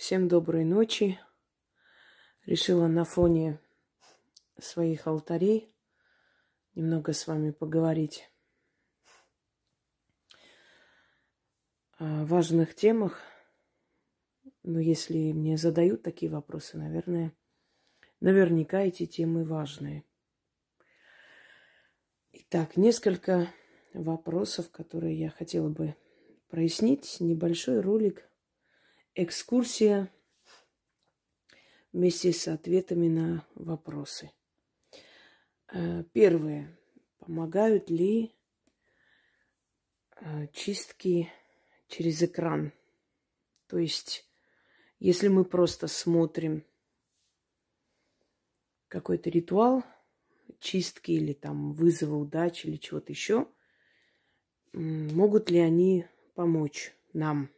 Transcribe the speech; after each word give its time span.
Всем 0.00 0.28
доброй 0.28 0.64
ночи. 0.64 1.20
Решила 2.46 2.86
на 2.86 3.04
фоне 3.04 3.60
своих 4.58 5.06
алтарей 5.06 5.74
немного 6.74 7.12
с 7.12 7.26
вами 7.26 7.50
поговорить 7.50 8.30
о 11.98 12.24
важных 12.24 12.74
темах. 12.74 13.20
Но 14.62 14.80
если 14.80 15.32
мне 15.32 15.58
задают 15.58 16.02
такие 16.02 16.32
вопросы, 16.32 16.78
наверное, 16.78 17.34
наверняка 18.20 18.80
эти 18.80 19.04
темы 19.04 19.44
важные. 19.44 20.04
Итак, 22.32 22.78
несколько 22.78 23.52
вопросов, 23.92 24.70
которые 24.70 25.18
я 25.18 25.28
хотела 25.28 25.68
бы 25.68 25.94
прояснить. 26.48 27.18
Небольшой 27.20 27.80
ролик– 27.80 28.26
экскурсия 29.14 30.12
вместе 31.92 32.32
с 32.32 32.48
ответами 32.48 33.08
на 33.08 33.46
вопросы. 33.54 34.30
Э, 35.72 36.04
первое. 36.12 36.78
Помогают 37.18 37.90
ли 37.90 38.34
э, 40.16 40.46
чистки 40.52 41.28
через 41.88 42.22
экран? 42.22 42.72
То 43.66 43.78
есть, 43.78 44.28
если 44.98 45.28
мы 45.28 45.44
просто 45.44 45.86
смотрим 45.86 46.64
какой-то 48.88 49.30
ритуал 49.30 49.84
чистки 50.58 51.12
или 51.12 51.32
там 51.32 51.72
вызова 51.72 52.16
удачи 52.16 52.66
или 52.66 52.76
чего-то 52.76 53.12
еще, 53.12 53.48
могут 54.72 55.50
ли 55.50 55.58
они 55.58 56.06
помочь 56.34 56.92
нам? 57.12 57.50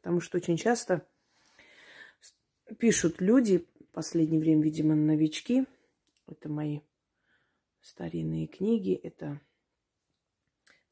Потому 0.00 0.20
что 0.20 0.38
очень 0.38 0.56
часто 0.56 1.06
пишут 2.78 3.20
люди, 3.20 3.66
в 3.80 3.92
последнее 3.92 4.40
время, 4.40 4.62
видимо, 4.62 4.94
новички, 4.94 5.66
это 6.26 6.48
мои 6.48 6.80
старинные 7.80 8.46
книги, 8.46 8.94
это 8.94 9.40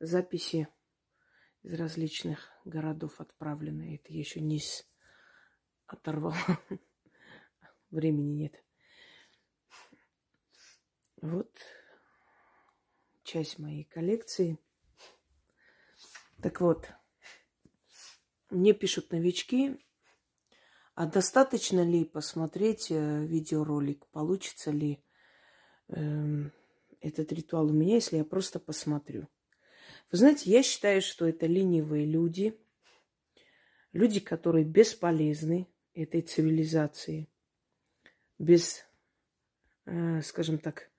записи 0.00 0.68
из 1.62 1.74
различных 1.74 2.50
городов 2.64 3.20
отправленные. 3.20 3.96
Это 3.96 4.12
я 4.12 4.18
еще 4.20 4.40
низ 4.40 4.86
оторвала. 5.86 6.36
Времени 7.90 8.32
нет. 8.32 8.64
Вот 11.20 11.50
часть 13.24 13.58
моей 13.58 13.84
коллекции. 13.84 14.58
Так 16.40 16.60
вот, 16.60 16.92
мне 18.50 18.72
пишут 18.72 19.12
новички, 19.12 19.78
а 20.94 21.06
достаточно 21.06 21.84
ли 21.84 22.04
посмотреть 22.04 22.90
э, 22.90 23.24
видеоролик? 23.24 24.06
Получится 24.06 24.70
ли 24.70 24.98
э, 25.88 26.50
этот 27.00 27.32
ритуал 27.32 27.66
у 27.70 27.72
меня, 27.72 27.96
если 27.96 28.16
я 28.16 28.24
просто 28.24 28.58
посмотрю? 28.58 29.28
Вы 30.10 30.18
знаете, 30.18 30.50
я 30.50 30.62
считаю, 30.62 31.02
что 31.02 31.28
это 31.28 31.46
ленивые 31.46 32.04
люди, 32.04 32.58
люди, 33.92 34.20
которые 34.20 34.64
бесполезны 34.64 35.68
этой 35.94 36.22
цивилизации, 36.22 37.28
без, 38.38 38.84
э, 39.86 40.22
скажем 40.22 40.58
так, 40.58 40.90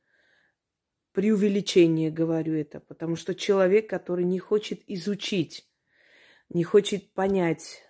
преувеличения 1.12 2.12
говорю 2.12 2.54
это, 2.54 2.80
потому 2.80 3.16
что 3.16 3.36
человек, 3.36 3.90
который 3.90 4.26
не 4.26 4.40
хочет 4.40 4.82
изучить 4.88 5.69
не 6.50 6.64
хочет 6.64 7.12
понять 7.14 7.84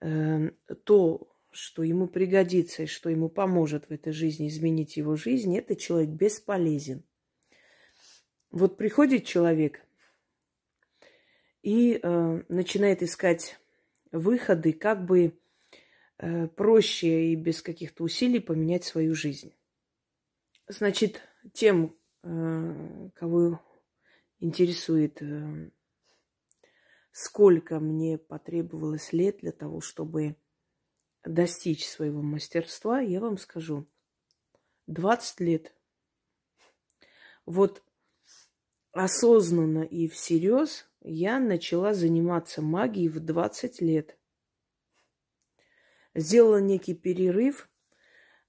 э, 0.00 0.50
то, 0.84 1.30
что 1.50 1.82
ему 1.82 2.08
пригодится 2.08 2.82
и 2.82 2.86
что 2.86 3.10
ему 3.10 3.28
поможет 3.28 3.88
в 3.88 3.92
этой 3.92 4.12
жизни 4.12 4.48
изменить 4.48 4.96
его 4.96 5.14
жизнь, 5.14 5.56
этот 5.56 5.78
человек 5.78 6.10
бесполезен. 6.10 7.04
Вот 8.50 8.76
приходит 8.76 9.24
человек 9.24 9.80
и 11.62 11.98
э, 12.02 12.42
начинает 12.48 13.02
искать 13.02 13.58
выходы, 14.10 14.72
как 14.72 15.04
бы 15.04 15.38
э, 16.18 16.48
проще 16.48 17.32
и 17.32 17.36
без 17.36 17.62
каких-то 17.62 18.04
усилий 18.04 18.40
поменять 18.40 18.84
свою 18.84 19.14
жизнь. 19.14 19.54
Значит, 20.68 21.20
тем, 21.52 21.96
э, 22.22 23.10
кого 23.14 23.60
интересует 24.40 25.20
э, 25.20 25.70
сколько 27.14 27.78
мне 27.78 28.18
потребовалось 28.18 29.12
лет 29.12 29.38
для 29.38 29.52
того, 29.52 29.80
чтобы 29.80 30.34
достичь 31.22 31.86
своего 31.86 32.20
мастерства, 32.22 32.98
я 32.98 33.20
вам 33.20 33.38
скажу. 33.38 33.86
20 34.88 35.40
лет. 35.40 35.72
Вот 37.46 37.84
осознанно 38.90 39.82
и 39.84 40.08
всерьез 40.08 40.90
я 41.02 41.38
начала 41.38 41.94
заниматься 41.94 42.62
магией 42.62 43.08
в 43.08 43.20
20 43.20 43.80
лет. 43.80 44.18
Сделала 46.16 46.60
некий 46.60 46.94
перерыв, 46.94 47.70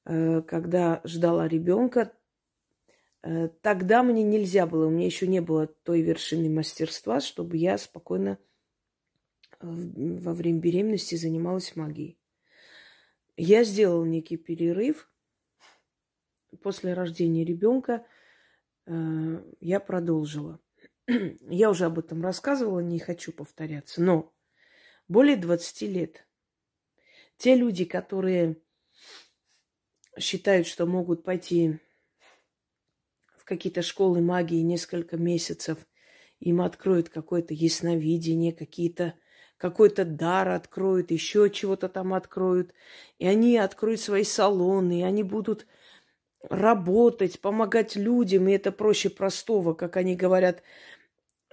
э, 0.05 0.41
когда 0.41 1.01
ждала 1.03 1.47
ребенка. 1.47 2.17
Э, 3.21 3.47
тогда 3.61 4.01
мне 4.01 4.23
нельзя 4.23 4.65
было, 4.65 4.87
у 4.87 4.89
меня 4.89 5.05
еще 5.05 5.27
не 5.27 5.39
было 5.39 5.67
той 5.67 6.01
вершины 6.01 6.49
мастерства, 6.49 7.19
чтобы 7.21 7.57
я 7.57 7.77
спокойно 7.77 8.39
во 9.61 10.33
время 10.33 10.59
беременности 10.59 11.15
занималась 11.15 11.75
магией. 11.75 12.19
Я 13.37 13.63
сделала 13.63 14.05
некий 14.05 14.37
перерыв. 14.37 15.09
После 16.61 16.93
рождения 16.93 17.43
ребенка 17.43 18.05
э, 18.85 19.43
я 19.59 19.79
продолжила. 19.79 20.59
я 21.07 21.69
уже 21.69 21.85
об 21.85 21.99
этом 21.99 22.21
рассказывала, 22.21 22.79
не 22.79 22.99
хочу 22.99 23.33
повторяться. 23.33 24.01
Но 24.01 24.33
более 25.07 25.35
20 25.35 25.81
лет 25.83 26.25
те 27.37 27.55
люди, 27.55 27.85
которые 27.85 28.57
считают, 30.17 30.67
что 30.67 30.85
могут 30.85 31.23
пойти 31.23 31.79
в 33.37 33.43
какие-то 33.43 33.81
школы 33.81 34.21
магии 34.21 34.61
несколько 34.61 35.17
месяцев, 35.17 35.85
им 36.39 36.61
откроют 36.61 37.09
какое-то 37.09 37.53
ясновидение, 37.53 38.53
какие-то 38.53 39.15
какой-то 39.57 40.05
дар 40.05 40.49
откроют, 40.49 41.11
еще 41.11 41.49
чего-то 41.49 41.89
там 41.89 42.13
откроют. 42.13 42.73
И 43.19 43.27
они 43.27 43.57
откроют 43.57 44.01
свои 44.01 44.23
салоны, 44.23 45.01
и 45.01 45.03
они 45.03 45.23
будут 45.23 45.65
работать, 46.49 47.39
помогать 47.39 47.95
людям, 47.95 48.47
и 48.47 48.53
это 48.53 48.71
проще 48.71 49.09
простого, 49.09 49.73
как 49.73 49.97
они 49.97 50.15
говорят, 50.15 50.61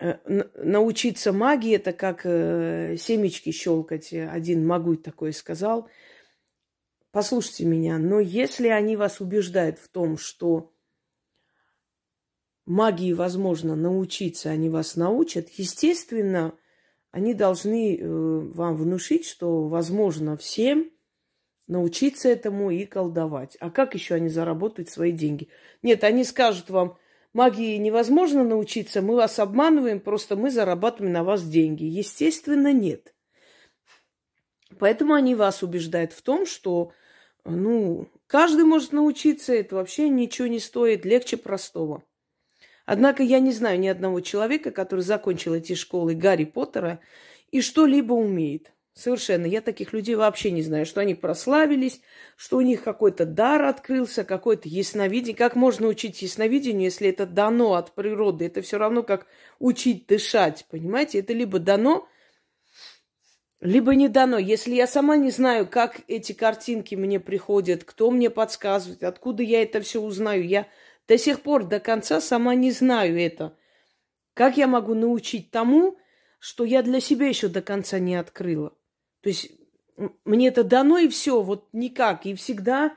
э, 0.00 0.18
научиться 0.56 1.32
магии, 1.32 1.76
это 1.76 1.92
как 1.92 2.22
э, 2.24 2.96
семечки 2.98 3.52
щелкать. 3.52 4.12
Один 4.12 4.66
могуй 4.66 4.96
такое 4.96 5.32
сказал. 5.32 5.88
Послушайте 7.10 7.66
меня, 7.66 7.98
но 7.98 8.20
если 8.20 8.68
они 8.68 8.96
вас 8.96 9.20
убеждают 9.20 9.78
в 9.78 9.88
том, 9.88 10.16
что 10.16 10.72
магии 12.64 13.12
возможно 13.12 13.76
научиться, 13.76 14.50
они 14.50 14.70
вас 14.70 14.96
научат, 14.96 15.50
естественно, 15.50 16.54
они 17.12 17.34
должны 17.34 17.96
э, 17.96 18.04
вам 18.04 18.74
внушить, 18.74 19.26
что 19.26 19.68
возможно 19.68 20.36
всем 20.36 20.90
научиться 21.68 22.28
этому 22.28 22.70
и 22.70 22.86
колдовать. 22.86 23.56
А 23.60 23.70
как 23.70 23.94
еще 23.94 24.14
они 24.14 24.28
заработают 24.28 24.88
свои 24.88 25.12
деньги? 25.12 25.48
Нет, 25.82 26.04
они 26.04 26.24
скажут 26.24 26.70
вам, 26.70 26.96
магии 27.34 27.76
невозможно 27.76 28.42
научиться, 28.44 29.02
мы 29.02 29.14
вас 29.14 29.38
обманываем, 29.38 30.00
просто 30.00 30.36
мы 30.36 30.50
зарабатываем 30.50 31.12
на 31.12 31.22
вас 31.22 31.44
деньги. 31.44 31.84
Естественно, 31.84 32.72
нет. 32.72 33.14
Поэтому 34.78 35.12
они 35.12 35.34
вас 35.34 35.62
убеждают 35.62 36.14
в 36.14 36.22
том, 36.22 36.46
что, 36.46 36.92
ну, 37.44 38.08
каждый 38.26 38.64
может 38.64 38.92
научиться, 38.92 39.52
это 39.52 39.76
вообще 39.76 40.08
ничего 40.08 40.48
не 40.48 40.58
стоит, 40.58 41.04
легче 41.04 41.36
простого. 41.36 42.02
Однако 42.86 43.22
я 43.22 43.38
не 43.38 43.52
знаю 43.52 43.78
ни 43.78 43.88
одного 43.88 44.20
человека, 44.20 44.70
который 44.70 45.00
закончил 45.00 45.54
эти 45.54 45.74
школы 45.74 46.14
Гарри 46.14 46.44
Поттера 46.44 47.00
и 47.50 47.60
что-либо 47.60 48.12
умеет. 48.14 48.72
Совершенно. 48.94 49.46
Я 49.46 49.62
таких 49.62 49.94
людей 49.94 50.16
вообще 50.16 50.50
не 50.50 50.60
знаю, 50.60 50.84
что 50.84 51.00
они 51.00 51.14
прославились, 51.14 52.02
что 52.36 52.58
у 52.58 52.60
них 52.60 52.82
какой-то 52.82 53.24
дар 53.24 53.64
открылся, 53.64 54.22
какое-то 54.22 54.68
ясновидение. 54.68 55.34
Как 55.34 55.56
можно 55.56 55.86
учить 55.86 56.20
ясновидению, 56.20 56.84
если 56.84 57.08
это 57.08 57.24
дано 57.24 57.72
от 57.74 57.94
природы? 57.94 58.44
Это 58.46 58.60
все 58.60 58.76
равно 58.76 59.02
как 59.02 59.26
учить 59.58 60.06
дышать, 60.06 60.66
понимаете? 60.70 61.20
Это 61.20 61.32
либо 61.32 61.58
дано, 61.58 62.06
либо 63.62 63.94
не 63.94 64.08
дано. 64.08 64.36
Если 64.36 64.74
я 64.74 64.86
сама 64.86 65.16
не 65.16 65.30
знаю, 65.30 65.66
как 65.66 66.02
эти 66.06 66.32
картинки 66.32 66.94
мне 66.94 67.18
приходят, 67.18 67.84
кто 67.84 68.10
мне 68.10 68.28
подсказывает, 68.28 69.04
откуда 69.04 69.42
я 69.42 69.62
это 69.62 69.80
все 69.80 70.02
узнаю, 70.02 70.46
я 70.46 70.66
до 71.08 71.18
сих 71.18 71.42
пор 71.42 71.64
до 71.64 71.80
конца 71.80 72.20
сама 72.20 72.54
не 72.54 72.70
знаю 72.70 73.20
это. 73.20 73.56
Как 74.34 74.56
я 74.56 74.66
могу 74.66 74.94
научить 74.94 75.50
тому, 75.50 75.98
что 76.38 76.64
я 76.64 76.82
для 76.82 77.00
себя 77.00 77.28
еще 77.28 77.48
до 77.48 77.62
конца 77.62 77.98
не 77.98 78.16
открыла? 78.16 78.70
То 79.20 79.28
есть 79.28 79.52
мне 80.24 80.48
это 80.48 80.64
дано 80.64 80.98
и 80.98 81.08
все, 81.08 81.42
вот 81.42 81.68
никак. 81.72 82.26
И 82.26 82.34
всегда 82.34 82.96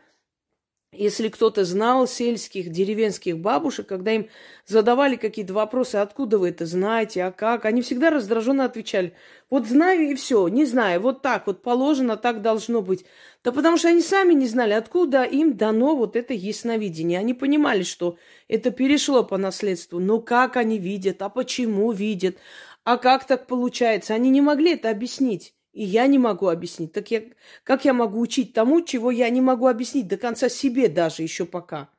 если 0.98 1.30
кто-то 1.30 1.66
знал 1.66 2.08
сельских, 2.08 2.70
деревенских 2.70 3.38
бабушек, 3.38 3.88
когда 3.88 4.12
им 4.12 4.30
задавали 4.66 5.16
какие-то 5.16 5.54
вопросы, 5.54 5.96
откуда 5.96 6.38
вы 6.38 6.50
это 6.50 6.66
знаете, 6.66 7.24
а 7.24 7.32
как, 7.32 7.66
они 7.66 7.82
всегда 7.82 8.10
раздраженно 8.10 8.66
отвечали, 8.66 9.14
вот 9.50 9.66
знаю 9.66 10.12
и 10.12 10.16
все, 10.16 10.48
не 10.48 10.66
знаю, 10.66 11.02
вот 11.02 11.22
так 11.22 11.48
вот 11.48 11.62
положено, 11.64 12.18
так 12.18 12.42
должно 12.42 12.82
быть. 12.82 13.06
Да 13.44 13.52
потому 13.52 13.78
что 13.78 13.90
они 13.90 14.02
сами 14.02 14.34
не 14.34 14.48
знали, 14.48 14.74
откуда 14.74 15.24
им 15.24 15.58
дано 15.58 15.96
вот 15.96 16.16
это 16.16 16.34
ясновидение. 16.34 17.20
Они 17.20 17.34
понимали, 17.34 17.84
что 17.84 18.18
это 18.48 18.72
перешло 18.72 19.24
по 19.24 19.38
наследству, 19.38 20.00
но 20.00 20.20
как 20.20 20.58
они 20.58 20.78
видят, 20.78 21.22
а 21.22 21.30
почему 21.30 21.92
видят, 21.92 22.38
а 22.84 22.98
как 22.98 23.26
так 23.26 23.48
получается, 23.48 24.14
они 24.14 24.30
не 24.30 24.42
могли 24.42 24.74
это 24.74 24.92
объяснить. 24.92 25.55
И 25.76 25.84
я 25.84 26.08
не 26.08 26.18
могу 26.18 26.48
объяснить. 26.48 26.94
Так 26.94 27.12
я, 27.12 27.22
как 27.66 27.84
я 27.84 27.94
могу 27.94 28.22
учить 28.22 28.54
тому, 28.54 28.82
чего 28.82 29.12
я 29.12 29.30
не 29.30 29.42
могу 29.42 29.68
объяснить 29.68 30.08
до 30.08 30.16
конца 30.16 30.48
себе 30.48 30.88
даже 30.88 31.22
еще 31.22 31.46
пока? 31.46 31.90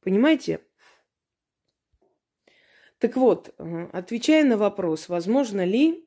Понимаете? 0.00 0.60
Так 2.98 3.16
вот, 3.16 3.54
э, 3.56 3.88
отвечая 3.92 4.42
на 4.42 4.56
вопрос, 4.56 5.08
возможно 5.08 5.64
ли, 5.64 6.04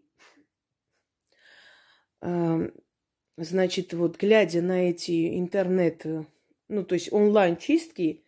э, 2.22 2.70
значит, 3.38 3.94
вот 3.94 4.18
глядя 4.18 4.62
на 4.62 4.90
эти 4.90 5.40
интернет, 5.40 6.06
э, 6.06 6.26
ну, 6.68 6.84
то 6.84 6.96
есть 6.96 7.14
онлайн-чистки, 7.14 8.26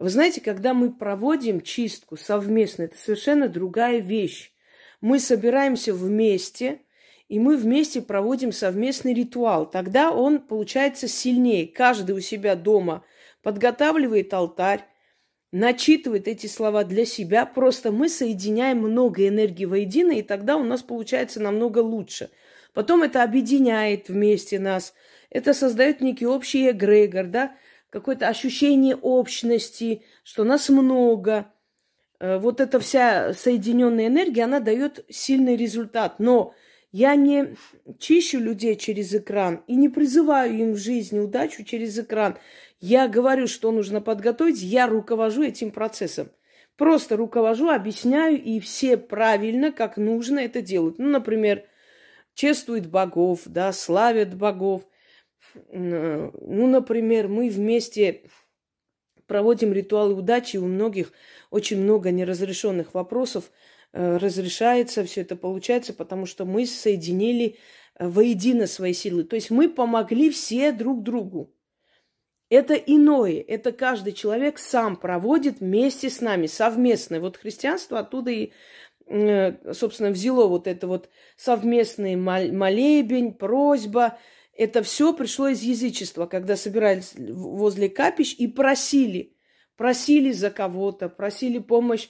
вы 0.00 0.08
знаете, 0.10 0.40
когда 0.40 0.74
мы 0.74 0.92
проводим 0.92 1.60
чистку 1.60 2.16
совместно, 2.16 2.82
это 2.82 2.98
совершенно 2.98 3.48
другая 3.48 4.00
вещь. 4.00 4.52
Мы 5.00 5.20
собираемся 5.20 5.94
вместе– 5.94 6.80
и 7.28 7.38
мы 7.38 7.56
вместе 7.56 8.02
проводим 8.02 8.52
совместный 8.52 9.12
ритуал. 9.12 9.68
Тогда 9.68 10.12
он 10.12 10.40
получается 10.40 11.08
сильнее. 11.08 11.66
Каждый 11.66 12.12
у 12.12 12.20
себя 12.20 12.54
дома 12.54 13.04
подготавливает 13.42 14.32
алтарь, 14.32 14.84
начитывает 15.50 16.28
эти 16.28 16.46
слова 16.46 16.84
для 16.84 17.04
себя. 17.04 17.44
Просто 17.46 17.90
мы 17.90 18.08
соединяем 18.08 18.78
много 18.78 19.26
энергии 19.26 19.64
воедино, 19.64 20.12
и 20.12 20.22
тогда 20.22 20.56
у 20.56 20.62
нас 20.62 20.82
получается 20.82 21.40
намного 21.40 21.80
лучше. 21.80 22.30
Потом 22.74 23.02
это 23.02 23.22
объединяет 23.22 24.08
вместе 24.08 24.58
нас. 24.58 24.94
Это 25.30 25.52
создает 25.54 26.00
некий 26.00 26.26
общий 26.26 26.70
эгрегор, 26.70 27.26
да, 27.26 27.56
какое-то 27.90 28.28
ощущение 28.28 28.94
общности, 28.94 30.02
что 30.22 30.44
нас 30.44 30.68
много. 30.68 31.46
Э, 32.20 32.38
вот 32.38 32.60
эта 32.60 32.78
вся 32.78 33.32
соединенная 33.32 34.06
энергия, 34.06 34.44
она 34.44 34.60
дает 34.60 35.04
сильный 35.08 35.56
результат. 35.56 36.18
Но 36.18 36.54
я 36.96 37.14
не 37.14 37.56
чищу 37.98 38.40
людей 38.40 38.74
через 38.74 39.14
экран 39.14 39.62
и 39.66 39.76
не 39.76 39.90
призываю 39.90 40.56
им 40.56 40.72
в 40.72 40.78
жизни 40.78 41.18
удачу 41.18 41.62
через 41.62 41.98
экран. 41.98 42.38
Я 42.80 43.06
говорю, 43.06 43.48
что 43.48 43.70
нужно 43.70 44.00
подготовить, 44.00 44.62
я 44.62 44.86
руковожу 44.86 45.42
этим 45.42 45.72
процессом. 45.72 46.30
Просто 46.78 47.18
руковожу, 47.18 47.68
объясняю, 47.68 48.42
и 48.42 48.60
все 48.60 48.96
правильно, 48.96 49.72
как 49.72 49.98
нужно 49.98 50.38
это 50.38 50.62
делают. 50.62 50.98
Ну, 50.98 51.10
например, 51.10 51.64
чествуют 52.32 52.86
богов, 52.86 53.42
да, 53.44 53.74
славят 53.74 54.34
богов. 54.34 54.88
Ну, 55.70 56.66
например, 56.66 57.28
мы 57.28 57.50
вместе 57.50 58.22
проводим 59.26 59.74
ритуалы 59.74 60.14
удачи, 60.14 60.56
у 60.56 60.64
многих 60.64 61.12
очень 61.50 61.78
много 61.78 62.10
неразрешенных 62.10 62.94
вопросов– 62.94 63.50
Э, 63.60 63.65
разрешается, 63.96 65.04
все 65.04 65.22
это 65.22 65.36
получается, 65.36 65.94
потому 65.94 66.26
что 66.26 66.44
мы 66.44 66.66
соединили 66.66 67.56
э, 67.98 68.06
воедино 68.06 68.66
свои 68.66 68.92
силы. 68.92 69.24
То 69.24 69.36
есть 69.36 69.50
мы 69.50 69.68
помогли 69.68 70.30
все 70.30 70.72
друг 70.72 71.02
другу. 71.02 71.52
Это 72.48 72.74
иное, 72.74 73.40
это 73.40 73.72
каждый 73.72 74.12
человек 74.12 74.58
сам 74.58 74.96
проводит 74.96 75.60
вместе 75.60 76.10
с 76.10 76.20
нами, 76.20 76.46
совместно. 76.46 77.18
Вот 77.20 77.38
христианство 77.38 77.98
оттуда 78.00 78.30
и, 78.30 78.52
э, 79.06 79.72
собственно, 79.72 80.10
взяло 80.10 80.46
вот 80.46 80.66
это 80.66 80.86
вот 80.86 81.08
совместный 81.36 82.16
молебень, 82.16 83.32
просьба. 83.32 84.18
Это 84.52 84.82
все 84.82 85.12
пришло 85.12 85.48
из 85.48 85.62
язычества, 85.62 86.26
когда 86.26 86.56
собирались 86.56 87.14
возле 87.16 87.88
капищ 87.88 88.34
и 88.38 88.46
просили, 88.46 89.34
просили 89.76 90.32
за 90.32 90.50
кого-то, 90.50 91.08
просили 91.08 91.58
помощь 91.58 92.08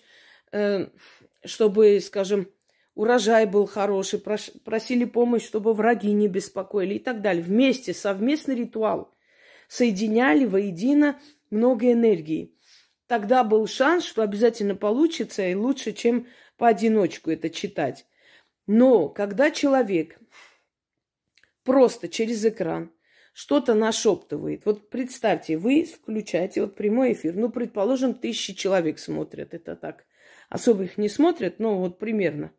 чтобы, 1.47 2.01
скажем, 2.01 2.49
урожай 2.95 3.47
был 3.47 3.67
хороший, 3.67 4.19
просили 4.19 5.05
помощь, 5.05 5.45
чтобы 5.45 5.75
враги 5.75 6.13
не 6.13 6.29
беспокоили 6.29 6.95
и 6.95 6.99
так 6.99 7.23
далее. 7.23 7.43
Вместе, 7.43 7.95
совместный 7.95 8.55
ритуал. 8.55 9.13
Соединяли 9.69 10.45
воедино 10.45 11.19
много 11.51 11.93
энергии. 11.93 12.55
Тогда 13.07 13.45
был 13.45 13.67
шанс, 13.67 14.05
что 14.05 14.23
обязательно 14.23 14.75
получится 14.75 15.47
и 15.47 15.55
лучше, 15.55 15.93
чем 15.93 16.27
поодиночку 16.57 17.31
это 17.31 17.51
читать. 17.51 18.07
Но 18.67 19.09
когда 19.09 19.51
человек 19.51 20.19
просто 21.67 22.09
через 22.09 22.45
экран 22.45 22.91
что-то 23.37 23.75
нашептывает. 23.75 24.65
Вот 24.65 24.89
представьте, 24.89 25.59
вы 25.59 25.85
включаете 25.85 26.63
вот 26.63 26.75
прямой 26.75 27.13
эфир. 27.13 27.35
Ну, 27.35 27.51
предположим, 27.51 28.15
тысячи 28.15 28.55
человек 28.55 28.99
смотрят 28.99 29.53
это 29.53 29.77
так 29.77 30.06
особо 30.49 30.85
их 30.85 30.99
не 30.99 31.09
смотрят, 31.09 31.59
но 31.59 31.79
вот 31.79 31.99
примерно. 31.99 32.53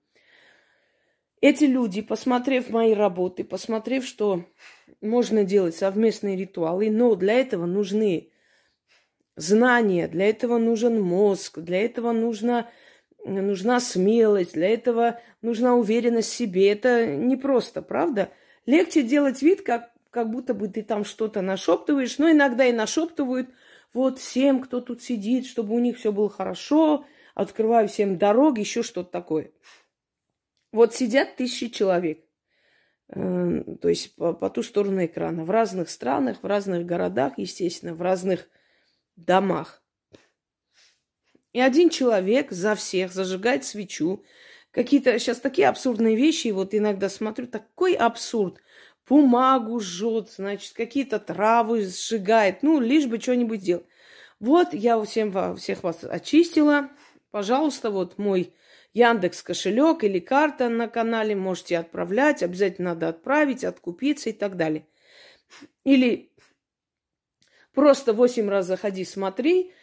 Эти 1.40 1.66
люди, 1.66 2.02
посмотрев 2.02 2.70
мои 2.70 2.94
работы, 2.94 3.44
посмотрев, 3.44 4.06
что 4.06 4.46
можно 5.02 5.44
делать 5.44 5.76
совместные 5.76 6.36
ритуалы, 6.36 6.90
но 6.90 7.14
для 7.16 7.34
этого 7.34 7.68
нужны 7.68 8.32
знания, 9.36 10.08
для 10.08 10.30
этого 10.30 10.58
нужен 10.58 11.00
мозг, 11.00 11.60
для 11.60 11.86
этого 11.86 12.12
нужна, 12.12 12.70
нужна 13.24 13.80
смелость, 13.80 14.54
для 14.54 14.70
этого 14.70 15.20
нужна 15.44 15.76
уверенность 15.76 16.32
в 16.32 16.36
себе. 16.36 16.72
Это 16.72 17.06
непросто, 17.06 17.84
правда? 17.84 18.32
Легче 18.66 19.04
делать 19.04 19.44
вид, 19.44 19.62
как, 19.62 19.92
как 20.10 20.32
будто 20.32 20.56
бы 20.56 20.68
ты 20.70 20.82
там 20.82 21.06
что-то 21.06 21.44
нашептываешь, 21.44 22.18
но 22.18 22.32
иногда 22.32 22.66
и 22.66 22.74
нашептывают 22.74 23.50
вот 23.94 24.18
всем, 24.18 24.60
кто 24.60 24.82
тут 24.82 25.04
сидит, 25.04 25.46
чтобы 25.46 25.76
у 25.76 25.80
них 25.80 26.00
все 26.00 26.12
было 26.12 26.30
хорошо– 26.30 27.06
открываю 27.38 27.88
всем 27.88 28.18
дороги, 28.18 28.62
еще 28.62 28.82
что-то 28.82 29.12
такое. 29.12 29.52
Вот 30.72 30.96
сидят 30.96 31.36
тысячи 31.36 31.70
человек, 31.70 32.26
э, 33.10 33.64
то 33.80 33.88
есть 33.88 34.16
по, 34.16 34.34
по 34.34 34.50
ту 34.50 34.64
сторону 34.64 35.06
экрана, 35.06 35.46
в 35.46 35.52
разных 35.52 35.92
странах, 35.92 36.42
в 36.42 36.48
разных 36.48 36.88
городах, 36.88 37.34
естественно, 37.38 37.94
в 37.94 38.02
разных 38.02 38.50
домах. 39.16 39.84
И 41.54 41.60
один 41.60 41.92
человек 41.92 42.52
за 42.52 42.74
всех 42.74 43.14
зажигает 43.14 43.64
свечу. 43.66 44.24
Какие-то 44.72 45.20
сейчас 45.20 45.40
такие 45.40 45.70
абсурдные 45.70 46.16
вещи, 46.16 46.48
вот 46.48 46.74
иногда 46.74 47.08
смотрю, 47.08 47.46
такой 47.46 47.94
абсурд. 47.94 48.58
Бумагу 49.08 49.80
жжет, 49.80 50.32
значит, 50.32 50.74
какие-то 50.74 51.20
травы 51.20 51.86
сжигает, 51.86 52.64
ну, 52.64 52.80
лишь 52.80 53.06
бы 53.06 53.20
что-нибудь 53.20 53.62
делать. 53.62 53.86
Вот 54.40 54.74
я 54.74 55.00
всем, 55.04 55.56
всех 55.56 55.84
вас 55.84 56.04
очистила, 56.04 56.90
Пожалуйста, 57.32 57.92
вот 57.92 58.18
мой 58.18 58.54
Яндекс 58.94 59.44
кошелек 59.44 60.04
или 60.04 60.20
карта 60.20 60.70
на 60.70 60.88
канале 60.88 61.36
можете 61.36 61.78
отправлять. 61.78 62.42
Обязательно 62.42 62.94
надо 62.94 63.10
отправить, 63.10 63.64
откупиться 63.64 64.30
и 64.30 64.34
так 64.34 64.58
далее. 64.58 64.88
Или 65.84 66.32
просто 67.74 68.14
восемь 68.14 68.50
раз 68.50 68.66
заходи, 68.66 69.06
смотри, 69.06 69.74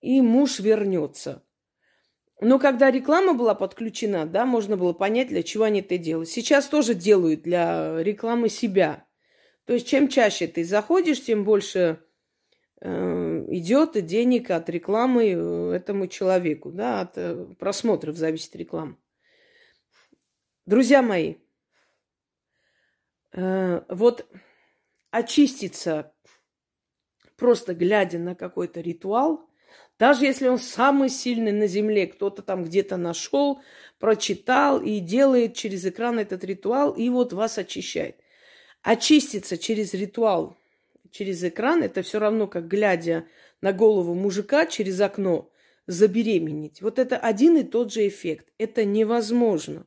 и 0.00 0.20
муж 0.20 0.58
вернется. 0.58 1.44
Но 2.40 2.58
когда 2.58 2.90
реклама 2.90 3.34
была 3.34 3.54
подключена, 3.54 4.26
да, 4.26 4.46
можно 4.46 4.76
было 4.76 4.92
понять, 4.92 5.28
для 5.28 5.42
чего 5.42 5.64
они 5.64 5.80
это 5.80 5.96
делают. 5.98 6.28
Сейчас 6.28 6.66
тоже 6.66 6.94
делают 6.94 7.42
для 7.42 8.02
рекламы 8.02 8.48
себя. 8.48 9.06
То 9.64 9.74
есть 9.74 9.86
чем 9.86 10.08
чаще 10.08 10.48
ты 10.48 10.64
заходишь, 10.64 11.24
тем 11.24 11.44
больше 11.44 12.00
Э, 12.84 13.31
идет 13.56 14.04
денег 14.06 14.50
от 14.50 14.68
рекламы 14.68 15.30
э, 15.30 15.72
этому 15.76 16.06
человеку, 16.06 16.70
да, 16.70 17.00
от 17.00 17.16
э, 17.16 17.46
просмотров 17.58 18.16
зависит 18.16 18.54
реклама. 18.56 18.96
Друзья 20.64 21.02
мои, 21.02 21.36
вот 23.32 24.26
очиститься, 25.10 26.12
просто 27.36 27.74
глядя 27.74 28.18
на 28.18 28.36
какой-то 28.36 28.80
ритуал, 28.80 29.48
даже 29.98 30.24
если 30.24 30.48
он 30.48 30.58
самый 30.58 31.08
сильный 31.08 31.52
на 31.52 31.66
земле, 31.66 32.06
кто-то 32.06 32.42
там 32.42 32.64
где-то 32.64 32.96
нашел, 32.96 33.62
прочитал 33.98 34.82
и 34.82 34.98
делает 34.98 35.54
через 35.54 35.86
экран 35.86 36.18
этот 36.18 36.42
ритуал, 36.44 36.92
и 36.92 37.08
вот 37.08 37.32
вас 37.32 37.58
очищает. 37.58 38.16
Очиститься 38.82 39.56
через 39.56 39.94
ритуал 39.94 40.56
через 41.12 41.44
экран, 41.44 41.82
это 41.82 42.02
все 42.02 42.18
равно, 42.18 42.48
как 42.48 42.66
глядя 42.66 43.26
на 43.60 43.72
голову 43.72 44.14
мужика 44.14 44.66
через 44.66 45.00
окно, 45.00 45.50
забеременеть. 45.86 46.82
Вот 46.82 46.98
это 46.98 47.16
один 47.16 47.56
и 47.56 47.62
тот 47.62 47.92
же 47.92 48.08
эффект. 48.08 48.48
Это 48.58 48.84
невозможно. 48.84 49.86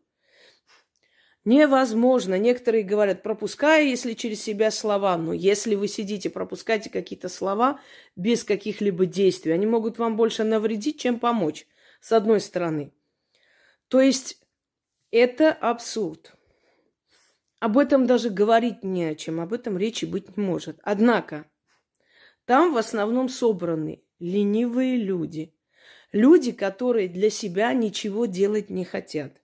Невозможно. 1.44 2.38
Некоторые 2.38 2.84
говорят, 2.84 3.22
пропуская, 3.24 3.84
если 3.84 4.14
через 4.14 4.42
себя 4.42 4.72
слова. 4.72 5.18
Но 5.18 5.34
если 5.34 5.76
вы 5.76 5.88
сидите, 5.88 6.30
пропускаете 6.30 6.90
какие-то 6.90 7.28
слова 7.28 7.80
без 8.16 8.44
каких-либо 8.44 9.06
действий, 9.06 9.52
они 9.52 9.66
могут 9.66 9.98
вам 9.98 10.16
больше 10.16 10.44
навредить, 10.44 11.00
чем 11.00 11.20
помочь, 11.20 11.68
с 12.02 12.12
одной 12.12 12.40
стороны. 12.40 12.94
То 13.88 14.00
есть 14.00 14.40
это 15.12 15.52
абсурд. 15.52 16.35
Об 17.66 17.80
этом 17.80 18.06
даже 18.06 18.30
говорить 18.30 18.84
не 18.84 19.06
о 19.06 19.16
чем, 19.16 19.42
об 19.42 19.52
этом 19.52 19.76
речи 19.76 20.06
быть 20.06 20.38
не 20.38 20.44
может. 20.44 20.78
Однако, 20.84 21.48
там 22.46 22.72
в 22.72 22.78
основном 22.78 23.28
собраны 23.28 24.04
ленивые 24.20 24.98
люди. 24.98 25.52
Люди, 26.12 26.52
которые 26.52 27.10
для 27.10 27.32
себя 27.32 27.74
ничего 27.74 28.28
делать 28.28 28.70
не 28.70 28.86
хотят. 28.86 29.42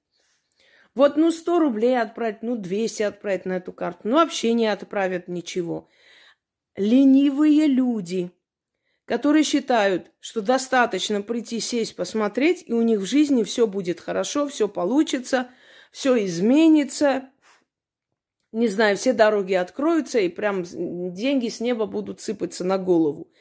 Вот, 0.94 1.18
ну, 1.18 1.32
100 1.32 1.58
рублей 1.58 2.00
отправить, 2.00 2.44
ну, 2.44 2.56
200 2.56 3.02
отправить 3.02 3.46
на 3.46 3.54
эту 3.54 3.74
карту, 3.74 4.02
ну, 4.04 4.18
вообще 4.18 4.54
не 4.54 4.68
отправят 4.68 5.28
ничего. 5.28 5.90
Ленивые 6.76 7.66
люди, 7.66 8.30
которые 9.06 9.44
считают, 9.44 10.12
что 10.20 10.42
достаточно 10.42 11.24
прийти, 11.24 11.60
сесть, 11.60 11.96
посмотреть, 11.96 12.66
и 12.68 12.74
у 12.74 12.84
них 12.84 13.00
в 13.00 13.06
жизни 13.06 13.42
все 13.42 13.66
будет 13.66 14.00
хорошо, 14.00 14.48
все 14.48 14.68
получится, 14.68 15.50
все 15.92 16.24
изменится, 16.24 17.31
не 18.52 18.68
знаю, 18.68 18.98
все 18.98 19.14
дороги 19.14 19.54
откроются, 19.54 20.20
и 20.20 20.30
прям 20.30 20.64
деньги 20.64 21.50
с 21.50 21.60
неба 21.60 21.86
будут 21.86 22.22
сыпаться 22.22 22.64
на 22.64 22.78
голову. 22.78 23.32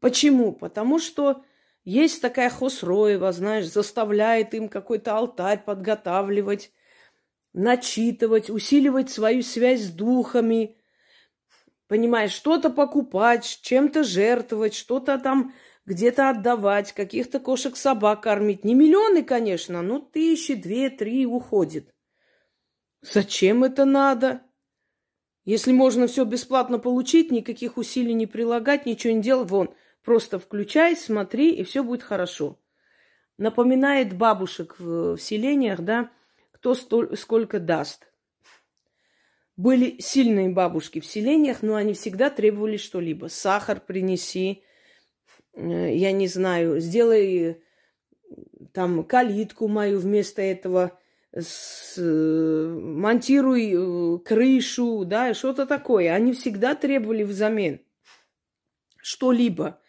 Почему? 0.00 0.52
Потому 0.52 0.98
что 0.98 1.44
есть 1.84 2.20
такая 2.20 2.50
Хосроева, 2.50 3.32
знаешь, 3.32 3.70
заставляет 3.70 4.54
им 4.54 4.68
какой-то 4.68 5.16
алтарь 5.16 5.62
подготавливать, 5.64 6.72
начитывать, 7.52 8.50
усиливать 8.50 9.10
свою 9.10 9.42
связь 9.42 9.82
с 9.82 9.90
духами, 9.90 10.76
понимаешь, 11.88 12.32
что-то 12.32 12.70
покупать, 12.70 13.60
чем-то 13.62 14.04
жертвовать, 14.04 14.74
что-то 14.74 15.18
там 15.18 15.54
где-то 15.86 16.30
отдавать, 16.30 16.92
каких-то 16.92 17.40
кошек-собак 17.40 18.22
кормить. 18.22 18.64
Не 18.64 18.74
миллионы, 18.74 19.22
конечно, 19.22 19.82
но 19.82 20.00
тысячи, 20.00 20.54
две, 20.54 20.90
три 20.90 21.24
уходит. 21.26 21.95
Зачем 23.12 23.64
это 23.64 23.84
надо? 23.84 24.42
Если 25.44 25.72
можно 25.72 26.06
все 26.06 26.24
бесплатно 26.24 26.78
получить, 26.78 27.30
никаких 27.30 27.76
усилий 27.76 28.14
не 28.14 28.26
прилагать, 28.26 28.86
ничего 28.86 29.12
не 29.12 29.22
делать, 29.22 29.50
вон– 29.50 29.74
Просто 30.06 30.38
включай, 30.38 30.94
смотри, 30.94 31.52
и 31.52 31.64
все 31.64 31.82
будет 31.82 32.04
хорошо. 32.04 32.60
Напоминает 33.38 34.16
бабушек 34.16 34.76
в, 34.78 35.16
в 35.16 35.18
селениях, 35.20 35.80
да, 35.80 36.12
кто 36.52 36.76
столь, 36.76 37.16
сколько 37.16 37.58
даст. 37.58 38.08
Были 39.56 39.98
сильные 39.98 40.48
бабушки 40.50 41.00
в 41.00 41.06
селениях, 41.06 41.60
но 41.60 41.74
они 41.74 41.92
всегда 41.92 42.30
требовали 42.30 42.76
что-либо. 42.76 43.26
Сахар 43.26 43.80
принеси, 43.80 44.62
э, 45.54 45.96
я 45.96 46.12
не 46.12 46.28
знаю, 46.28 46.78
сделай 46.78 47.64
там 48.72 49.02
калитку 49.02 49.66
мою 49.66 49.98
вместо 49.98 50.40
этого, 50.40 50.96
с, 51.38 51.96
монтируй 51.98 53.72
э, 53.74 54.18
крышу, 54.24 55.04
да, 55.04 55.34
что-то 55.34 55.66
такое. 55.66 56.12
Они 56.12 56.32
всегда 56.32 56.74
требовали 56.74 57.22
взамен 57.22 57.80
что-либо. 59.06 59.80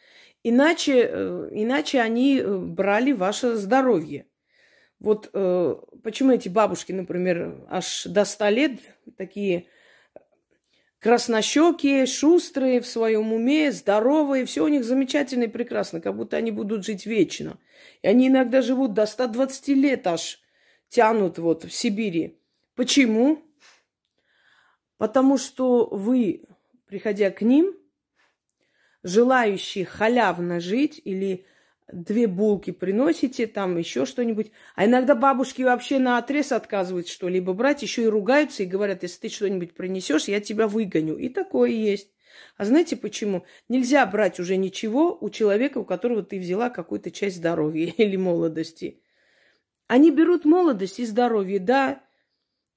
Иначе, 0.44 1.10
э, 1.10 1.50
иначе 1.52 2.02
они 2.02 2.40
э, 2.40 2.58
брали 2.58 3.14
ваше 3.14 3.56
здоровье. 3.56 4.28
Вот 5.00 5.30
э, 5.34 5.76
почему 6.04 6.32
эти 6.32 6.50
бабушки, 6.50 6.92
например, 6.92 7.66
аж 7.70 8.04
до 8.06 8.26
100 8.26 8.50
лет 8.50 8.80
такие 9.18 9.66
краснощекие, 11.00 12.06
шустрые 12.06 12.82
в 12.82 12.88
своем 12.88 13.34
уме, 13.34 13.72
здоровые, 13.72 14.46
все 14.46 14.64
у 14.64 14.68
них 14.68 14.84
замечательно 14.84 15.44
и 15.44 15.48
прекрасно, 15.48 16.00
как 16.00 16.16
будто 16.16 16.38
они 16.38 16.52
будут 16.52 16.86
жить 16.86 17.06
вечно. 17.06 17.58
И 18.04 18.08
они 18.08 18.28
иногда 18.28 18.62
живут 18.62 18.94
до 18.94 19.06
120 19.06 19.68
лет 19.70 20.06
аж, 20.06 20.40
тянут 20.90 21.38
вот 21.38 21.64
в 21.64 21.72
Сибири. 21.72 22.40
Почему? 22.76 23.44
Потому 24.98 25.38
что 25.38 25.88
вы, 25.92 26.44
приходя 26.88 27.30
к 27.32 27.42
ним, 27.42 27.76
желающие 29.04 29.86
халявно 29.86 30.60
жить 30.60 31.02
или 31.04 31.46
две 31.92 32.28
булки 32.28 32.72
приносите, 32.72 33.48
там 33.48 33.78
еще 33.78 34.06
что-нибудь. 34.06 34.52
А 34.76 34.86
иногда 34.86 35.16
бабушки 35.16 35.62
вообще 35.62 36.00
на 36.00 36.18
отрез 36.18 36.52
отказывают 36.52 37.08
что-либо 37.08 37.54
брать, 37.54 37.82
еще 37.82 38.04
и 38.04 38.08
ругаются 38.08 38.64
и 38.64 38.68
говорят, 38.68 39.04
если 39.04 39.22
ты 39.22 39.30
что-нибудь 39.30 39.74
принесешь, 39.74 40.28
я 40.28 40.42
тебя 40.42 40.68
выгоню. 40.68 41.18
И 41.18 41.30
такое 41.30 41.70
есть. 41.70 42.10
А 42.58 42.66
знаете 42.66 42.96
почему? 42.96 43.46
Нельзя 43.70 44.06
брать 44.06 44.40
уже 44.40 44.58
ничего 44.58 45.18
у 45.20 45.30
человека, 45.30 45.78
у 45.78 45.86
которого 45.86 46.24
ты 46.24 46.40
взяла 46.40 46.70
какую-то 46.70 47.12
часть 47.12 47.38
здоровья 47.38 47.86
или 47.98 48.16
молодости. 48.16 49.02
Они 49.88 50.12
берут 50.12 50.46
молодость 50.46 51.00
и 51.00 51.06
здоровье, 51.06 51.60
да. 51.60 52.02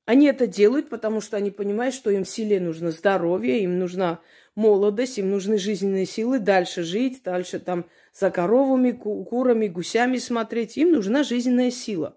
Они 0.06 0.26
это 0.26 0.46
делают, 0.46 0.88
потому 0.88 1.20
что 1.20 1.36
они 1.36 1.50
понимают, 1.50 1.94
что 1.94 2.10
им 2.10 2.24
в 2.24 2.28
селе 2.28 2.60
нужно 2.60 2.90
здоровье, 2.90 3.62
им 3.62 3.78
нужна 3.78 4.20
молодость, 4.54 5.18
им 5.18 5.30
нужны 5.30 5.58
жизненные 5.58 6.06
силы 6.06 6.38
дальше 6.38 6.82
жить, 6.82 7.22
дальше 7.22 7.60
там 7.60 7.86
за 8.12 8.30
коровами, 8.30 8.92
курами, 8.92 9.68
гусями 9.68 10.16
смотреть. 10.18 10.76
Им 10.76 10.92
нужна 10.92 11.22
жизненная 11.22 11.70
сила. 11.70 12.16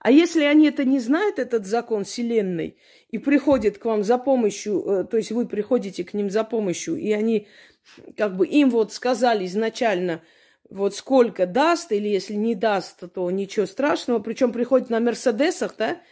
А 0.00 0.10
если 0.10 0.42
они 0.42 0.66
это 0.66 0.84
не 0.84 0.98
знают, 0.98 1.38
этот 1.38 1.64
закон 1.64 2.04
Вселенной, 2.04 2.76
и 3.08 3.18
приходят 3.18 3.78
к 3.78 3.84
вам 3.84 4.02
за 4.02 4.18
помощью, 4.18 4.82
э, 4.84 5.04
то 5.04 5.16
есть 5.16 5.30
вы 5.30 5.46
приходите 5.46 6.02
к 6.02 6.12
ним 6.12 6.28
за 6.28 6.42
помощью, 6.42 6.96
и 6.96 7.12
они 7.12 7.46
как 8.16 8.36
бы 8.36 8.46
им 8.46 8.70
вот 8.70 8.92
сказали 8.92 9.46
изначально, 9.46 10.22
вот 10.72 10.94
сколько 10.94 11.46
даст, 11.46 11.92
или 11.92 12.08
если 12.08 12.34
не 12.34 12.54
даст, 12.54 13.02
то 13.12 13.30
ничего 13.30 13.66
страшного. 13.66 14.20
Причем 14.20 14.52
приходят 14.52 14.90
на 14.90 15.00
Мерседесах, 15.00 15.76
да, 15.76 16.02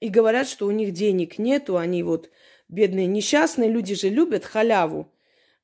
и 0.00 0.08
говорят, 0.08 0.48
что 0.48 0.66
у 0.66 0.70
них 0.70 0.92
денег 0.92 1.38
нету, 1.38 1.76
они 1.76 2.02
вот 2.02 2.30
бедные 2.68 3.06
несчастные, 3.06 3.70
люди 3.70 3.94
же 3.94 4.08
любят 4.08 4.44
халяву. 4.44 5.12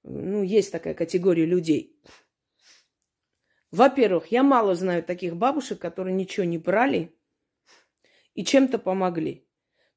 Ну, 0.02 0.42
есть 0.42 0.72
такая 0.72 0.94
категория 0.94 1.46
людей. 1.46 1.98
Во-первых, 3.70 4.26
я 4.28 4.42
мало 4.42 4.74
знаю 4.74 5.02
таких 5.02 5.36
бабушек, 5.36 5.80
которые 5.80 6.14
ничего 6.14 6.44
не 6.44 6.58
брали 6.58 7.16
и 8.34 8.44
чем-то 8.44 8.78
помогли. 8.78 9.48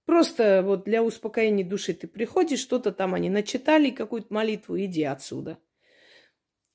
Просто 0.06 0.62
вот 0.64 0.86
для 0.86 1.04
успокоения 1.04 1.66
души 1.66 1.94
ты 1.94 2.08
приходишь, 2.08 2.60
что-то 2.60 2.94
там 2.94 3.14
они 3.14 3.30
начитали, 3.30 3.90
какую-то 3.90 4.34
молитву, 4.34 4.80
иди 4.80 5.04
отсюда. 5.04 5.58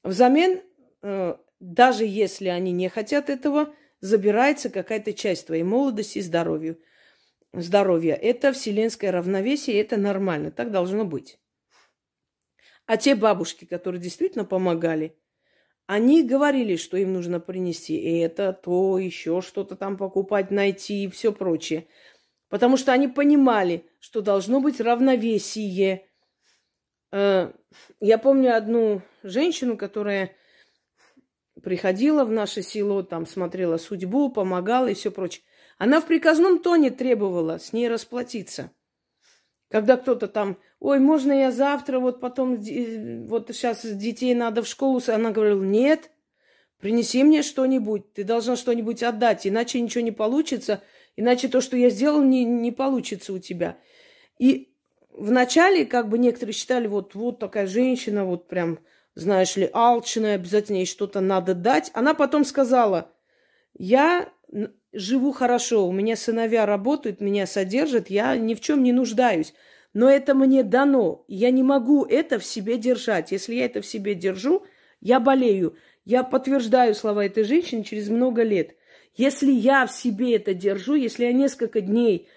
Взамен, 0.03 0.61
э, 1.03 1.37
даже 1.63 2.05
если 2.05 2.49
они 2.49 2.73
не 2.73 2.89
хотят 2.89 3.31
этого, 3.31 3.75
забирается 4.01 4.69
какая-то 4.69 5.13
часть 5.13 5.47
твоей 5.47 5.63
молодости 5.63 6.19
и 6.19 6.23
здоровья 6.23 6.77
здоровья. 7.53 8.15
Это 8.15 8.53
вселенское 8.53 9.13
равновесие, 9.13 9.81
это 9.81 9.97
нормально, 9.97 10.51
так 10.51 10.71
должно 10.71 11.05
быть. 11.05 11.39
А 12.87 12.97
те 12.97 13.15
бабушки, 13.15 13.65
которые 13.65 14.01
действительно 14.01 14.45
помогали, 14.45 15.17
они 15.87 16.23
говорили, 16.23 16.77
что 16.77 16.97
им 16.97 17.13
нужно 17.13 17.41
принести 17.41 17.97
это, 18.19 18.53
то, 18.53 18.99
еще 18.99 19.41
что-то 19.43 19.77
там 19.77 19.97
покупать, 19.97 20.51
найти 20.51 21.05
и 21.05 21.11
все 21.11 21.33
прочее. 21.33 21.87
Потому 22.49 22.77
что 22.77 22.93
они 22.93 23.09
понимали, 23.09 23.87
что 23.99 24.21
должно 24.21 24.61
быть 24.61 24.81
равновесие. 24.81 26.09
Э, 27.11 27.53
я 28.01 28.19
помню 28.19 28.57
одну 28.57 29.03
женщину, 29.23 29.77
которая 29.77 30.35
приходила 31.63 32.25
в 32.25 32.33
наше 32.33 32.63
село, 32.63 33.03
там 33.03 33.27
смотрела 33.27 33.77
судьбу, 33.77 34.31
помогала 34.31 34.89
и 34.89 34.95
все 34.95 35.11
прочее. 35.11 35.45
Она 35.79 36.01
в 36.01 36.07
приказном 36.07 36.59
тоне 36.59 36.91
требовала 36.91 37.59
с 37.59 37.73
ней 37.73 37.89
расплатиться. 37.89 38.71
Когда 39.69 39.97
кто-то 39.97 40.29
там, 40.29 40.59
ой, 40.81 40.99
можно 40.99 41.33
я 41.33 41.51
завтра, 41.51 41.99
вот 41.99 42.21
потом, 42.21 42.57
вот 42.57 43.49
сейчас 43.53 43.85
детей 43.85 44.35
надо 44.35 44.63
в 44.63 44.69
школу, 44.69 45.01
она 45.07 45.31
говорила, 45.31 45.63
нет, 45.63 46.11
принеси 46.79 47.25
мне 47.25 47.43
что-нибудь, 47.43 48.13
ты 48.13 48.23
должна 48.23 48.57
что-нибудь 48.57 49.03
отдать, 49.03 49.47
иначе 49.47 49.81
ничего 49.81 50.05
не 50.05 50.13
получится, 50.13 50.83
иначе 51.17 51.49
то, 51.49 51.63
что 51.63 51.77
я 51.79 51.89
сделал, 51.89 52.23
не, 52.23 52.45
не 52.45 52.71
получится 52.71 53.33
у 53.33 53.39
тебя. 53.39 53.79
И 54.39 54.75
вначале, 55.11 55.87
как 55.87 56.09
бы 56.11 56.19
некоторые 56.19 56.53
считали, 56.53 56.87
вот, 56.87 57.15
вот 57.15 57.39
такая 57.39 57.67
женщина, 57.67 58.27
вот 58.27 58.49
прям, 58.49 58.79
знаешь 59.15 59.57
ли, 59.57 59.69
алчная, 59.73 60.37
обязательно 60.37 60.77
ей 60.77 60.87
что-то 60.87 61.21
надо 61.21 61.55
дать. 61.55 61.91
Она 61.95 62.15
потом 62.15 62.45
сказала, 62.45 63.11
я 63.79 64.29
живу 64.93 65.33
хорошо, 65.33 65.87
у 65.87 65.93
меня 65.93 66.17
сыновья 66.17 66.67
работают, 66.67 67.21
меня 67.21 67.47
содержат, 67.47 68.11
я 68.11 68.37
ни 68.37 68.55
в 68.55 68.61
чем 68.61 68.83
не 68.83 68.93
нуждаюсь. 68.93 69.55
Но 69.95 70.09
это 70.09 70.35
мне 70.35 70.63
дано. 70.63 71.25
Я 71.29 71.51
не 71.51 71.63
могу 71.63 72.05
это 72.05 72.39
в 72.39 72.45
себе 72.45 72.79
держать. 72.79 73.31
Если 73.31 73.55
я 73.55 73.67
это 73.67 73.83
в 73.83 73.87
себе 73.87 74.15
держу, 74.15 74.65
я 75.01 75.21
болею. 75.21 75.77
Я 76.05 76.23
подтверждаю 76.23 76.95
слова 76.95 77.27
этой 77.27 77.45
женщины 77.45 77.85
через 77.85 78.09
много 78.09 78.43
лет. 78.43 78.75
Если 79.15 79.53
я 79.53 79.87
в 79.87 79.93
себе 79.93 80.37
это 80.37 80.55
держу, 80.55 80.95
если 80.95 81.27
я 81.27 81.33
несколько 81.33 81.83
дней 81.83 82.29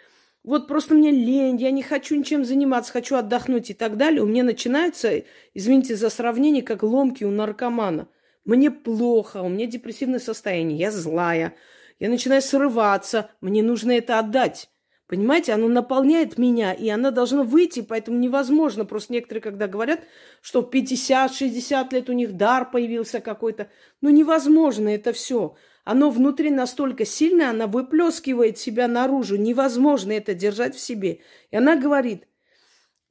вот 0.46 0.68
просто 0.68 0.94
мне 0.94 1.12
лень, 1.12 1.58
я 1.58 1.72
не 1.72 1.82
хочу 1.82 2.16
ничем 2.16 2.46
заниматься, 2.46 2.94
хочу 2.94 3.16
отдохнуть 3.16 3.72
и 3.72 3.74
так 3.74 3.98
далее, 3.98 4.22
у 4.22 4.28
меня 4.28 4.44
начинается, 4.44 5.24
извините 5.54 5.96
за 5.96 6.10
сравнение, 6.10 6.62
как 6.62 6.84
ломки 6.84 7.24
у 7.24 7.32
наркомана. 7.32 8.08
Мне 8.46 8.70
плохо, 8.70 9.42
у 9.42 9.50
меня 9.50 9.66
депрессивное 9.66 10.20
состояние, 10.20 10.78
я 10.78 10.92
злая, 10.92 11.56
я 12.00 12.10
начинаю 12.10 12.44
срываться, 12.44 13.32
мне 13.42 13.64
нужно 13.64 13.92
это 13.92 14.20
отдать. 14.20 14.70
Понимаете, 15.08 15.54
оно 15.54 15.68
наполняет 15.68 16.40
меня, 16.40 16.74
и 16.74 16.90
она 16.90 17.12
должна 17.12 17.44
выйти, 17.44 17.82
поэтому 17.82 18.18
невозможно. 18.18 18.86
Просто 18.86 19.14
некоторые, 19.14 19.44
когда 19.44 19.68
говорят, 19.68 20.02
что 20.42 20.62
в 20.62 20.74
50-60 20.74 21.94
лет 21.94 22.10
у 22.10 22.14
них 22.14 22.34
дар 22.34 22.72
появился 22.72 23.20
какой-то, 23.20 23.70
ну 24.02 24.10
невозможно 24.10 24.90
это 24.90 25.14
все. 25.14 25.56
Оно 25.84 26.10
внутри 26.10 26.50
настолько 26.50 27.06
сильное, 27.06 27.52
она 27.52 27.68
выплескивает 27.68 28.58
себя 28.58 28.88
наружу. 28.88 29.36
Невозможно 29.36 30.12
это 30.14 30.34
держать 30.34 30.76
в 30.76 30.80
себе. 30.80 31.22
И 31.52 31.56
она 31.56 31.76
говорит, 31.76 32.28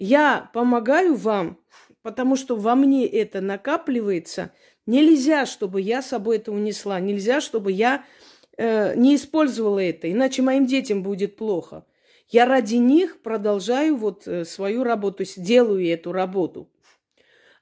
я 0.01 0.51
помогаю 0.53 1.15
вам, 1.15 1.61
потому 2.03 2.35
что 2.35 2.57
во 2.57 2.75
мне 2.75 3.07
это 3.07 3.41
накапливается. 3.41 4.53
Нельзя, 4.87 5.47
чтобы 5.47 5.81
я 5.81 6.03
собой 6.03 6.39
это 6.39 6.51
унесла. 6.51 6.99
Нельзя, 6.99 7.41
чтобы 7.41 7.71
я 7.71 8.05
э, 8.57 8.95
не 8.97 9.17
использовала 9.17 9.79
это, 9.79 10.11
иначе 10.11 10.43
моим 10.43 10.67
детям 10.67 11.03
будет 11.03 11.37
плохо. 11.37 11.85
Я 12.29 12.47
ради 12.47 12.77
них 12.77 13.21
продолжаю 13.23 13.97
вот 13.97 14.27
э, 14.27 14.45
свою 14.45 14.85
работу, 14.85 15.25
делаю 15.37 15.87
эту 15.87 16.13
работу. 16.13 16.71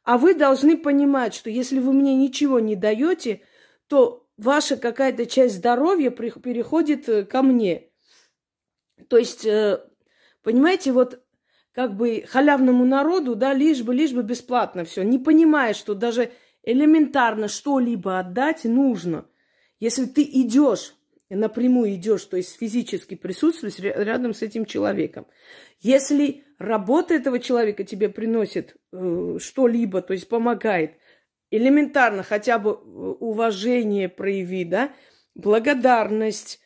А 0.05 0.19
вы 0.19 0.35
должны 0.35 0.77
понимать, 0.77 1.35
что 1.35 1.51
если 1.51 1.79
вы 1.79 1.93
мне 1.93 2.15
ничего 2.17 2.61
не 2.61 2.75
даете, 2.75 3.43
то 3.87 4.27
ваша 4.37 4.77
какая-то 4.77 5.27
часть 5.27 5.57
здоровья 5.57 6.11
переходит 6.11 7.09
э, 7.09 7.25
ко 7.25 7.43
мне. 7.43 7.89
То 9.09 9.19
есть, 9.19 9.45
э, 9.45 9.81
понимаете, 10.43 10.93
вот 10.93 11.23
как 11.73 11.97
бы 11.97 12.25
халявному 12.29 12.85
народу, 12.85 13.35
да, 13.35 13.55
лишь 13.55 13.83
бы, 13.83 13.95
лишь 13.95 14.13
бы 14.13 14.23
бесплатно 14.23 14.85
все, 14.85 15.03
не 15.03 15.19
понимая, 15.19 15.75
что 15.75 15.95
даже 15.95 16.33
элементарно 16.63 17.49
что-либо 17.49 18.19
отдать 18.19 18.65
нужно. 18.65 19.27
Если 19.83 20.05
ты 20.05 20.23
идешь, 20.23 20.95
напрямую 21.29 21.97
идешь, 21.97 22.25
то 22.27 22.37
есть 22.37 22.57
физически 22.57 23.17
присутствуешь 23.17 23.81
рядом 23.81 24.33
с 24.33 24.41
этим 24.41 24.65
человеком. 24.65 25.27
Если 25.81 26.45
работа 26.57 27.15
этого 27.15 27.41
человека 27.41 27.83
тебе 27.83 28.09
приносит 28.09 28.77
э, 28.93 29.39
что-либо, 29.41 30.01
то 30.01 30.13
есть 30.13 30.29
помогает, 30.29 30.93
элементарно 31.51 32.23
хотя 32.23 32.61
бы 32.61 32.71
э, 32.71 32.75
уважение 32.75 34.09
прояви, 34.09 34.65
да, 34.65 34.93
благодарность. 35.35 36.61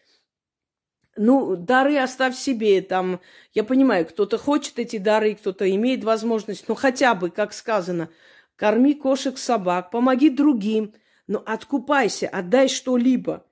Ну, 1.17 1.57
дары 1.57 1.97
оставь 1.97 2.37
себе, 2.37 2.83
там, 2.83 3.23
я 3.55 3.65
понимаю, 3.65 4.05
кто-то 4.05 4.37
хочет 4.37 4.79
эти 4.79 4.99
дары, 4.99 5.37
кто-то 5.37 5.75
имеет 5.75 6.05
возможность, 6.05 6.69
но 6.69 6.75
хотя 6.75 7.15
бы, 7.15 7.31
как 7.31 7.55
сказано, 7.55 8.11
корми 8.57 8.93
кошек, 8.93 9.39
собак, 9.39 9.91
помоги 9.91 10.29
другим, 10.29 10.93
но 11.27 11.43
откупайся, 11.45 12.29
отдай 12.29 12.69
что-либо. 12.69 13.45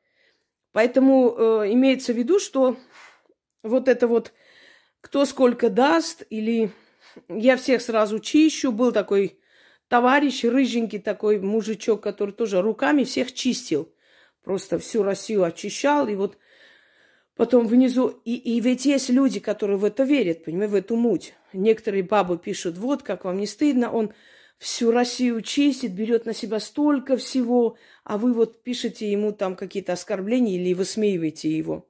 Поэтому 0.72 1.34
э, 1.36 1.72
имеется 1.72 2.12
в 2.12 2.16
виду, 2.16 2.38
что 2.38 2.76
вот 3.62 3.88
это 3.88 4.06
вот 4.06 4.32
кто 5.00 5.24
сколько 5.24 5.70
даст, 5.70 6.24
или 6.30 6.72
я 7.28 7.56
всех 7.56 7.82
сразу 7.82 8.18
чищу, 8.18 8.72
был 8.72 8.90
такой 8.90 9.38
товарищ, 9.88 10.44
рыженький 10.44 10.98
такой 10.98 11.38
мужичок, 11.38 12.02
который 12.02 12.32
тоже 12.32 12.62
руками 12.62 13.04
всех 13.04 13.32
чистил. 13.32 13.92
Просто 14.42 14.78
всю 14.78 15.02
Россию 15.02 15.44
очищал. 15.44 16.08
И 16.08 16.14
вот 16.14 16.38
потом 17.36 17.66
внизу... 17.66 18.08
И, 18.24 18.34
и 18.34 18.60
ведь 18.60 18.86
есть 18.86 19.10
люди, 19.10 19.40
которые 19.40 19.76
в 19.76 19.84
это 19.84 20.04
верят, 20.04 20.44
понимаете, 20.44 20.72
в 20.72 20.74
эту 20.74 20.96
муть. 20.96 21.34
Некоторые 21.52 22.02
бабы 22.02 22.38
пишут, 22.38 22.78
вот, 22.78 23.02
как 23.02 23.24
вам 23.24 23.38
не 23.38 23.46
стыдно, 23.46 23.92
он 23.92 24.12
всю 24.58 24.90
Россию 24.90 25.42
чистит, 25.42 25.94
берет 25.94 26.26
на 26.26 26.34
себя 26.34 26.60
столько 26.60 27.16
всего, 27.16 27.76
а 28.04 28.18
вы 28.18 28.32
вот 28.32 28.62
пишете 28.62 29.10
ему 29.10 29.32
там 29.32 29.56
какие-то 29.56 29.92
оскорбления 29.92 30.56
или 30.56 30.74
высмеиваете 30.74 31.56
его. 31.56 31.88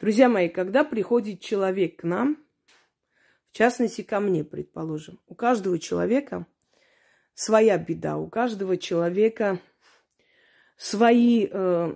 Друзья 0.00 0.28
мои, 0.28 0.48
когда 0.48 0.84
приходит 0.84 1.40
человек 1.40 2.00
к 2.00 2.04
нам, 2.04 2.38
в 3.50 3.56
частности, 3.56 4.02
ко 4.02 4.20
мне, 4.20 4.44
предположим. 4.44 5.20
У 5.26 5.34
каждого 5.34 5.78
человека 5.78 6.46
своя 7.34 7.78
беда, 7.78 8.16
у 8.16 8.28
каждого 8.28 8.76
человека 8.76 9.60
свои, 10.76 11.48
э, 11.50 11.94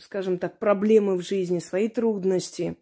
скажем 0.00 0.38
так, 0.38 0.58
проблемы 0.58 1.16
в 1.16 1.22
жизни, 1.22 1.60
свои 1.60 1.88
трудности. 1.88 2.76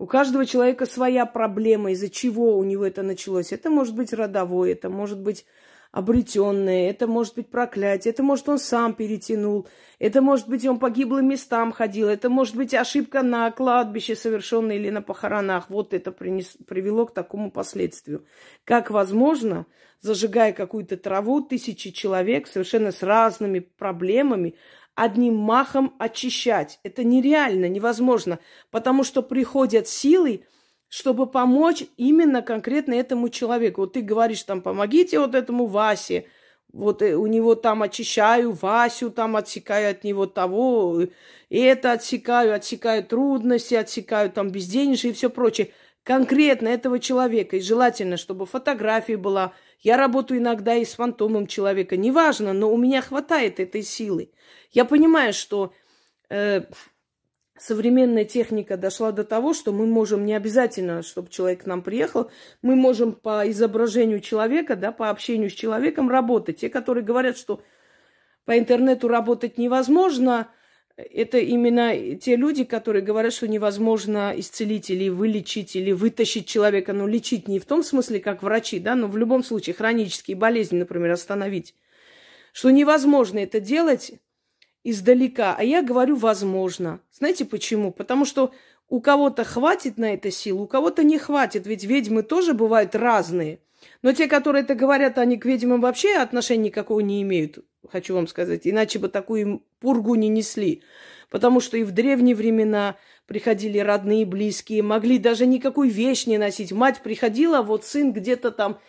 У 0.00 0.06
каждого 0.06 0.46
человека 0.46 0.86
своя 0.86 1.26
проблема, 1.26 1.92
из-за 1.92 2.08
чего 2.08 2.56
у 2.56 2.64
него 2.64 2.86
это 2.86 3.02
началось. 3.02 3.52
Это 3.52 3.68
может 3.68 3.94
быть 3.94 4.14
родовое, 4.14 4.72
это 4.72 4.88
может 4.88 5.20
быть 5.20 5.44
обретенное, 5.92 6.88
это 6.88 7.06
может 7.06 7.34
быть 7.34 7.50
проклятие, 7.50 8.12
это 8.12 8.22
может 8.22 8.48
он 8.48 8.58
сам 8.58 8.94
перетянул, 8.94 9.68
это 9.98 10.22
может 10.22 10.48
быть 10.48 10.64
он 10.66 10.78
погиблым 10.78 11.28
местам 11.28 11.70
ходил, 11.70 12.08
это 12.08 12.30
может 12.30 12.56
быть 12.56 12.72
ошибка 12.72 13.22
на 13.22 13.50
кладбище 13.50 14.16
совершенная 14.16 14.76
или 14.76 14.88
на 14.88 15.02
похоронах. 15.02 15.68
Вот 15.68 15.92
это 15.92 16.12
принес, 16.12 16.56
привело 16.66 17.04
к 17.04 17.12
такому 17.12 17.50
последствию. 17.50 18.24
Как 18.64 18.90
возможно, 18.90 19.66
зажигая 20.00 20.54
какую-то 20.54 20.96
траву, 20.96 21.42
тысячи 21.42 21.90
человек 21.90 22.46
совершенно 22.46 22.90
с 22.90 23.02
разными 23.02 23.58
проблемами, 23.58 24.54
одним 24.94 25.36
махом 25.36 25.94
очищать. 25.98 26.78
Это 26.82 27.04
нереально, 27.04 27.66
невозможно, 27.68 28.38
потому 28.70 29.04
что 29.04 29.22
приходят 29.22 29.88
силы, 29.88 30.44
чтобы 30.88 31.26
помочь 31.26 31.84
именно 31.96 32.42
конкретно 32.42 32.94
этому 32.94 33.28
человеку. 33.28 33.82
Вот 33.82 33.94
ты 33.94 34.02
говоришь 34.02 34.42
там, 34.42 34.60
помогите 34.60 35.18
вот 35.20 35.34
этому 35.34 35.66
Васе, 35.66 36.26
вот 36.72 37.02
э, 37.02 37.14
у 37.14 37.26
него 37.26 37.54
там 37.54 37.82
очищаю 37.82 38.52
Васю, 38.52 39.10
там 39.10 39.36
отсекаю 39.36 39.90
от 39.90 40.04
него 40.04 40.26
того, 40.26 41.02
и 41.48 41.58
это 41.58 41.92
отсекаю, 41.92 42.54
отсекаю 42.54 43.04
трудности, 43.04 43.74
отсекаю 43.74 44.30
там 44.30 44.50
безденежье 44.50 45.10
и 45.10 45.14
все 45.14 45.30
прочее. 45.30 45.70
Конкретно 46.02 46.68
этого 46.68 46.98
человека. 46.98 47.56
И 47.56 47.60
желательно, 47.60 48.16
чтобы 48.16 48.46
фотография 48.46 49.16
была. 49.16 49.52
Я 49.80 49.96
работаю 49.96 50.40
иногда 50.40 50.74
и 50.74 50.84
с 50.84 50.94
фантомом 50.94 51.46
человека. 51.46 51.96
Неважно, 51.96 52.52
но 52.52 52.72
у 52.72 52.76
меня 52.76 53.00
хватает 53.00 53.60
этой 53.60 53.82
силы. 53.82 54.30
Я 54.70 54.84
понимаю, 54.84 55.32
что 55.32 55.72
э, 56.28 56.62
современная 57.58 58.24
техника 58.24 58.76
дошла 58.76 59.10
до 59.12 59.24
того, 59.24 59.54
что 59.54 59.72
мы 59.72 59.86
можем 59.86 60.24
не 60.24 60.34
обязательно, 60.34 61.02
чтобы 61.02 61.30
человек 61.30 61.64
к 61.64 61.66
нам 61.66 61.82
приехал, 61.82 62.30
мы 62.62 62.74
можем 62.74 63.12
по 63.12 63.48
изображению 63.50 64.20
человека, 64.20 64.76
да, 64.76 64.92
по 64.92 65.10
общению 65.10 65.50
с 65.50 65.54
человеком 65.54 66.10
работать. 66.10 66.58
Те, 66.58 66.68
которые 66.68 67.04
говорят, 67.04 67.38
что 67.38 67.62
по 68.44 68.58
интернету 68.58 69.08
работать 69.08 69.58
невозможно, 69.58 70.48
это 71.12 71.38
именно 71.38 72.16
те 72.16 72.36
люди, 72.36 72.64
которые 72.64 73.02
говорят, 73.02 73.32
что 73.32 73.48
невозможно 73.48 74.32
исцелить 74.36 74.90
или 74.90 75.08
вылечить, 75.08 75.76
или 75.76 75.92
вытащить 75.92 76.46
человека. 76.46 76.92
Но 76.92 77.06
лечить 77.06 77.48
не 77.48 77.58
в 77.58 77.66
том 77.66 77.82
смысле, 77.82 78.20
как 78.20 78.42
врачи, 78.42 78.78
да, 78.78 78.94
но 78.94 79.08
в 79.08 79.16
любом 79.16 79.42
случае 79.42 79.74
хронические 79.74 80.36
болезни, 80.36 80.78
например, 80.78 81.10
остановить. 81.10 81.74
Что 82.52 82.70
невозможно 82.70 83.38
это 83.38 83.60
делать 83.60 84.12
издалека, 84.84 85.54
а 85.56 85.62
я 85.62 85.82
говорю 85.82 86.16
возможно. 86.16 87.00
Знаете 87.12 87.44
почему? 87.44 87.92
Потому 87.92 88.24
что 88.24 88.52
у 88.88 89.00
кого-то 89.00 89.44
хватит 89.44 89.98
на 89.98 90.14
это 90.14 90.30
сил, 90.30 90.60
у 90.60 90.66
кого-то 90.66 91.04
не 91.04 91.18
хватит, 91.18 91.66
ведь 91.66 91.84
ведьмы 91.84 92.22
тоже 92.22 92.54
бывают 92.54 92.94
разные. 92.94 93.60
Но 94.02 94.12
те, 94.12 94.26
которые 94.26 94.64
это 94.64 94.74
говорят, 94.74 95.16
они 95.18 95.38
к 95.38 95.46
ведьмам 95.46 95.80
вообще 95.80 96.16
отношения 96.16 96.64
никакого 96.64 97.00
не 97.00 97.22
имеют, 97.22 97.58
хочу 97.90 98.14
вам 98.14 98.26
сказать, 98.26 98.62
иначе 98.64 98.98
бы 98.98 99.08
такую 99.08 99.62
пургу 99.80 100.14
не 100.14 100.28
несли. 100.28 100.82
Потому 101.28 101.60
что 101.60 101.76
и 101.76 101.84
в 101.84 101.92
древние 101.92 102.34
времена 102.34 102.96
приходили 103.26 103.78
родные, 103.78 104.26
близкие, 104.26 104.82
могли 104.82 105.18
даже 105.18 105.46
никакую 105.46 105.90
вещь 105.90 106.26
не 106.26 106.38
носить. 106.38 106.72
Мать 106.72 107.02
приходила, 107.02 107.58
а 107.58 107.62
вот 107.62 107.84
сын 107.84 108.12
где-то 108.12 108.50
там 108.50 108.80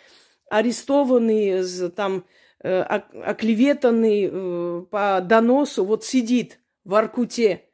арестованный, 0.50 1.64
там 1.92 2.26
Э, 2.64 2.84
оклеветанный 2.84 4.30
э, 4.32 4.86
по 4.92 5.20
доносу, 5.22 5.84
вот 5.84 6.06
сидит 6.06 6.60
в 6.84 6.94
Аркуте. 6.94 7.66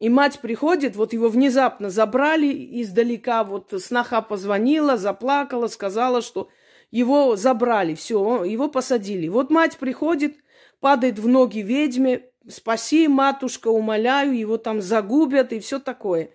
И 0.00 0.08
мать 0.08 0.40
приходит, 0.40 0.96
вот 0.96 1.12
его 1.12 1.28
внезапно 1.28 1.88
забрали 1.88 2.82
издалека, 2.82 3.44
вот 3.44 3.72
сноха 3.80 4.20
позвонила, 4.20 4.96
заплакала, 4.96 5.68
сказала, 5.68 6.20
что 6.20 6.48
его 6.92 7.34
забрали, 7.34 7.94
все, 7.94 8.44
его 8.44 8.68
посадили. 8.68 9.26
Вот 9.26 9.50
мать 9.50 9.78
приходит, 9.78 10.36
падает 10.78 11.18
в 11.18 11.26
ноги 11.26 11.60
ведьме, 11.60 12.26
спаси, 12.48 13.08
матушка, 13.08 13.68
умоляю, 13.68 14.38
его 14.38 14.58
там 14.58 14.80
загубят 14.80 15.52
и 15.52 15.58
все 15.58 15.80
такое. 15.80 16.30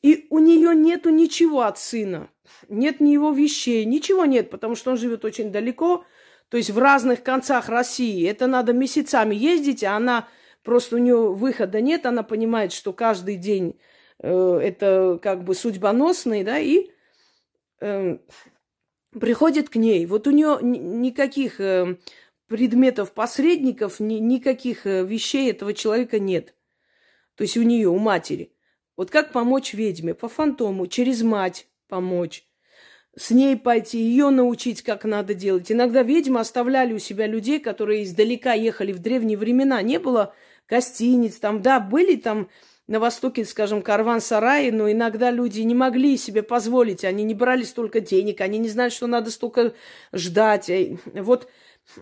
И 0.00 0.26
у 0.30 0.38
нее 0.38 0.74
нету 0.74 1.10
ничего 1.10 1.62
от 1.62 1.78
сына, 1.78 2.30
нет 2.68 3.00
ни 3.00 3.10
его 3.10 3.32
вещей, 3.32 3.84
ничего 3.84 4.24
нет, 4.26 4.50
потому 4.50 4.74
что 4.74 4.92
он 4.92 4.96
живет 4.96 5.24
очень 5.24 5.50
далеко, 5.50 6.04
то 6.50 6.56
есть 6.56 6.70
в 6.70 6.78
разных 6.78 7.22
концах 7.22 7.68
России. 7.68 8.28
Это 8.28 8.46
надо 8.46 8.72
месяцами 8.72 9.34
ездить, 9.34 9.82
а 9.82 9.96
она 9.96 10.28
просто 10.62 10.96
у 10.96 10.98
нее 10.98 11.32
выхода 11.32 11.80
нет, 11.80 12.06
она 12.06 12.22
понимает, 12.22 12.72
что 12.72 12.92
каждый 12.92 13.36
день 13.36 13.80
э, 14.20 14.60
это 14.62 15.18
как 15.22 15.42
бы 15.42 15.54
судьбоносный, 15.54 16.44
да, 16.44 16.58
и 16.58 16.90
э, 17.80 18.18
приходит 19.20 19.68
к 19.68 19.76
ней. 19.76 20.06
Вот 20.06 20.26
у 20.26 20.30
нее 20.30 20.58
никаких 20.62 21.60
э, 21.60 21.96
предметов, 22.46 23.12
посредников, 23.12 24.00
ни, 24.00 24.14
никаких 24.14 24.86
э, 24.86 25.04
вещей 25.04 25.50
этого 25.50 25.74
человека 25.74 26.18
нет. 26.18 26.54
То 27.36 27.42
есть 27.42 27.56
у 27.56 27.62
нее, 27.62 27.88
у 27.88 27.98
матери. 27.98 28.52
Вот 28.96 29.10
как 29.10 29.32
помочь 29.32 29.74
ведьме? 29.74 30.14
По 30.14 30.28
фантому, 30.28 30.86
через 30.86 31.22
мать 31.22 31.66
помочь. 31.88 32.46
С 33.16 33.30
ней 33.30 33.56
пойти, 33.56 33.98
ее 33.98 34.30
научить, 34.30 34.82
как 34.82 35.04
надо 35.04 35.34
делать. 35.34 35.70
Иногда 35.70 36.02
ведьмы 36.02 36.40
оставляли 36.40 36.92
у 36.92 36.98
себя 36.98 37.26
людей, 37.26 37.60
которые 37.60 38.04
издалека 38.04 38.54
ехали 38.54 38.92
в 38.92 38.98
древние 38.98 39.38
времена. 39.38 39.80
Не 39.82 39.98
было 39.98 40.34
гостиниц, 40.68 41.36
там, 41.36 41.62
да, 41.62 41.78
были 41.78 42.16
там 42.16 42.48
на 42.86 43.00
Востоке, 43.00 43.44
скажем, 43.44 43.82
карван-сараи, 43.82 44.70
но 44.70 44.90
иногда 44.90 45.30
люди 45.30 45.60
не 45.60 45.74
могли 45.74 46.16
себе 46.16 46.42
позволить, 46.42 47.04
они 47.04 47.24
не 47.24 47.34
брали 47.34 47.62
столько 47.62 48.00
денег, 48.00 48.40
они 48.40 48.58
не 48.58 48.68
знали, 48.68 48.90
что 48.90 49.06
надо 49.06 49.30
столько 49.30 49.72
ждать. 50.12 50.70
Вот 51.14 51.48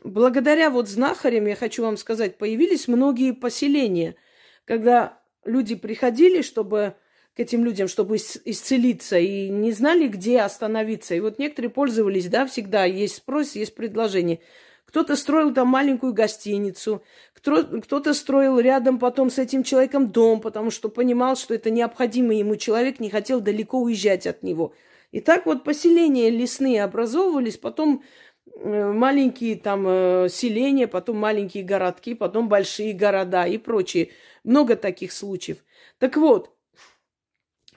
благодаря 0.03 0.71
вот 0.71 0.89
знахарям, 0.89 1.47
я 1.47 1.57
хочу 1.57 1.83
вам 1.83 1.97
сказать, 1.97 2.39
появились 2.39 2.89
многие 2.89 3.33
поселения, 3.33 4.17
когда 4.65 5.21
люди 5.45 5.75
приходили, 5.75 6.43
чтобы 6.43 6.95
к 7.35 7.41
этим 7.41 7.65
людям, 7.65 7.89
чтобы 7.89 8.17
исцелиться, 8.17 9.19
и 9.19 9.49
не 9.49 9.73
знали, 9.73 10.09
где 10.09 10.41
остановиться. 10.41 11.15
И 11.15 11.21
вот 11.21 11.39
некоторые 11.39 11.71
пользовались, 11.71 12.27
да, 12.27 12.47
всегда 12.47 12.85
есть 12.85 13.17
спрос, 13.17 13.55
есть 13.55 13.75
предложение. 13.75 14.41
Кто-то 14.93 15.17
строил 15.17 15.55
там 15.55 15.69
маленькую 15.69 16.13
гостиницу, 16.13 17.03
кто-то 17.33 18.13
строил 18.13 18.61
рядом 18.61 18.99
потом 18.99 19.31
с 19.31 19.39
этим 19.39 19.63
человеком 19.63 20.13
дом, 20.13 20.43
потому 20.43 20.71
что 20.71 20.91
понимал, 20.91 21.35
что 21.35 21.55
это 21.55 21.71
необходимый 21.71 22.37
ему 22.37 22.57
человек, 22.57 23.01
не 23.01 23.09
хотел 23.09 23.41
далеко 23.41 23.79
уезжать 23.79 24.27
от 24.27 24.43
него. 24.43 24.75
И 25.11 25.21
так 25.23 25.47
вот 25.47 25.65
поселения 25.65 26.29
лесные 26.29 26.85
образовывались, 26.85 27.57
потом 27.57 28.05
э, 28.55 28.93
маленькие 28.93 29.57
там 29.57 29.87
э, 29.89 30.29
селения, 30.29 30.87
потом 30.87 31.17
маленькие 31.17 31.65
городки, 31.65 32.15
потом 32.15 32.51
большие 32.51 32.93
города 32.93 33.47
и 33.47 33.57
прочее. 33.57 34.11
Много 34.45 34.77
таких 34.77 35.13
случаев. 35.13 35.65
Так 36.01 36.19
вот, 36.19 36.51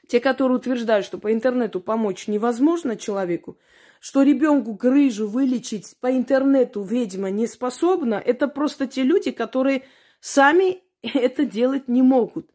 те, 0.10 0.20
которые 0.20 0.58
утверждают, 0.58 1.06
что 1.06 1.18
по 1.18 1.32
интернету 1.32 1.80
помочь 1.80 2.28
невозможно 2.28 2.98
человеку, 2.98 3.58
что 4.06 4.22
ребенку 4.22 4.76
грыжу 4.76 5.28
вылечить 5.28 5.96
по 6.00 6.16
интернету 6.16 6.84
ведьма 6.84 7.32
не 7.32 7.48
способна, 7.48 8.22
это 8.24 8.48
просто 8.48 8.86
те 8.86 9.02
люди, 9.02 9.32
которые 9.32 9.82
сами 10.20 10.84
это 11.02 11.44
делать 11.44 11.88
не 11.88 12.04
могут. 12.04 12.52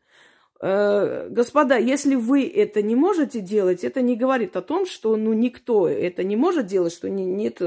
Э, 0.61 1.29
господа, 1.29 1.77
если 1.77 2.15
вы 2.15 2.47
это 2.47 2.83
не 2.83 2.95
можете 2.95 3.41
делать, 3.41 3.83
это 3.83 4.01
не 4.01 4.15
говорит 4.15 4.55
о 4.55 4.63
том, 4.63 4.87
что 4.87 5.17
ну, 5.17 5.33
никто 5.33 5.89
это 5.89 6.23
не 6.23 6.37
может 6.37 6.67
делать, 6.67 6.93
что 6.93 7.11
не, 7.11 7.25
нет 7.25 7.61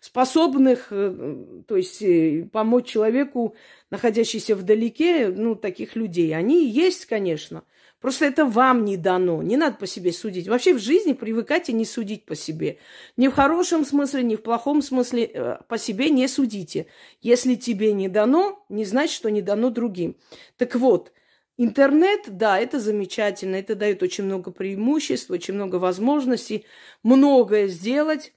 способных, 0.00 0.88
э, 0.90 1.36
то 1.68 1.76
есть 1.76 2.02
э, 2.02 2.48
помочь 2.50 2.86
человеку, 2.86 3.54
находящийся 3.90 4.56
вдалеке, 4.56 5.28
ну, 5.28 5.54
таких 5.54 5.94
людей. 5.94 6.34
Они 6.34 6.68
есть, 6.68 7.06
конечно. 7.06 7.62
Просто 8.00 8.26
это 8.26 8.44
вам 8.44 8.84
не 8.84 8.96
дано. 8.96 9.42
Не 9.42 9.56
надо 9.56 9.76
по 9.76 9.86
себе 9.86 10.12
судить. 10.12 10.48
Вообще 10.48 10.74
в 10.74 10.78
жизни 10.78 11.12
привыкайте 11.12 11.72
не 11.72 11.84
судить 11.84 12.24
по 12.24 12.34
себе. 12.34 12.78
Ни 13.16 13.28
в 13.28 13.32
хорошем 13.32 13.84
смысле, 13.84 14.22
ни 14.22 14.36
в 14.36 14.42
плохом 14.42 14.82
смысле 14.82 15.60
по 15.68 15.78
себе 15.78 16.10
не 16.10 16.28
судите. 16.28 16.86
Если 17.20 17.56
тебе 17.56 17.92
не 17.92 18.08
дано, 18.08 18.64
не 18.68 18.84
значит, 18.84 19.16
что 19.16 19.30
не 19.30 19.42
дано 19.42 19.70
другим. 19.70 20.16
Так 20.56 20.74
вот, 20.76 21.12
Интернет, 21.60 22.20
да, 22.28 22.60
это 22.60 22.78
замечательно, 22.78 23.56
это 23.56 23.74
дает 23.74 24.00
очень 24.04 24.22
много 24.22 24.52
преимуществ, 24.52 25.28
очень 25.28 25.54
много 25.54 25.76
возможностей, 25.76 26.64
многое 27.02 27.66
сделать, 27.66 28.32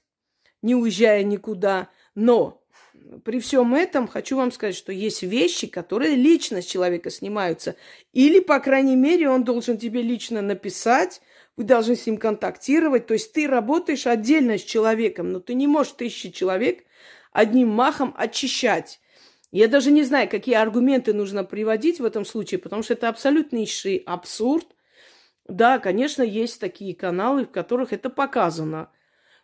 не 0.60 0.74
уезжая 0.74 1.22
никуда. 1.22 1.88
Но 2.16 2.61
при 3.24 3.40
всем 3.40 3.74
этом 3.74 4.08
хочу 4.08 4.36
вам 4.36 4.52
сказать, 4.52 4.74
что 4.74 4.92
есть 4.92 5.22
вещи, 5.22 5.66
которые 5.66 6.16
лично 6.16 6.62
с 6.62 6.66
человека 6.66 7.10
снимаются. 7.10 7.76
Или, 8.12 8.40
по 8.40 8.60
крайней 8.60 8.96
мере, 8.96 9.28
он 9.28 9.44
должен 9.44 9.78
тебе 9.78 10.02
лично 10.02 10.42
написать, 10.42 11.20
вы 11.56 11.64
должны 11.64 11.96
с 11.96 12.06
ним 12.06 12.16
контактировать. 12.16 13.06
То 13.06 13.14
есть 13.14 13.32
ты 13.32 13.46
работаешь 13.46 14.06
отдельно 14.06 14.58
с 14.58 14.62
человеком, 14.62 15.32
но 15.32 15.40
ты 15.40 15.54
не 15.54 15.66
можешь 15.66 15.92
тысячи 15.92 16.30
человек 16.30 16.84
одним 17.32 17.68
махом 17.68 18.14
очищать. 18.16 19.00
Я 19.50 19.68
даже 19.68 19.90
не 19.90 20.02
знаю, 20.02 20.28
какие 20.30 20.54
аргументы 20.54 21.12
нужно 21.12 21.44
приводить 21.44 22.00
в 22.00 22.04
этом 22.04 22.24
случае, 22.24 22.58
потому 22.58 22.82
что 22.82 22.94
это 22.94 23.08
абсолютнейший 23.08 23.96
абсурд. 24.06 24.66
Да, 25.46 25.78
конечно, 25.78 26.22
есть 26.22 26.58
такие 26.58 26.94
каналы, 26.94 27.44
в 27.44 27.50
которых 27.50 27.92
это 27.92 28.08
показано, 28.08 28.90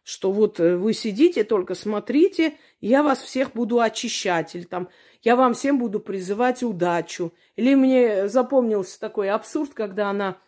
что 0.08 0.32
вот 0.32 0.58
э, 0.58 0.74
вы 0.78 0.94
сидите, 0.94 1.44
только 1.44 1.74
смотрите, 1.74 2.56
я 2.80 3.02
вас 3.02 3.20
всех 3.20 3.52
буду 3.52 3.78
очищать, 3.78 4.54
или 4.54 4.62
там 4.62 4.88
я 5.20 5.36
вам 5.36 5.52
всем 5.52 5.78
буду 5.78 6.00
призывать 6.00 6.62
удачу. 6.62 7.34
Или 7.56 7.74
мне 7.74 8.26
запомнился 8.26 8.98
такой 8.98 9.28
абсурд, 9.28 9.74
когда 9.74 10.08
она 10.08 10.38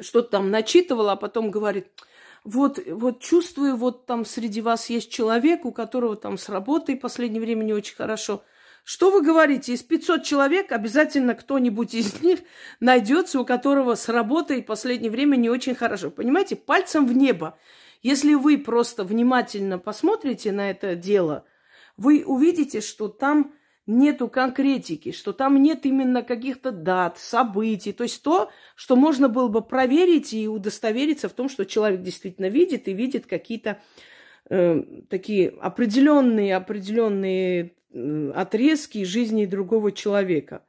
что-то 0.00 0.30
там 0.30 0.50
начитывала, 0.50 1.12
а 1.12 1.16
потом 1.16 1.50
говорит, 1.50 1.88
вот, 2.42 2.78
вот 2.86 3.20
чувствую, 3.20 3.76
вот 3.76 4.06
там 4.06 4.24
среди 4.24 4.62
вас 4.62 4.88
есть 4.88 5.12
человек, 5.12 5.66
у 5.66 5.70
которого 5.70 6.16
там 6.16 6.38
с 6.38 6.48
работой 6.48 6.96
в 6.96 7.00
последнее 7.00 7.42
время 7.42 7.64
не 7.64 7.74
очень 7.74 7.96
хорошо– 7.96 8.42
что 8.84 9.10
вы 9.10 9.22
говорите? 9.22 9.72
Из 9.72 9.82
500 9.82 10.24
человек 10.24 10.70
обязательно 10.70 11.34
кто-нибудь 11.34 11.94
из 11.94 12.20
них 12.20 12.40
найдется, 12.80 13.40
у 13.40 13.46
которого 13.46 13.94
с 13.94 14.10
работой 14.10 14.60
в 14.60 14.66
последнее 14.66 15.10
время 15.10 15.36
не 15.36 15.48
очень 15.48 15.74
хорошо. 15.74 16.10
Понимаете, 16.10 16.54
пальцем 16.54 17.06
в 17.06 17.16
небо. 17.16 17.58
Если 18.04 18.34
вы 18.34 18.58
просто 18.58 19.02
внимательно 19.02 19.78
посмотрите 19.78 20.52
на 20.52 20.70
это 20.70 20.94
дело, 20.94 21.46
вы 21.96 22.22
увидите, 22.26 22.82
что 22.82 23.08
там 23.08 23.54
нету 23.86 24.28
конкретики, 24.28 25.10
что 25.10 25.32
там 25.32 25.62
нет 25.62 25.86
именно 25.86 26.22
каких-то 26.22 26.70
дат, 26.70 27.18
событий. 27.18 27.92
То 27.92 28.04
есть 28.04 28.22
то, 28.22 28.50
что 28.76 28.94
можно 28.94 29.30
было 29.30 29.48
бы 29.48 29.62
проверить 29.62 30.34
и 30.34 30.46
удостовериться 30.46 31.30
в 31.30 31.32
том, 31.32 31.48
что 31.48 31.64
человек 31.64 32.02
действительно 32.02 32.50
видит 32.50 32.88
и 32.88 32.92
видит 32.92 33.24
какие-то 33.24 33.80
э, 34.50 34.82
такие 35.08 35.48
определенные, 35.48 36.56
определенные 36.56 37.72
отрезки 38.34 39.04
жизни 39.04 39.46
другого 39.46 39.92
человека. 39.92 40.62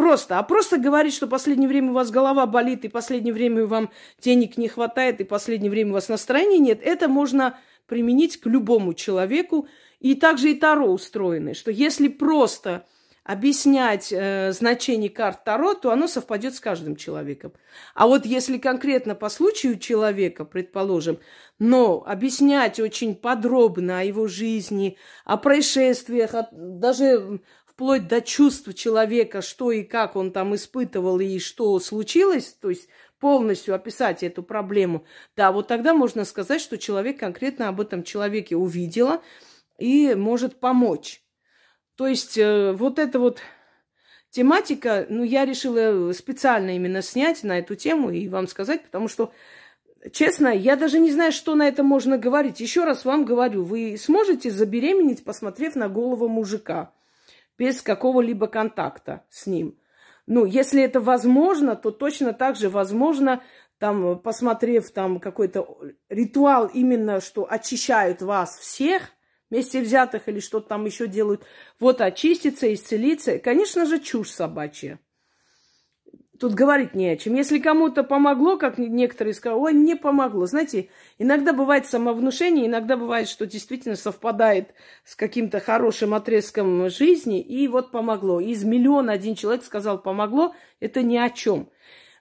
Просто, 0.00 0.38
а 0.38 0.42
просто 0.42 0.78
говорить, 0.78 1.12
что 1.12 1.26
последнее 1.26 1.68
время 1.68 1.90
у 1.90 1.92
вас 1.92 2.10
голова 2.10 2.46
болит, 2.46 2.86
и 2.86 2.88
последнее 2.88 3.34
время 3.34 3.66
вам 3.66 3.90
денег 4.18 4.56
не 4.56 4.66
хватает, 4.66 5.20
и 5.20 5.24
последнее 5.24 5.70
время 5.70 5.90
у 5.90 5.92
вас 5.92 6.08
настроения 6.08 6.56
нет, 6.56 6.80
это 6.82 7.06
можно 7.06 7.58
применить 7.86 8.40
к 8.40 8.46
любому 8.46 8.94
человеку. 8.94 9.68
И 9.98 10.14
также 10.14 10.52
и 10.52 10.54
Таро 10.54 10.86
устроены, 10.86 11.52
что 11.52 11.70
если 11.70 12.08
просто 12.08 12.86
объяснять 13.24 14.10
э, 14.10 14.52
значение 14.52 15.10
карт 15.10 15.44
Таро, 15.44 15.74
то 15.74 15.92
оно 15.92 16.06
совпадет 16.06 16.54
с 16.54 16.60
каждым 16.60 16.96
человеком. 16.96 17.52
А 17.94 18.06
вот 18.06 18.24
если 18.24 18.56
конкретно 18.56 19.14
по 19.14 19.28
случаю 19.28 19.78
человека, 19.78 20.46
предположим, 20.46 21.18
но 21.58 22.02
объяснять 22.06 22.80
очень 22.80 23.14
подробно 23.14 24.00
о 24.00 24.02
его 24.04 24.26
жизни, 24.26 24.96
о 25.26 25.36
происшествиях, 25.36 26.34
о, 26.34 26.48
даже 26.50 27.40
вплоть 27.80 28.08
до 28.08 28.20
чувств 28.20 28.74
человека, 28.74 29.40
что 29.40 29.72
и 29.72 29.84
как 29.84 30.14
он 30.14 30.32
там 30.32 30.54
испытывал 30.54 31.18
и 31.18 31.38
что 31.38 31.78
случилось, 31.78 32.54
то 32.60 32.68
есть 32.68 32.90
полностью 33.18 33.74
описать 33.74 34.22
эту 34.22 34.42
проблему, 34.42 35.06
да, 35.34 35.50
вот 35.50 35.68
тогда 35.68 35.94
можно 35.94 36.26
сказать, 36.26 36.60
что 36.60 36.76
человек 36.76 37.18
конкретно 37.18 37.68
об 37.68 37.80
этом 37.80 38.02
человеке 38.02 38.54
увидела 38.54 39.22
и 39.78 40.14
может 40.14 40.60
помочь. 40.60 41.22
То 41.96 42.06
есть 42.06 42.36
э, 42.36 42.72
вот 42.72 42.98
эта 42.98 43.18
вот 43.18 43.40
тематика, 44.28 45.06
ну, 45.08 45.22
я 45.22 45.46
решила 45.46 46.12
специально 46.12 46.76
именно 46.76 47.00
снять 47.00 47.42
на 47.44 47.60
эту 47.60 47.76
тему 47.76 48.10
и 48.10 48.28
вам 48.28 48.46
сказать, 48.46 48.84
потому 48.84 49.08
что, 49.08 49.32
честно, 50.12 50.48
я 50.48 50.76
даже 50.76 50.98
не 51.00 51.12
знаю, 51.12 51.32
что 51.32 51.54
на 51.54 51.66
это 51.66 51.82
можно 51.82 52.18
говорить. 52.18 52.60
Еще 52.60 52.84
раз 52.84 53.06
вам 53.06 53.24
говорю, 53.24 53.64
вы 53.64 53.96
сможете 53.96 54.50
забеременеть, 54.50 55.24
посмотрев 55.24 55.76
на 55.76 55.88
голову 55.88 56.28
мужика, 56.28 56.92
без 57.60 57.82
какого-либо 57.82 58.48
контакта 58.48 59.24
с 59.28 59.46
ним. 59.46 59.78
Ну, 60.26 60.46
если 60.46 60.82
это 60.82 60.98
возможно, 60.98 61.76
то 61.76 61.90
точно 61.90 62.32
так 62.32 62.56
же 62.56 62.70
возможно, 62.70 63.42
там, 63.78 64.18
посмотрев 64.18 64.90
там 64.90 65.20
какой-то 65.20 65.78
ритуал 66.08 66.66
именно, 66.66 67.20
что 67.20 67.46
очищают 67.48 68.22
вас 68.22 68.58
всех– 68.58 69.10
вместе 69.50 69.80
взятых 69.80 70.28
или 70.28 70.40
что-то 70.40 70.68
там 70.68 70.84
еще 70.86 71.06
делают. 71.06 71.44
Вот 71.78 72.00
очиститься, 72.00 72.72
исцелиться. 72.72 73.38
Конечно 73.38 73.84
же, 73.84 73.98
чушь 73.98 74.30
собачья. 74.30 75.00
Тут 76.40 76.54
говорить 76.54 76.94
не 76.94 77.06
о 77.10 77.18
чем. 77.18 77.34
Если 77.34 77.58
кому-то 77.58 78.02
помогло, 78.02 78.56
как 78.56 78.78
некоторые 78.78 79.34
сказали, 79.34 79.60
ой, 79.60 79.72
мне 79.74 79.94
помогло. 79.94 80.46
Знаете, 80.46 80.88
иногда 81.18 81.52
бывает 81.52 81.84
самовнушение, 81.84 82.66
иногда 82.66 82.96
бывает, 82.96 83.28
что 83.28 83.44
действительно 83.44 83.94
совпадает 83.94 84.70
с 85.04 85.16
каким-то 85.16 85.60
хорошим 85.60 86.14
отрезком 86.14 86.88
жизни, 86.88 87.42
и 87.42 87.68
вот 87.68 87.90
помогло. 87.90 88.40
Из 88.40 88.64
миллиона 88.64 89.12
один 89.12 89.34
человек 89.34 89.62
сказал 89.62 90.00
помогло, 90.00 90.54
это 90.80 91.02
ни 91.02 91.18
о 91.18 91.28
чем. 91.28 91.68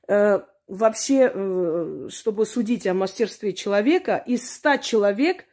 Э, 0.09 0.41
вообще, 0.67 1.31
э, 1.33 2.09
чтобы 2.11 2.45
судить 2.45 2.87
о 2.87 2.93
мастерстве 2.93 3.53
человека, 3.53 4.21
из 4.27 4.53
100 4.53 4.77
человек 4.77 5.45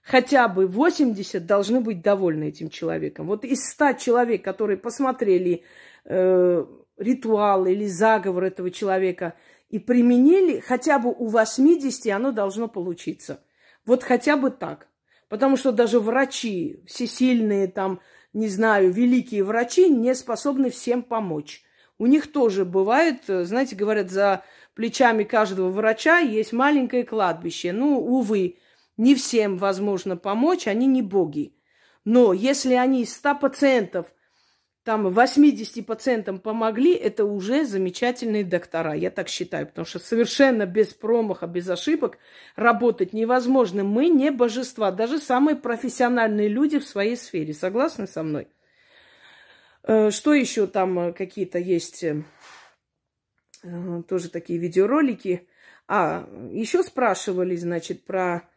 хотя 0.00 0.46
бы 0.46 0.68
80 0.68 1.44
должны 1.44 1.80
быть 1.80 2.02
довольны 2.02 2.50
этим 2.50 2.70
человеком. 2.70 3.26
Вот 3.26 3.44
из 3.44 3.68
100 3.68 3.94
человек, 3.94 4.44
которые 4.44 4.76
посмотрели 4.76 5.64
э, 6.04 6.64
ритуал 6.96 7.66
или 7.66 7.86
заговор 7.86 8.44
этого 8.44 8.70
человека 8.70 9.34
и 9.68 9.78
применили, 9.78 10.60
хотя 10.60 10.98
бы 10.98 11.10
у 11.10 11.26
80 11.28 12.06
оно 12.12 12.32
должно 12.32 12.68
получиться. 12.68 13.42
Вот 13.86 14.02
хотя 14.02 14.36
бы 14.36 14.50
так. 14.50 14.88
Потому 15.28 15.56
что 15.56 15.72
даже 15.72 15.98
врачи, 15.98 16.82
всесильные 16.86 17.66
там, 17.66 18.00
не 18.32 18.48
знаю, 18.48 18.92
великие 18.92 19.44
врачи 19.44 19.88
не 19.88 20.14
способны 20.14 20.70
всем 20.70 21.02
помочь. 21.02 21.64
У 21.98 22.06
них 22.06 22.30
тоже 22.30 22.64
бывает, 22.64 23.22
знаете, 23.26 23.76
говорят, 23.76 24.10
за 24.10 24.44
плечами 24.74 25.24
каждого 25.24 25.70
врача 25.70 26.18
есть 26.18 26.52
маленькое 26.52 27.04
кладбище. 27.04 27.72
Ну, 27.72 27.98
увы, 27.98 28.58
не 28.96 29.14
всем 29.14 29.56
возможно 29.56 30.16
помочь, 30.16 30.66
они 30.66 30.86
не 30.86 31.00
боги. 31.00 31.56
Но 32.04 32.32
если 32.32 32.74
они 32.74 33.04
100 33.04 33.34
пациентов, 33.36 34.12
там 34.84 35.08
80 35.08 35.86
пациентам 35.86 36.40
помогли, 36.40 36.94
это 36.94 37.24
уже 37.24 37.64
замечательные 37.64 38.44
доктора, 38.44 38.94
я 38.94 39.10
так 39.10 39.28
считаю, 39.28 39.68
потому 39.68 39.84
что 39.86 40.00
совершенно 40.00 40.66
без 40.66 40.88
промаха, 40.88 41.46
без 41.46 41.68
ошибок 41.68 42.18
работать 42.56 43.12
невозможно. 43.12 43.84
Мы 43.84 44.08
не 44.08 44.32
божества, 44.32 44.90
даже 44.90 45.18
самые 45.18 45.56
профессиональные 45.56 46.48
люди 46.48 46.80
в 46.80 46.84
своей 46.84 47.16
сфере. 47.16 47.54
Согласны 47.54 48.08
со 48.08 48.24
мной? 48.24 48.48
Э, 49.84 50.10
что 50.10 50.34
еще 50.34 50.66
там 50.66 50.98
э, 50.98 51.12
какие-то 51.12 51.60
есть 51.60 52.02
э, 52.02 52.22
тоже 54.08 54.30
такие 54.30 54.58
видеоролики? 54.58 55.48
А, 55.86 56.28
еще 56.50 56.82
спрашивали, 56.82 57.54
значит, 57.54 58.04
про 58.04 58.48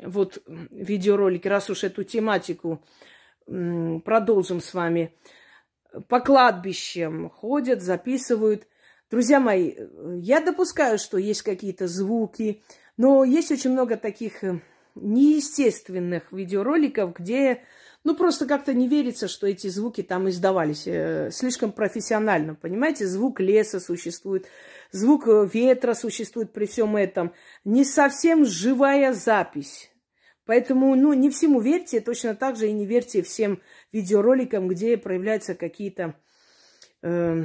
вот 0.00 0.42
видеоролики, 0.46 1.48
раз 1.48 1.70
уж 1.70 1.84
эту 1.84 2.04
тематику 2.04 2.84
продолжим 3.46 4.60
с 4.60 4.74
вами. 4.74 5.12
По 6.08 6.20
кладбищам 6.20 7.30
ходят, 7.30 7.82
записывают. 7.82 8.66
Друзья 9.10 9.40
мои, 9.40 9.74
я 10.18 10.40
допускаю, 10.40 10.98
что 10.98 11.18
есть 11.18 11.42
какие-то 11.42 11.88
звуки, 11.88 12.62
но 12.96 13.24
есть 13.24 13.50
очень 13.50 13.70
много 13.70 13.96
таких 13.96 14.42
неестественных 14.94 16.32
видеороликов, 16.32 17.14
где 17.14 17.62
ну, 18.02 18.14
просто 18.14 18.46
как-то 18.46 18.72
не 18.72 18.88
верится, 18.88 19.28
что 19.28 19.46
эти 19.46 19.68
звуки 19.68 20.02
там 20.02 20.28
издавались. 20.28 20.84
Э, 20.86 21.30
слишком 21.30 21.70
профессионально, 21.70 22.54
понимаете? 22.54 23.06
Звук 23.06 23.40
леса 23.40 23.78
существует, 23.78 24.46
звук 24.90 25.28
э, 25.28 25.48
ветра 25.52 25.94
существует 25.94 26.52
при 26.52 26.66
всем 26.66 26.96
этом. 26.96 27.32
Не 27.64 27.84
совсем 27.84 28.46
живая 28.46 29.12
запись. 29.12 29.89
Поэтому, 30.50 30.96
ну, 30.96 31.12
не 31.12 31.30
всему 31.30 31.60
верьте, 31.60 32.00
точно 32.00 32.34
так 32.34 32.56
же 32.56 32.66
и 32.66 32.72
не 32.72 32.84
верьте 32.84 33.22
всем 33.22 33.62
видеороликам, 33.92 34.66
где 34.66 34.96
проявляются 34.96 35.54
какие-то 35.54 36.16
э, 37.02 37.44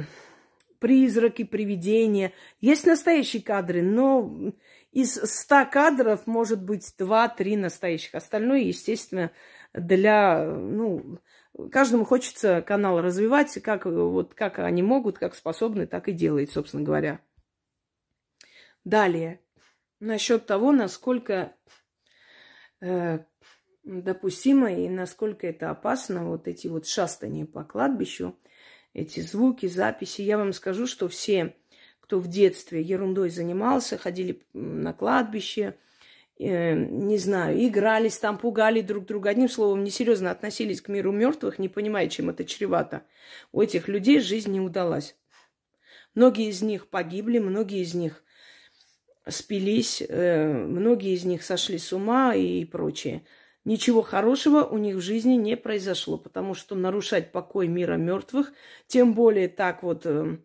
призраки, 0.80 1.44
привидения. 1.44 2.32
Есть 2.60 2.84
настоящие 2.84 3.42
кадры, 3.42 3.82
но 3.82 4.52
из 4.90 5.14
ста 5.14 5.66
кадров 5.66 6.26
может 6.26 6.64
быть 6.64 6.94
два-три 6.98 7.56
настоящих. 7.56 8.16
Остальное, 8.16 8.62
естественно, 8.62 9.30
для, 9.72 10.44
ну, 10.44 11.20
каждому 11.70 12.04
хочется 12.04 12.60
канал 12.60 13.00
развивать, 13.00 13.62
как, 13.62 13.86
вот, 13.86 14.34
как 14.34 14.58
они 14.58 14.82
могут, 14.82 15.16
как 15.16 15.36
способны, 15.36 15.86
так 15.86 16.08
и 16.08 16.12
делают, 16.12 16.50
собственно 16.50 16.82
говоря. 16.82 17.20
Далее, 18.82 19.38
насчет 20.00 20.46
того, 20.46 20.72
насколько 20.72 21.52
допустимо 23.86 24.72
и 24.72 24.88
насколько 24.88 25.46
это 25.46 25.70
опасно, 25.70 26.28
вот 26.28 26.48
эти 26.48 26.66
вот 26.66 26.86
шастания 26.86 27.46
по 27.46 27.64
кладбищу, 27.64 28.36
эти 28.92 29.20
звуки, 29.20 29.66
записи. 29.66 30.22
Я 30.22 30.38
вам 30.38 30.52
скажу, 30.52 30.86
что 30.86 31.08
все, 31.08 31.54
кто 32.00 32.18
в 32.18 32.28
детстве 32.28 32.82
ерундой 32.82 33.30
занимался, 33.30 33.96
ходили 33.96 34.42
на 34.52 34.92
кладбище, 34.92 35.76
э, 36.38 36.74
не 36.74 37.18
знаю, 37.18 37.64
игрались 37.64 38.18
там, 38.18 38.38
пугали 38.38 38.80
друг 38.80 39.06
друга. 39.06 39.30
Одним 39.30 39.48
словом, 39.48 39.84
несерьезно 39.84 40.30
относились 40.30 40.80
к 40.80 40.88
миру 40.88 41.12
мертвых, 41.12 41.58
не 41.58 41.68
понимая, 41.68 42.08
чем 42.08 42.30
это 42.30 42.44
чревато. 42.44 43.04
У 43.52 43.60
этих 43.60 43.86
людей 43.86 44.20
жизнь 44.20 44.50
не 44.50 44.60
удалась. 44.60 45.16
Многие 46.14 46.48
из 46.48 46.62
них 46.62 46.88
погибли, 46.88 47.38
многие 47.38 47.82
из 47.82 47.94
них 47.94 48.24
спились, 49.28 50.02
э, 50.06 50.52
многие 50.52 51.14
из 51.14 51.24
них 51.24 51.42
сошли 51.42 51.78
с 51.78 51.92
ума 51.92 52.34
и 52.34 52.64
прочее. 52.64 53.24
Ничего 53.64 54.02
хорошего 54.02 54.62
у 54.62 54.78
них 54.78 54.96
в 54.96 55.00
жизни 55.00 55.34
не 55.34 55.56
произошло, 55.56 56.18
потому 56.18 56.54
что 56.54 56.76
нарушать 56.76 57.32
покой 57.32 57.66
мира 57.66 57.96
мертвых, 57.96 58.52
тем 58.86 59.14
более 59.14 59.48
так 59.48 59.82
вот 59.82 60.06
э, 60.06 60.38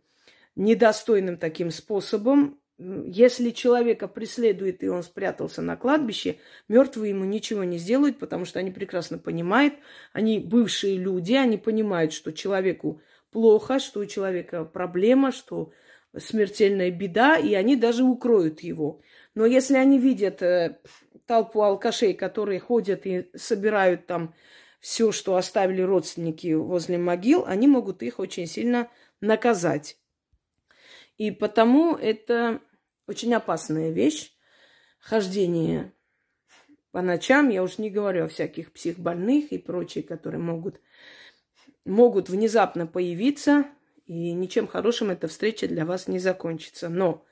недостойным 0.55 1.37
таким 1.37 1.69
способом, 1.69 2.59
если 2.77 3.51
человека 3.51 4.07
преследует, 4.07 4.83
и 4.83 4.87
он 4.87 5.03
спрятался 5.03 5.61
на 5.61 5.75
кладбище, 5.75 6.37
мертвые 6.67 7.11
ему 7.11 7.25
ничего 7.25 7.63
не 7.63 7.77
сделают, 7.77 8.17
потому 8.17 8.45
что 8.45 8.57
они 8.57 8.71
прекрасно 8.71 9.19
понимают, 9.19 9.75
они 10.13 10.39
бывшие 10.39 10.97
люди, 10.97 11.33
они 11.33 11.57
понимают, 11.57 12.11
что 12.11 12.33
человеку 12.33 13.01
плохо, 13.29 13.77
что 13.79 13.99
у 13.99 14.05
человека 14.07 14.65
проблема, 14.65 15.31
что 15.31 15.71
смертельная 16.17 16.91
беда, 16.91 17.37
и 17.37 17.53
они 17.53 17.75
даже 17.75 18.03
укроют 18.03 18.61
его. 18.61 19.01
Но 19.33 19.45
если 19.45 19.75
они 19.75 19.97
видят 19.97 20.41
э, 20.41 20.79
толпу 21.25 21.61
алкашей, 21.61 22.13
которые 22.13 22.59
ходят 22.59 23.05
и 23.05 23.29
собирают 23.35 24.07
там 24.07 24.33
все, 24.79 25.11
что 25.11 25.35
оставили 25.35 25.81
родственники 25.81 26.53
возле 26.53 26.97
могил, 26.97 27.45
они 27.45 27.67
могут 27.67 28.03
их 28.03 28.19
очень 28.19 28.47
сильно 28.47 28.89
наказать. 29.21 29.97
И 31.17 31.31
потому 31.31 31.95
это 31.95 32.61
очень 33.07 33.33
опасная 33.33 33.91
вещь. 33.91 34.33
Хождение 34.99 35.93
по 36.91 37.01
ночам, 37.01 37.49
я 37.49 37.63
уж 37.63 37.77
не 37.77 37.89
говорю 37.89 38.25
о 38.25 38.27
всяких 38.27 38.73
психбольных 38.73 39.51
и 39.51 39.57
прочие, 39.57 40.03
которые 40.03 40.41
могут, 40.41 40.79
могут 41.85 42.29
внезапно 42.29 42.85
появиться, 42.85 43.65
и 44.11 44.33
ничем 44.33 44.67
хорошим 44.67 45.09
эта 45.09 45.29
встреча 45.29 45.69
для 45.69 45.85
вас 45.85 46.09
не 46.09 46.19
закончится. 46.19 46.89
Но 46.89 47.25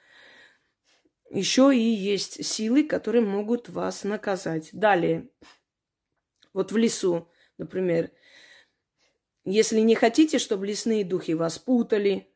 еще 1.30 1.76
и 1.76 1.80
есть 1.82 2.46
силы, 2.46 2.86
которые 2.86 3.22
могут 3.22 3.68
вас 3.68 4.06
наказать. 4.06 4.70
Далее, 4.72 5.30
вот 6.54 6.72
в 6.72 6.78
лесу, 6.78 7.30
например, 7.58 8.12
если 9.44 9.82
не 9.82 9.94
хотите, 9.94 10.40
чтобы 10.40 10.68
лесные 10.68 11.04
духи 11.04 11.34
вас 11.34 11.60
путали, 11.60 12.34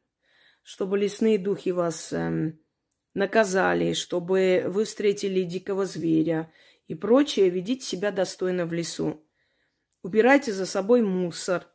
чтобы 0.62 0.98
лесные 0.98 1.38
духи 1.38 1.70
вас 1.70 2.12
эм, 2.12 2.60
наказали, 3.14 3.94
чтобы 3.94 4.66
вы 4.68 4.84
встретили 4.84 5.44
дикого 5.44 5.86
зверя 5.86 6.52
и 6.88 6.96
прочее, 6.96 7.50
ведите 7.50 7.86
себя 7.86 8.12
достойно 8.12 8.66
в 8.66 8.74
лесу. 8.74 9.26
Убирайте 10.02 10.52
за 10.52 10.66
собой 10.66 11.02
мусор. 11.02 11.73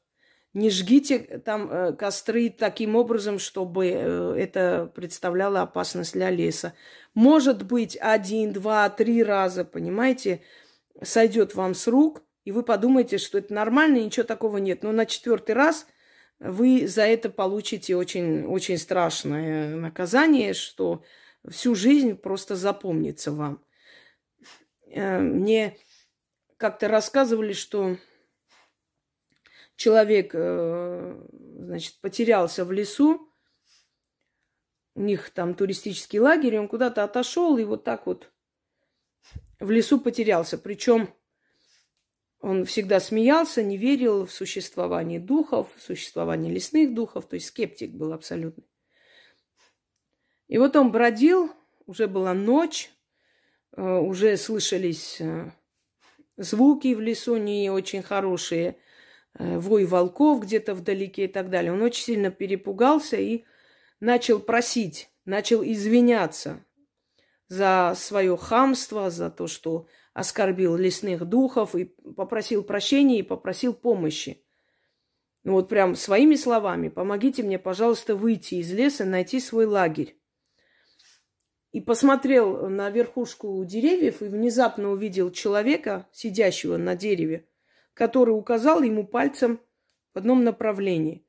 Не 0.59 0.71
жгите 0.71 1.21
там 1.45 1.71
э, 1.71 1.93
костры 1.93 2.51
таким 2.51 2.97
образом, 2.97 3.39
чтобы 3.39 3.87
э, 3.87 4.35
это 4.37 4.91
представляло 4.93 5.61
опасность 5.61 6.15
для 6.15 6.31
леса. 6.31 6.75
Может 7.15 7.65
быть, 7.65 7.97
один, 8.01 8.53
два, 8.53 8.91
три 8.91 9.23
раза, 9.23 9.65
понимаете, 9.65 10.43
сойдет 11.01 11.55
вам 11.55 11.77
с 11.77 11.87
рук, 11.87 12.25
и 12.45 12.51
вы 12.51 12.65
подумаете, 12.65 13.19
что 13.19 13.39
это 13.39 13.55
нормально, 13.55 13.99
ничего 13.99 14.25
такого 14.25 14.57
нет. 14.57 14.83
Но 14.83 14.91
на 14.91 15.07
четвертый 15.07 15.55
раз 15.55 15.87
вы 16.41 16.89
за 16.89 17.03
это 17.03 17.31
получите 17.31 17.95
очень, 17.95 18.45
очень 18.45 18.79
страшное 18.79 19.77
наказание, 19.77 20.55
что 20.55 21.05
всю 21.49 21.77
жизнь 21.77 22.17
просто 22.17 22.57
запомнится 22.57 23.31
вам. 23.31 23.63
Э, 24.91 25.21
мне 25.21 25.77
как-то 26.57 26.89
рассказывали, 26.89 27.53
что 27.53 27.97
человек, 29.79 30.33
э, 30.35 31.27
значит, 31.31 32.01
потерялся 32.01 32.65
в 32.65 32.73
лесу, 32.73 33.33
у 34.95 35.01
них 35.01 35.31
там 35.31 35.55
туристический 35.55 36.19
лагерь, 36.19 36.59
он 36.59 36.67
куда-то 36.67 37.05
отошел 37.05 37.57
и 37.57 37.65
вот 37.65 37.85
так 37.85 38.07
вот 38.07 38.33
в 39.61 39.71
лесу 39.71 40.01
потерялся. 40.01 40.59
Причем 40.59 41.15
он 42.41 42.65
всегда 42.65 42.99
смеялся, 42.99 43.63
не 43.63 43.77
верил 43.77 44.27
в 44.27 44.33
существование 44.33 45.21
духов, 45.21 45.73
в 45.77 45.81
существование 45.81 46.53
лесных 46.53 46.93
духов, 46.93 47.29
то 47.29 47.35
есть 47.35 47.47
скептик 47.47 47.93
был 47.93 48.13
абсолютно. 48.13 48.65
И 50.49 50.59
вот 50.59 50.75
он 50.75 50.91
бродил, 50.91 51.53
уже 51.87 52.09
была 52.09 52.35
ночь, 52.35 52.91
э, 53.77 53.83
уже 53.83 54.37
слышались 54.37 55.21
э, 55.21 55.53
звуки 56.37 56.95
в 56.95 57.01
лесу 57.01 57.37
не 57.37 57.71
очень 57.71 58.03
хорошие, 58.03 58.81
вой 59.39 59.85
волков 59.85 60.43
где-то 60.43 60.75
вдалеке 60.75 61.25
и 61.25 61.29
так 61.29 61.51
далее. 61.51 61.73
Он 61.73 61.83
очень 61.83 62.05
сильно 62.05 62.31
перепугался 62.31 63.17
и 63.17 63.45
начал 64.01 64.41
просить 64.41 65.11
начал 65.29 65.63
извиняться 65.63 66.65
за 67.49 67.93
свое 67.97 68.37
хамство, 68.37 69.11
за 69.11 69.31
то, 69.31 69.47
что 69.47 69.87
оскорбил 70.15 70.75
лесных 70.77 71.27
духов, 71.27 71.75
и 71.75 71.85
попросил 71.85 72.65
прощения, 72.65 73.21
и 73.21 73.23
попросил 73.23 73.75
помощи. 73.75 74.43
Ну 75.45 75.53
вот 75.53 75.69
прям 75.69 75.95
своими 75.95 76.35
словами, 76.35 76.89
помогите 76.89 77.43
мне, 77.43 77.59
пожалуйста, 77.59 78.17
выйти 78.17 78.57
из 78.57 78.73
леса, 78.73 79.05
найти 79.05 79.39
свой 79.39 79.67
лагерь. 79.67 80.19
И 81.73 81.81
посмотрел 81.81 82.69
на 82.69 82.89
верхушку 82.89 83.63
деревьев 83.65 84.23
и 84.23 84.25
внезапно 84.25 84.91
увидел 84.91 85.31
человека, 85.31 86.09
сидящего 86.11 86.79
на 86.79 86.97
дереве, 86.97 87.47
который 87.99 88.31
указал 88.31 88.81
ему 88.83 89.05
пальцем 89.05 89.61
в 90.15 90.19
одном 90.19 90.45
направлении. 90.45 91.27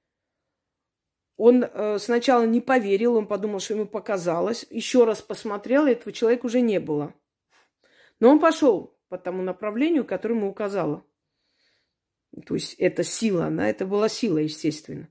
Он 1.36 1.64
э, 1.64 1.98
сначала 1.98 2.46
не 2.46 2.62
поверил, 2.62 3.16
он 3.16 3.26
подумал, 3.26 3.60
что 3.60 3.74
ему 3.74 3.88
показалось. 3.88 4.68
Еще 4.70 5.04
раз 5.04 5.20
посмотрел, 5.24 5.88
и 5.88 5.94
этого 5.94 6.12
человека 6.12 6.46
уже 6.46 6.62
не 6.62 6.80
было. 6.80 7.16
Но 8.20 8.30
он 8.30 8.40
пошел 8.40 8.96
по 9.08 9.18
тому 9.18 9.42
направлению, 9.42 10.06
которое 10.06 10.36
ему 10.36 10.48
указала. 10.48 11.04
То 12.46 12.54
есть 12.54 12.76
это 12.76 13.04
сила, 13.04 13.46
она, 13.46 13.68
это 13.68 13.88
была 13.88 14.08
сила, 14.08 14.38
естественно. 14.38 15.10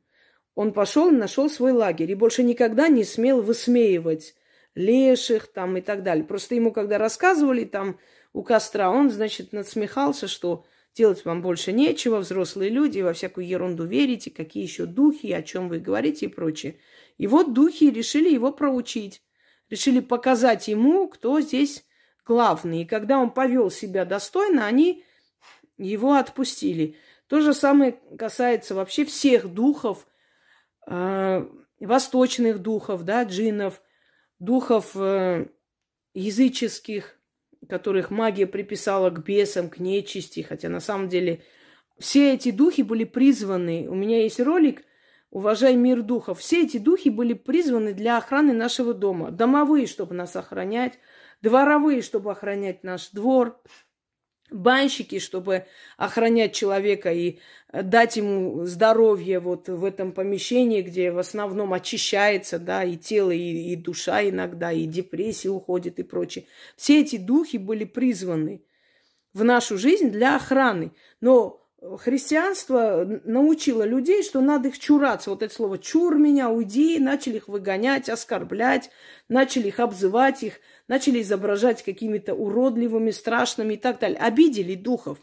Он 0.55 0.73
пошел 0.73 1.09
и 1.09 1.17
нашел 1.17 1.51
свой 1.51 1.73
лагерь 1.73 2.13
и 2.13 2.15
больше 2.15 2.45
никогда 2.45 2.87
не 2.87 3.03
смел 3.03 3.43
высмеивать 3.43 4.37
леших 4.77 5.49
там 5.49 5.77
и 5.77 5.81
так 5.81 6.05
далее. 6.05 6.25
Просто 6.25 6.55
ему, 6.55 6.71
когда 6.71 6.99
рассказывали 6.99 7.65
там 7.65 7.99
у 8.33 8.45
костра, 8.45 8.91
он, 8.91 9.11
значит, 9.11 9.53
надсмехался, 9.53 10.29
что 10.29 10.65
делать 10.99 11.25
вам 11.25 11.43
больше 11.43 11.73
нечего, 11.73 12.19
взрослые 12.19 12.71
люди, 12.71 13.01
во 13.01 13.13
всякую 13.13 13.47
ерунду 13.47 13.85
верите, 13.85 14.31
какие 14.31 14.65
еще 14.65 14.85
духи, 14.85 15.33
о 15.33 15.43
чем 15.43 15.69
вы 15.69 15.79
говорите 15.79 16.27
и 16.27 16.29
прочее. 16.29 16.81
И 17.19 17.29
вот 17.29 17.55
духи 17.55 17.85
решили 17.85 18.29
его 18.29 18.53
проучить, 18.53 19.23
решили 19.71 20.01
показать 20.01 20.67
ему, 20.67 21.09
кто 21.09 21.41
здесь 21.41 21.85
главный. 22.27 22.83
И 22.83 22.85
когда 22.85 23.19
он 23.19 23.31
повел 23.31 23.71
себя 23.71 24.05
достойно, 24.05 24.67
они 24.67 25.05
его 25.79 26.15
отпустили. 26.15 26.97
То 27.29 27.41
же 27.41 27.55
самое 27.55 28.01
касается 28.19 28.75
вообще 28.75 29.05
всех 29.05 29.47
духов, 29.47 30.05
э, 30.89 31.47
восточных 31.79 32.59
духов, 32.59 33.05
да, 33.05 33.23
джиннов, 33.23 33.81
духов 34.41 34.97
э, 34.97 35.47
языческих, 36.15 37.18
которых 37.67 38.11
магия 38.11 38.47
приписала 38.47 39.11
к 39.11 39.25
бесам, 39.25 39.69
к 39.69 39.79
нечисти, 39.79 40.41
хотя 40.41 40.69
на 40.69 40.81
самом 40.81 41.09
деле 41.09 41.43
все 41.99 42.35
эти 42.35 42.51
духи 42.51 42.83
были 42.83 43.05
призваны. 43.05 43.89
У 43.89 43.95
меня 43.95 44.23
есть 44.23 44.41
ролик 44.41 44.85
«Уважай 45.31 45.75
мир 45.77 46.03
духов». 46.03 46.39
Все 46.39 46.65
эти 46.65 46.79
духи 46.79 47.09
были 47.09 47.35
призваны 47.35 47.93
для 47.93 48.17
охраны 48.17 48.53
нашего 48.53 48.95
дома. 48.95 49.31
Домовые, 49.31 49.87
чтобы 49.87 50.15
нас 50.15 50.37
охранять, 50.37 50.99
дворовые, 51.43 52.03
чтобы 52.03 52.31
охранять 52.31 52.85
наш 52.85 53.11
двор, 53.11 53.61
банщики, 54.51 55.19
чтобы 55.19 55.67
охранять 55.97 56.55
человека 56.55 57.13
и 57.13 57.39
дать 57.73 58.17
ему 58.17 58.65
здоровье 58.65 59.41
вот 59.41 59.69
в 59.69 59.85
этом 59.85 60.13
помещении, 60.13 60.83
где 60.83 61.13
в 61.13 61.19
основном 61.19 61.75
очищается, 61.75 62.59
да, 62.59 62.85
и 62.85 62.97
тело, 62.97 63.31
и, 63.31 63.73
и 63.73 63.77
душа 63.77 64.27
иногда, 64.27 64.73
и 64.73 64.85
депрессия 64.85 65.51
уходит 65.51 65.99
и 65.99 66.03
прочее. 66.03 66.47
Все 66.77 67.01
эти 67.01 67.17
духи 67.17 67.59
были 67.59 67.85
призваны 67.85 68.63
в 69.35 69.45
нашу 69.45 69.79
жизнь 69.79 70.11
для 70.11 70.37
охраны. 70.37 70.93
Но 71.21 71.61
христианство 71.99 73.21
научило 73.25 73.83
людей, 73.85 74.23
что 74.23 74.41
надо 74.41 74.69
их 74.69 74.79
чураться. 74.79 75.31
Вот 75.31 75.43
это 75.43 75.55
слово 75.55 75.79
«чур 75.79 76.17
меня, 76.17 76.51
уйди», 76.51 76.99
начали 76.99 77.37
их 77.37 77.49
выгонять, 77.49 78.09
оскорблять, 78.09 78.91
начали 79.29 79.69
их 79.69 79.79
обзывать 79.79 80.43
их, 80.43 80.61
начали 80.89 81.23
изображать 81.23 81.85
какими-то 81.85 82.35
уродливыми, 82.35 83.11
страшными 83.11 83.75
и 83.75 83.77
так 83.77 84.01
далее. 84.01 84.19
Обидели 84.19 84.75
духов. 84.75 85.19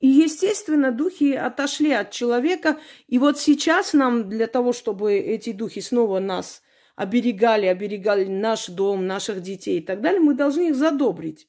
И, 0.00 0.06
естественно, 0.06 0.92
духи 0.92 1.32
отошли 1.32 1.90
от 1.90 2.12
человека. 2.12 2.78
И 3.08 3.18
вот 3.18 3.38
сейчас 3.38 3.94
нам 3.94 4.28
для 4.28 4.46
того, 4.46 4.72
чтобы 4.72 5.14
эти 5.14 5.52
духи 5.52 5.80
снова 5.80 6.20
нас 6.20 6.62
оберегали, 6.94 7.66
оберегали 7.66 8.26
наш 8.26 8.68
дом, 8.68 9.06
наших 9.06 9.40
детей 9.40 9.78
и 9.78 9.82
так 9.82 10.00
далее, 10.00 10.20
мы 10.20 10.34
должны 10.34 10.68
их 10.68 10.76
задобрить. 10.76 11.48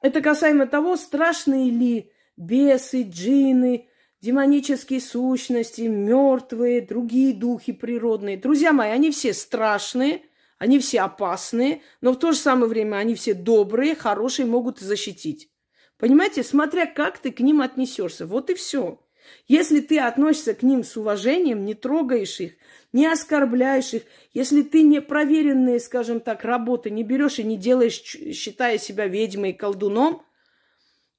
Это 0.00 0.20
касаемо 0.20 0.66
того, 0.66 0.96
страшные 0.96 1.70
ли 1.70 2.10
бесы, 2.36 3.02
джины, 3.02 3.88
демонические 4.20 5.00
сущности, 5.00 5.82
мертвые, 5.82 6.80
другие 6.80 7.34
духи 7.34 7.72
природные. 7.72 8.36
Друзья 8.36 8.72
мои, 8.72 8.90
они 8.90 9.10
все 9.10 9.32
страшные, 9.32 10.22
они 10.62 10.78
все 10.78 11.00
опасные, 11.00 11.82
но 12.00 12.12
в 12.12 12.20
то 12.20 12.30
же 12.30 12.38
самое 12.38 12.68
время 12.68 12.98
они 12.98 13.16
все 13.16 13.34
добрые, 13.34 13.96
хорошие, 13.96 14.46
могут 14.46 14.78
защитить. 14.78 15.50
Понимаете, 15.98 16.44
смотря 16.44 16.86
как 16.86 17.18
ты 17.18 17.32
к 17.32 17.40
ним 17.40 17.62
отнесешься. 17.62 18.26
Вот 18.26 18.48
и 18.48 18.54
все. 18.54 19.00
Если 19.48 19.80
ты 19.80 19.98
относишься 19.98 20.54
к 20.54 20.62
ним 20.62 20.84
с 20.84 20.96
уважением, 20.96 21.64
не 21.64 21.74
трогаешь 21.74 22.38
их, 22.38 22.52
не 22.92 23.08
оскорбляешь 23.08 23.92
их, 23.92 24.02
если 24.34 24.62
ты 24.62 24.82
непроверенные, 24.82 25.80
скажем 25.80 26.20
так, 26.20 26.44
работы 26.44 26.90
не 26.90 27.02
берешь 27.02 27.40
и 27.40 27.42
не 27.42 27.56
делаешь, 27.56 28.00
считая 28.00 28.78
себя 28.78 29.08
ведьмой 29.08 29.50
и 29.50 29.54
колдуном, 29.54 30.22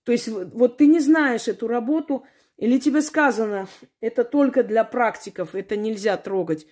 то 0.06 0.14
есть 0.14 0.30
вот 0.30 0.78
ты 0.78 0.88
не 0.88 1.02
знаешь 1.02 1.50
эту 1.50 1.68
работу, 1.68 2.24
или 2.56 2.80
тебе 2.80 3.02
сказано, 3.02 3.68
это 4.00 4.24
только 4.24 4.64
для 4.64 4.86
практиков, 4.86 5.54
это 5.54 5.76
нельзя 5.76 6.16
трогать, 6.16 6.66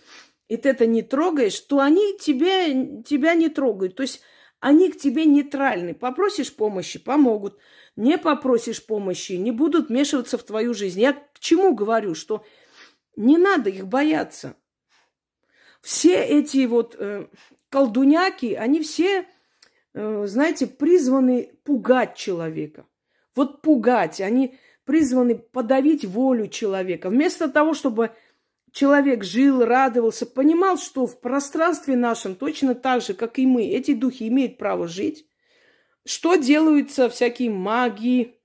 и 0.52 0.58
ты 0.58 0.68
это 0.68 0.86
не 0.86 1.02
трогаешь, 1.02 1.58
то 1.62 1.80
они 1.80 2.18
тебе, 2.20 3.04
тебя 3.04 3.36
не 3.36 3.48
трогают. 3.48 3.96
То 3.96 4.04
есть 4.04 4.20
они 4.60 4.92
к 4.92 5.00
тебе 5.00 5.24
нейтральны. 5.24 5.94
Попросишь 5.94 6.54
помощи, 6.54 7.00
помогут. 7.00 7.58
Не 7.96 8.18
попросишь 8.18 8.86
помощи, 8.86 9.32
не 9.32 9.52
будут 9.52 9.88
вмешиваться 9.88 10.38
в 10.38 10.44
твою 10.44 10.74
жизнь. 10.74 11.00
Я 11.00 11.14
к 11.14 11.40
чему 11.40 11.74
говорю, 11.74 12.16
что 12.16 12.44
не 13.16 13.38
надо 13.38 13.70
их 13.70 13.88
бояться. 13.88 14.58
Все 15.80 16.22
эти 16.22 16.66
вот 16.66 16.98
э, 17.00 17.28
колдуняки, 17.70 18.54
они 18.54 18.82
все, 18.82 19.26
э, 19.94 20.24
знаете, 20.28 20.68
призваны 20.68 21.54
пугать 21.64 22.18
человека. 22.18 22.86
Вот 23.36 23.62
пугать. 23.62 24.20
Они 24.20 24.58
призваны 24.84 25.36
подавить 25.36 26.04
волю 26.04 26.50
человека. 26.50 27.10
Вместо 27.10 27.48
того, 27.48 27.74
чтобы 27.74 28.12
человек 28.72 29.24
жил, 29.24 29.66
радовался, 29.66 30.26
понимал, 30.26 30.78
что 30.78 31.06
в 31.06 31.20
пространстве 31.20 31.96
нашем 31.96 32.36
точно 32.36 32.76
так 32.76 33.02
же, 33.02 33.14
как 33.14 33.40
и 33.40 33.46
мы, 33.46 33.64
эти 33.64 33.94
духи 33.94 34.28
имеют 34.28 34.58
право 34.58 34.88
жить. 34.88 35.28
Что 36.06 36.36
делаются 36.36 37.10
всякие 37.10 37.52
маги, 37.52 38.40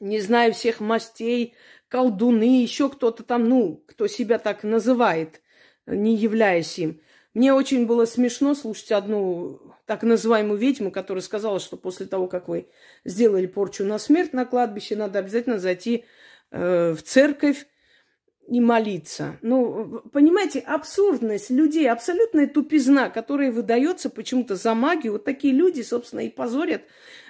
не 0.00 0.20
знаю, 0.20 0.52
всех 0.52 0.80
мастей, 0.80 1.54
колдуны, 1.88 2.62
еще 2.62 2.88
кто-то 2.88 3.22
там, 3.22 3.48
ну, 3.48 3.84
кто 3.86 4.06
себя 4.08 4.38
так 4.38 4.64
называет, 4.64 5.42
не 5.86 6.16
являясь 6.16 6.78
им. 6.78 7.00
Мне 7.34 7.52
очень 7.52 7.86
было 7.86 8.06
смешно 8.06 8.54
слушать 8.54 8.92
одну 8.92 9.60
так 9.84 10.02
называемую 10.02 10.58
ведьму, 10.58 10.90
которая 10.90 11.22
сказала, 11.22 11.60
что 11.60 11.76
после 11.76 12.06
того, 12.06 12.28
как 12.28 12.48
вы 12.48 12.68
сделали 13.04 13.46
порчу 13.46 13.84
на 13.84 13.98
смерть 13.98 14.32
на 14.32 14.46
кладбище, 14.46 14.96
надо 14.96 15.18
обязательно 15.18 15.58
зайти 15.58 16.06
э, 16.50 16.92
в 16.92 17.02
церковь 17.02 17.66
и 18.48 18.60
молиться. 18.60 19.38
Ну, 19.42 20.02
понимаете, 20.12 20.60
абсурдность 20.60 21.50
людей, 21.50 21.90
абсолютная 21.90 22.46
тупизна, 22.46 23.10
которая 23.10 23.50
выдается 23.50 24.08
почему-то 24.08 24.54
за 24.54 24.74
магию. 24.74 25.14
Вот 25.14 25.24
такие 25.24 25.52
люди, 25.52 25.82
собственно, 25.82 26.20
и 26.20 26.30
позорят 26.30 26.82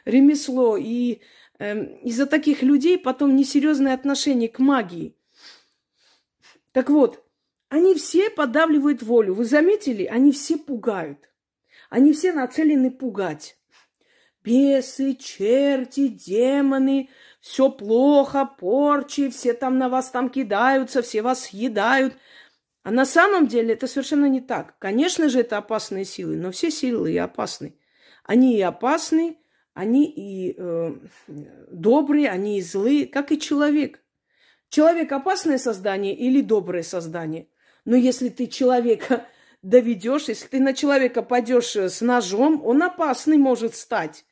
ремесло. 0.04 0.76
И 0.76 1.20
э, 1.58 2.00
из-за 2.02 2.26
таких 2.26 2.62
людей 2.62 2.98
потом 2.98 3.34
несерьезное 3.34 3.94
отношение 3.94 4.48
к 4.48 4.58
магии. 4.58 5.16
Так 6.72 6.90
вот, 6.90 7.24
они 7.68 7.94
все 7.94 8.28
подавливают 8.28 9.02
волю. 9.02 9.34
Вы 9.34 9.46
заметили? 9.46 10.04
Они 10.04 10.32
все 10.32 10.58
пугают. 10.58 11.30
Они 11.88 12.12
все 12.12 12.32
нацелены 12.32 12.90
пугать. 12.90 13.56
Бесы, 14.44 15.14
черти, 15.14 16.08
демоны, 16.08 17.08
все 17.46 17.70
плохо, 17.70 18.44
порчи, 18.58 19.30
все 19.30 19.52
там 19.52 19.78
на 19.78 19.88
вас 19.88 20.10
там 20.10 20.30
кидаются, 20.30 21.00
все 21.00 21.22
вас 21.22 21.44
съедают. 21.44 22.16
А 22.82 22.90
на 22.90 23.06
самом 23.06 23.46
деле 23.46 23.74
это 23.74 23.86
совершенно 23.86 24.26
не 24.26 24.40
так. 24.40 24.76
Конечно 24.80 25.28
же, 25.28 25.40
это 25.40 25.58
опасные 25.58 26.04
силы, 26.04 26.34
но 26.34 26.50
все 26.50 26.72
силы 26.72 27.12
и 27.12 27.16
опасны. 27.16 27.78
Они 28.24 28.56
и 28.56 28.60
опасны, 28.60 29.38
они 29.74 30.06
и 30.06 30.56
э, 30.58 30.96
добрые, 31.70 32.30
они 32.30 32.58
и 32.58 32.62
злые, 32.62 33.06
как 33.06 33.30
и 33.30 33.38
человек. 33.38 34.02
Человек 34.68 35.12
опасное 35.12 35.58
создание 35.58 36.16
или 36.16 36.40
доброе 36.40 36.82
создание? 36.82 37.48
Но 37.84 37.94
если 37.94 38.28
ты 38.28 38.48
человека 38.48 39.24
доведешь, 39.62 40.26
если 40.26 40.48
ты 40.48 40.58
на 40.58 40.74
человека 40.74 41.22
пойдешь 41.22 41.76
э, 41.76 41.88
с 41.90 42.00
ножом, 42.00 42.60
он 42.66 42.82
опасный 42.82 43.38
может 43.38 43.76
стать 43.76 44.24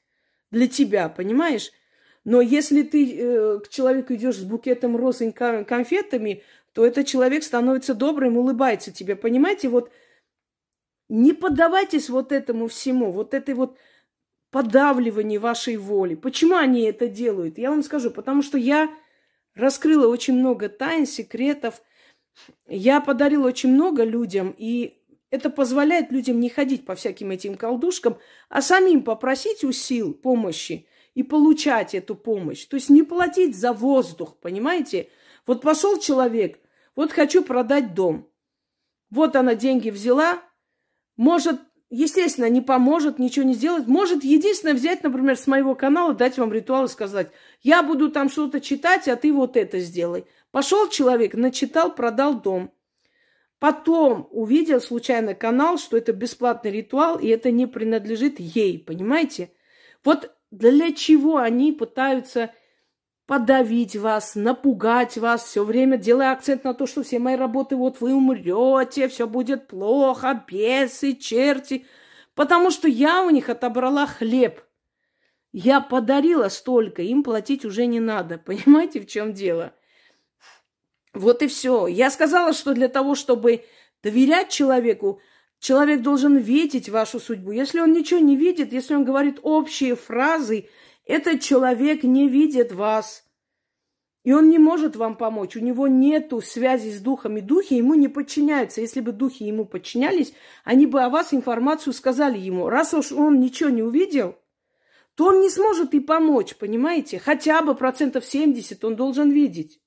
для 0.50 0.66
тебя, 0.66 1.08
понимаешь? 1.08 1.70
Но 2.24 2.40
если 2.40 2.82
ты 2.82 3.16
э, 3.16 3.60
к 3.60 3.68
человеку 3.68 4.14
идешь 4.14 4.38
с 4.38 4.44
букетом 4.44 4.96
роз 4.96 5.20
и 5.20 5.30
конфетами, 5.30 6.42
то 6.72 6.84
этот 6.84 7.06
человек 7.06 7.44
становится 7.44 7.94
добрым, 7.94 8.36
улыбается 8.36 8.90
тебе. 8.90 9.14
Понимаете, 9.14 9.68
вот 9.68 9.90
не 11.08 11.32
поддавайтесь 11.32 12.08
вот 12.08 12.32
этому 12.32 12.68
всему, 12.68 13.12
вот 13.12 13.34
этой 13.34 13.54
вот 13.54 13.78
подавливанию 14.50 15.40
вашей 15.40 15.76
воли. 15.76 16.14
Почему 16.14 16.56
они 16.56 16.82
это 16.82 17.08
делают? 17.08 17.58
Я 17.58 17.70
вам 17.70 17.82
скажу, 17.82 18.10
потому 18.10 18.42
что 18.42 18.56
я 18.56 18.88
раскрыла 19.54 20.08
очень 20.08 20.34
много 20.34 20.68
тайн, 20.68 21.06
секретов. 21.06 21.82
Я 22.66 23.00
подарила 23.00 23.46
очень 23.46 23.72
много 23.72 24.02
людям, 24.02 24.54
и 24.56 25.02
это 25.30 25.50
позволяет 25.50 26.10
людям 26.10 26.40
не 26.40 26.48
ходить 26.48 26.86
по 26.86 26.94
всяким 26.94 27.30
этим 27.30 27.56
колдушкам, 27.56 28.18
а 28.48 28.62
самим 28.62 29.02
попросить 29.02 29.62
у 29.64 29.72
сил 29.72 30.14
помощи 30.14 30.86
и 31.14 31.22
получать 31.22 31.94
эту 31.94 32.14
помощь. 32.14 32.64
То 32.66 32.76
есть 32.76 32.90
не 32.90 33.02
платить 33.02 33.56
за 33.56 33.72
воздух, 33.72 34.36
понимаете? 34.40 35.08
Вот 35.46 35.62
пошел 35.62 35.98
человек, 35.98 36.58
вот 36.96 37.12
хочу 37.12 37.42
продать 37.42 37.94
дом. 37.94 38.28
Вот 39.10 39.36
она 39.36 39.54
деньги 39.54 39.90
взяла, 39.90 40.42
может, 41.16 41.60
естественно, 41.90 42.48
не 42.48 42.60
поможет, 42.60 43.18
ничего 43.18 43.46
не 43.46 43.54
сделать. 43.54 43.86
Может, 43.86 44.24
единственное, 44.24 44.74
взять, 44.74 45.02
например, 45.02 45.36
с 45.36 45.46
моего 45.46 45.74
канала, 45.74 46.14
дать 46.14 46.36
вам 46.38 46.52
ритуал 46.52 46.86
и 46.86 46.88
сказать, 46.88 47.30
я 47.62 47.82
буду 47.82 48.10
там 48.10 48.28
что-то 48.28 48.60
читать, 48.60 49.06
а 49.06 49.16
ты 49.16 49.32
вот 49.32 49.56
это 49.56 49.78
сделай. 49.78 50.26
Пошел 50.50 50.88
человек, 50.88 51.34
начитал, 51.34 51.94
продал 51.94 52.40
дом. 52.40 52.72
Потом 53.60 54.28
увидел 54.30 54.80
случайно 54.80 55.34
канал, 55.34 55.78
что 55.78 55.96
это 55.96 56.12
бесплатный 56.12 56.70
ритуал, 56.70 57.18
и 57.18 57.28
это 57.28 57.50
не 57.50 57.66
принадлежит 57.66 58.38
ей, 58.40 58.78
понимаете? 58.78 59.52
Вот 60.02 60.33
для 60.58 60.92
чего 60.92 61.38
они 61.38 61.72
пытаются 61.72 62.52
подавить 63.26 63.96
вас, 63.96 64.34
напугать 64.34 65.16
вас, 65.16 65.44
все 65.44 65.64
время 65.64 65.96
делая 65.96 66.32
акцент 66.32 66.64
на 66.64 66.74
то, 66.74 66.86
что 66.86 67.02
все 67.02 67.18
мои 67.18 67.36
работы, 67.36 67.74
вот 67.76 68.00
вы 68.00 68.14
умрете, 68.14 69.08
все 69.08 69.26
будет 69.26 69.66
плохо, 69.66 70.44
бесы, 70.46 71.14
черти. 71.14 71.86
Потому 72.34 72.70
что 72.70 72.88
я 72.88 73.22
у 73.22 73.30
них 73.30 73.48
отобрала 73.48 74.06
хлеб. 74.06 74.60
Я 75.52 75.80
подарила 75.80 76.48
столько, 76.48 77.02
им 77.02 77.22
платить 77.22 77.64
уже 77.64 77.86
не 77.86 78.00
надо. 78.00 78.38
Понимаете, 78.44 79.00
в 79.00 79.06
чем 79.06 79.32
дело? 79.32 79.72
Вот 81.12 81.42
и 81.42 81.48
все. 81.48 81.86
Я 81.86 82.10
сказала, 82.10 82.52
что 82.52 82.74
для 82.74 82.88
того, 82.88 83.14
чтобы 83.14 83.64
доверять 84.02 84.50
человеку, 84.50 85.20
человек 85.58 86.02
должен 86.02 86.36
видеть 86.36 86.88
вашу 86.88 87.20
судьбу. 87.20 87.52
Если 87.52 87.80
он 87.80 87.92
ничего 87.92 88.20
не 88.20 88.36
видит, 88.36 88.72
если 88.72 88.94
он 88.94 89.04
говорит 89.04 89.38
общие 89.42 89.96
фразы, 89.96 90.68
этот 91.04 91.40
человек 91.40 92.02
не 92.02 92.28
видит 92.28 92.72
вас. 92.72 93.24
И 94.24 94.32
он 94.32 94.48
не 94.48 94.58
может 94.58 94.96
вам 94.96 95.16
помочь. 95.16 95.54
У 95.54 95.60
него 95.60 95.86
нет 95.86 96.32
связи 96.42 96.90
с 96.90 97.00
духами. 97.00 97.40
Духи 97.40 97.74
ему 97.74 97.94
не 97.94 98.08
подчиняются. 98.08 98.80
Если 98.80 99.00
бы 99.00 99.12
духи 99.12 99.44
ему 99.44 99.66
подчинялись, 99.66 100.32
они 100.64 100.86
бы 100.86 101.02
о 101.02 101.10
вас 101.10 101.34
информацию 101.34 101.92
сказали 101.92 102.38
ему. 102.38 102.70
Раз 102.70 102.94
уж 102.94 103.12
он 103.12 103.38
ничего 103.38 103.68
не 103.68 103.82
увидел, 103.82 104.36
то 105.14 105.26
он 105.26 105.40
не 105.40 105.50
сможет 105.50 105.92
и 105.92 106.00
помочь, 106.00 106.56
понимаете? 106.56 107.18
Хотя 107.18 107.60
бы 107.60 107.74
процентов 107.74 108.24
70 108.24 108.82
он 108.84 108.96
должен 108.96 109.30
видеть. 109.30 109.78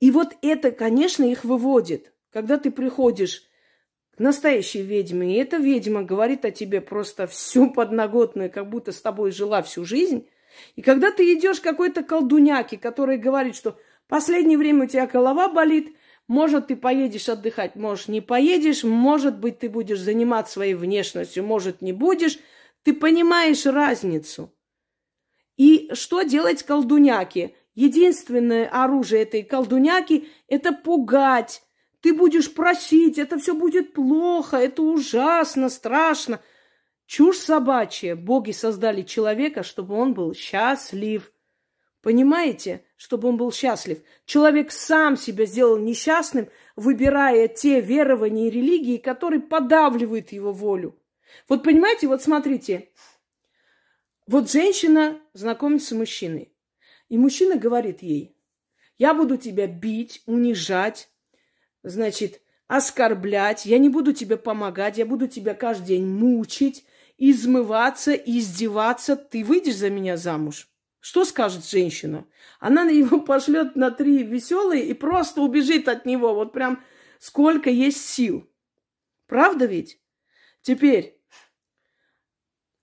И 0.00 0.10
вот 0.10 0.36
это, 0.42 0.72
конечно, 0.72 1.22
их 1.22 1.44
выводит. 1.44 2.12
Когда 2.30 2.58
ты 2.58 2.72
приходишь 2.72 3.45
к 4.16 4.20
настоящей 4.20 4.82
ведьме, 4.82 5.34
и 5.34 5.38
эта 5.38 5.58
ведьма 5.58 6.02
говорит 6.02 6.44
о 6.44 6.50
тебе 6.50 6.80
просто 6.80 7.26
всю 7.26 7.70
подноготную, 7.70 8.50
как 8.50 8.68
будто 8.68 8.92
с 8.92 9.00
тобой 9.00 9.30
жила 9.30 9.62
всю 9.62 9.84
жизнь. 9.84 10.26
И 10.74 10.82
когда 10.82 11.10
ты 11.10 11.34
идешь 11.34 11.60
какой-то 11.60 12.02
колдуняке, 12.02 12.78
который 12.78 13.18
говорит, 13.18 13.56
что 13.56 13.78
последнее 14.08 14.56
время 14.56 14.84
у 14.84 14.88
тебя 14.88 15.06
голова 15.06 15.48
болит, 15.48 15.94
может, 16.28 16.68
ты 16.68 16.76
поедешь 16.76 17.28
отдыхать, 17.28 17.76
может, 17.76 18.08
не 18.08 18.20
поедешь, 18.20 18.84
может 18.84 19.38
быть, 19.38 19.58
ты 19.58 19.68
будешь 19.68 20.00
заниматься 20.00 20.54
своей 20.54 20.74
внешностью, 20.74 21.44
может, 21.44 21.82
не 21.82 21.92
будешь. 21.92 22.38
Ты 22.82 22.94
понимаешь 22.94 23.66
разницу. 23.66 24.52
И 25.56 25.90
что 25.92 26.22
делать 26.22 26.62
колдуняке? 26.62 27.54
Единственное 27.74 28.68
оружие 28.68 29.22
этой 29.22 29.42
колдуняки– 29.42 30.28
это 30.48 30.72
пугать. 30.72 31.62
Ты 32.00 32.12
будешь 32.12 32.52
просить, 32.52 33.18
это 33.18 33.38
все 33.38 33.54
будет 33.54 33.92
плохо, 33.92 34.56
это 34.56 34.82
ужасно, 34.82 35.68
страшно. 35.68 36.40
Чушь 37.06 37.38
собачья. 37.38 38.16
Боги 38.16 38.50
создали 38.50 39.02
человека, 39.02 39.62
чтобы 39.62 39.94
он 39.94 40.14
был 40.14 40.34
счастлив. 40.34 41.32
Понимаете? 42.02 42.84
Чтобы 42.96 43.28
он 43.28 43.36
был 43.36 43.52
счастлив. 43.52 43.98
Человек 44.26 44.70
сам 44.72 45.16
себя 45.16 45.46
сделал 45.46 45.78
несчастным, 45.78 46.48
выбирая 46.76 47.48
те 47.48 47.80
верования 47.80 48.48
и 48.48 48.50
религии, 48.50 48.96
которые 48.96 49.40
подавливают 49.40 50.32
его 50.32 50.52
волю. 50.52 50.98
Вот 51.48 51.62
понимаете, 51.62 52.06
вот 52.08 52.22
смотрите. 52.22 52.90
Вот 54.26 54.50
женщина 54.50 55.20
знакомится 55.32 55.88
с 55.88 55.98
мужчиной. 55.98 56.52
И 57.08 57.18
мужчина 57.18 57.56
говорит 57.56 58.02
ей, 58.02 58.36
я 58.98 59.14
буду 59.14 59.36
тебя 59.36 59.66
бить, 59.66 60.22
унижать, 60.26 61.08
значит, 61.88 62.40
оскорблять, 62.66 63.66
я 63.66 63.78
не 63.78 63.88
буду 63.88 64.12
тебе 64.12 64.36
помогать, 64.36 64.98
я 64.98 65.06
буду 65.06 65.28
тебя 65.28 65.54
каждый 65.54 65.86
день 65.86 66.06
мучить, 66.06 66.84
измываться, 67.16 68.12
издеваться. 68.12 69.16
Ты 69.16 69.44
выйдешь 69.44 69.76
за 69.76 69.90
меня 69.90 70.16
замуж? 70.16 70.68
Что 71.00 71.24
скажет 71.24 71.64
женщина? 71.64 72.26
Она 72.60 72.82
его 72.90 73.20
пошлет 73.20 73.76
на 73.76 73.90
три 73.90 74.22
веселые 74.22 74.84
и 74.84 74.94
просто 74.94 75.40
убежит 75.40 75.88
от 75.88 76.04
него. 76.06 76.34
Вот 76.34 76.52
прям 76.52 76.82
сколько 77.18 77.70
есть 77.70 78.04
сил. 78.04 78.48
Правда 79.26 79.66
ведь? 79.66 80.00
Теперь, 80.62 81.18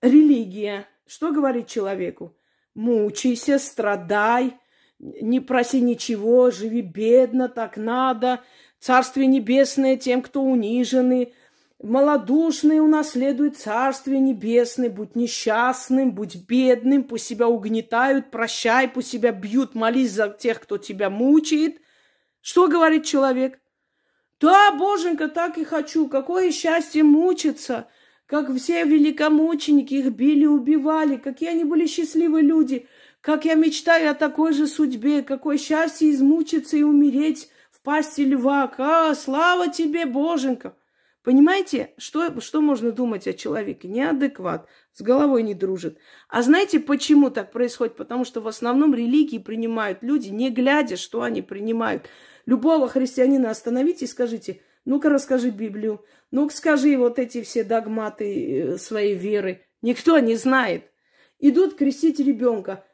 религия. 0.00 0.88
Что 1.06 1.32
говорит 1.32 1.66
человеку? 1.66 2.36
мучайся, 2.74 3.58
страдай, 3.58 4.54
не 4.98 5.40
проси 5.40 5.80
ничего, 5.80 6.50
живи 6.50 6.82
бедно, 6.82 7.48
так 7.48 7.76
надо. 7.76 8.42
Царствие 8.84 9.26
небесное 9.26 9.96
тем, 9.96 10.20
кто 10.20 10.42
унижены. 10.42 11.32
Малодушный 11.82 12.80
унаследует 12.80 13.56
царствие 13.56 14.20
небесное. 14.20 14.90
Будь 14.90 15.16
несчастным, 15.16 16.12
будь 16.12 16.36
бедным, 16.46 17.04
пусть 17.04 17.24
себя 17.24 17.48
угнетают, 17.48 18.30
прощай, 18.30 18.86
пусть 18.86 19.08
себя 19.08 19.32
бьют, 19.32 19.74
молись 19.74 20.10
за 20.10 20.28
тех, 20.28 20.60
кто 20.60 20.76
тебя 20.76 21.08
мучает. 21.08 21.80
Что 22.42 22.68
говорит 22.68 23.06
человек? 23.06 23.58
Да, 24.38 24.72
боженька, 24.72 25.28
так 25.28 25.56
и 25.56 25.64
хочу. 25.64 26.06
Какое 26.06 26.52
счастье 26.52 27.02
мучиться 27.02 27.88
как 28.26 28.54
все 28.54 28.84
великомученики 28.84 29.94
их 29.94 30.12
били, 30.12 30.44
убивали, 30.44 31.16
какие 31.16 31.48
они 31.48 31.64
были 31.64 31.86
счастливые 31.86 32.42
люди, 32.42 32.86
как 33.22 33.46
я 33.46 33.54
мечтаю 33.54 34.10
о 34.10 34.14
такой 34.14 34.52
же 34.52 34.66
судьбе, 34.66 35.22
какое 35.22 35.56
счастье 35.56 36.10
измучиться 36.10 36.76
и 36.76 36.82
умереть 36.82 37.48
пасти 37.84 38.22
льва. 38.22 38.72
А, 38.78 39.14
слава 39.14 39.68
тебе, 39.68 40.06
Боженька! 40.06 40.76
Понимаете, 41.22 41.94
что, 41.96 42.40
что 42.40 42.60
можно 42.60 42.90
думать 42.90 43.28
о 43.28 43.32
человеке? 43.32 43.88
Неадекват, 43.88 44.68
с 44.92 45.00
головой 45.00 45.42
не 45.42 45.54
дружит. 45.54 45.98
А 46.28 46.42
знаете, 46.42 46.80
почему 46.80 47.30
так 47.30 47.52
происходит? 47.52 47.96
Потому 47.96 48.24
что 48.24 48.40
в 48.40 48.48
основном 48.48 48.94
религии 48.94 49.38
принимают 49.38 50.02
люди, 50.02 50.30
не 50.30 50.50
глядя, 50.50 50.96
что 50.96 51.22
они 51.22 51.40
принимают. 51.40 52.08
Любого 52.44 52.88
христианина 52.88 53.50
остановите 53.50 54.06
и 54.06 54.08
скажите– 54.08 54.60
ну-ка 54.84 55.08
расскажи 55.08 55.50
Библию. 55.50 56.04
Ну-ка 56.30 56.54
скажи 56.54 56.96
вот 56.96 57.18
эти 57.18 57.42
все 57.42 57.64
догматы 57.64 58.74
э, 58.74 58.78
своей 58.78 59.14
веры. 59.14 59.62
Никто 59.82 60.18
не 60.18 60.36
знает. 60.36 60.90
Идут 61.38 61.74
крестить 61.74 62.20
ребенка. 62.20 62.84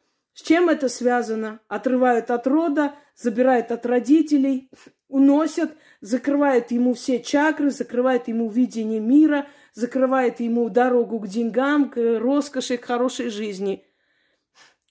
С 0.41 0.43
чем 0.43 0.71
это 0.71 0.89
связано? 0.89 1.61
Отрывают 1.69 2.31
от 2.31 2.47
рода, 2.47 2.95
забирают 3.15 3.71
от 3.73 3.85
родителей, 3.85 4.71
уносят, 5.07 5.77
закрывают 6.01 6.71
ему 6.71 6.95
все 6.95 7.21
чакры, 7.21 7.71
закрывают 7.71 8.27
ему 8.27 8.49
видение 8.49 9.01
мира, 9.01 9.49
закрывают 9.75 10.41
ему 10.41 10.71
дорогу 10.71 11.21
к 11.21 11.29
деньгам, 11.29 11.91
к 11.91 12.19
роскоши, 12.19 12.79
к 12.79 12.87
хорошей 12.87 13.29
жизни. 13.29 13.85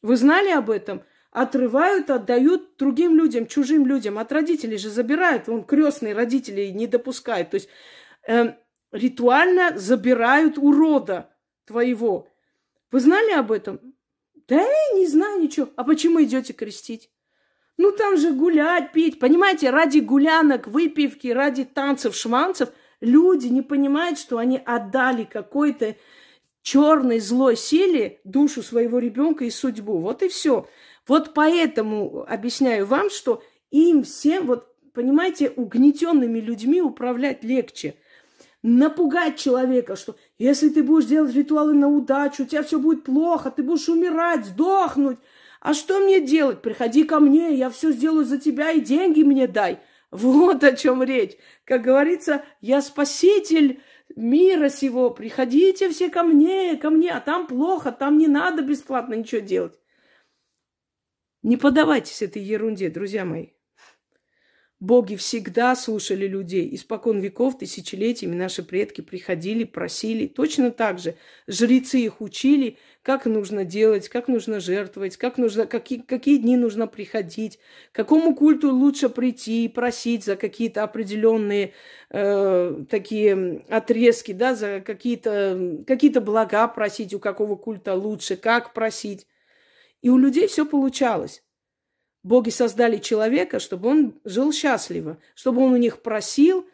Вы 0.03 0.17
знали 0.17 0.51
об 0.51 0.69
этом? 0.69 1.01
отрывают, 1.31 2.11
отдают 2.11 2.77
другим 2.77 3.17
людям, 3.17 3.47
чужим 3.47 3.87
людям. 3.87 4.19
От 4.19 4.31
родителей 4.31 4.77
же 4.77 4.91
забирают. 4.91 5.49
Он 5.49 5.63
крестные 5.63 6.13
родители 6.13 6.67
не 6.67 6.85
допускают. 6.85 7.49
То 7.49 7.55
есть 7.55 7.69
э, 8.27 8.53
ритуально 8.91 9.79
забирают 9.79 10.59
урода 10.59 11.35
твоего. 11.65 12.27
Вы 12.91 12.99
знали 12.99 13.31
об 13.31 13.51
этом? 13.51 13.95
Да 14.49 14.59
я 14.59 14.97
не 14.99 15.05
знаю 15.05 15.41
ничего. 15.41 15.69
А 15.75 15.83
почему 15.83 16.21
идете 16.23 16.53
крестить? 16.53 17.11
Ну 17.77 17.91
там 17.91 18.17
же 18.17 18.31
гулять, 18.31 18.91
пить. 18.91 19.19
Понимаете, 19.19 19.69
ради 19.69 19.99
гулянок, 19.99 20.67
выпивки, 20.67 21.27
ради 21.27 21.63
танцев, 21.63 22.15
шманцев 22.15 22.69
люди 22.99 23.47
не 23.47 23.61
понимают, 23.61 24.17
что 24.17 24.39
они 24.39 24.59
отдали 24.65 25.23
какой-то 25.23 25.95
черной 26.63 27.19
злой 27.19 27.55
силе 27.55 28.19
душу 28.23 28.63
своего 28.63 28.97
ребенка 28.99 29.45
и 29.45 29.51
судьбу. 29.51 29.99
Вот 29.99 30.23
и 30.23 30.27
все. 30.27 30.67
Вот 31.07 31.33
поэтому 31.35 32.25
объясняю 32.27 32.85
вам, 32.87 33.11
что 33.11 33.43
им 33.69 34.03
всем, 34.03 34.47
вот 34.47 34.67
понимаете, 34.93 35.51
угнетенными 35.55 36.39
людьми 36.39 36.81
управлять 36.81 37.43
легче. 37.43 37.95
Напугать 38.61 39.37
человека, 39.37 39.95
что 39.95 40.15
если 40.37 40.69
ты 40.69 40.83
будешь 40.83 41.07
делать 41.07 41.33
ритуалы 41.33 41.73
на 41.73 41.87
удачу, 41.87 42.43
у 42.43 42.45
тебя 42.45 42.63
все 42.63 42.79
будет 42.79 43.03
плохо, 43.03 43.51
ты 43.51 43.63
будешь 43.63 43.89
умирать, 43.89 44.45
сдохнуть. 44.45 45.17
А 45.61 45.73
что 45.73 45.99
мне 45.99 46.21
делать? 46.21 46.61
Приходи 46.61 47.03
ко 47.03 47.19
мне, 47.19 47.53
я 47.53 47.69
все 47.69 47.91
сделаю 47.91 48.25
за 48.25 48.37
тебя 48.37 48.71
и 48.71 48.81
деньги 48.81 49.23
мне 49.23 49.47
дай. 49.47 49.79
Вот 50.11 50.63
о 50.63 50.75
чем 50.75 51.03
речь. 51.03 51.37
Как 51.65 51.83
говорится, 51.83 52.43
я 52.61 52.81
спаситель 52.81 53.81
мира 54.15 54.69
сего. 54.69 55.11
Приходите 55.11 55.89
все 55.89 56.09
ко 56.09 56.23
мне, 56.23 56.77
ко 56.77 56.89
мне, 56.89 57.11
а 57.11 57.19
там 57.19 57.45
плохо, 57.45 57.91
там 57.91 58.17
не 58.17 58.27
надо 58.27 58.61
бесплатно 58.61 59.13
ничего 59.13 59.41
делать. 59.41 59.79
Не 61.43 61.57
подавайтесь 61.57 62.21
этой 62.21 62.41
ерунде, 62.41 62.89
друзья 62.89 63.23
мои. 63.23 63.49
Боги 64.79 65.17
всегда 65.17 65.75
слушали 65.75 66.25
людей. 66.25 66.73
Испокон 66.73 67.19
веков, 67.19 67.57
тысячелетиями 67.57 68.35
наши 68.35 68.63
предки 68.63 69.01
приходили, 69.01 69.65
просили. 69.65 70.25
Точно 70.25 70.71
так 70.71 70.99
же 70.99 71.15
жрецы 71.47 71.99
их 71.99 72.21
учили, 72.21 72.77
как 73.01 73.25
нужно 73.25 73.65
делать, 73.65 74.07
как 74.07 74.29
нужно 74.29 74.61
жертвовать, 74.61 75.17
как 75.17 75.37
нужно, 75.37 75.65
какие, 75.65 75.99
какие 75.99 76.37
дни 76.37 76.55
нужно 76.55 76.87
приходить, 76.87 77.59
к 77.91 77.95
какому 77.95 78.33
культу 78.33 78.73
лучше 78.73 79.09
прийти 79.09 79.65
и 79.65 79.67
просить 79.67 80.23
за 80.23 80.37
какие-то 80.37 80.83
определенные 80.83 81.73
э, 82.09 82.85
такие 82.89 83.63
отрезки, 83.67 84.31
да, 84.31 84.55
за 84.55 84.79
какие-то 84.79 85.83
какие 85.85 86.17
блага 86.19 86.69
просить, 86.69 87.13
у 87.13 87.19
какого 87.19 87.57
культа 87.57 87.95
лучше, 87.95 88.37
как 88.37 88.73
просить. 88.73 89.27
И 90.01 90.09
у 90.09 90.17
людей 90.17 90.47
все 90.47 90.65
получалось. 90.65 91.43
Боги 92.23 92.49
создали 92.49 92.97
человека, 92.97 93.59
чтобы 93.59 93.89
он 93.89 94.19
жил 94.25 94.51
счастливо, 94.51 95.19
чтобы 95.35 95.61
он 95.61 95.73
у 95.73 95.77
них 95.77 96.01
просил, 96.01 96.67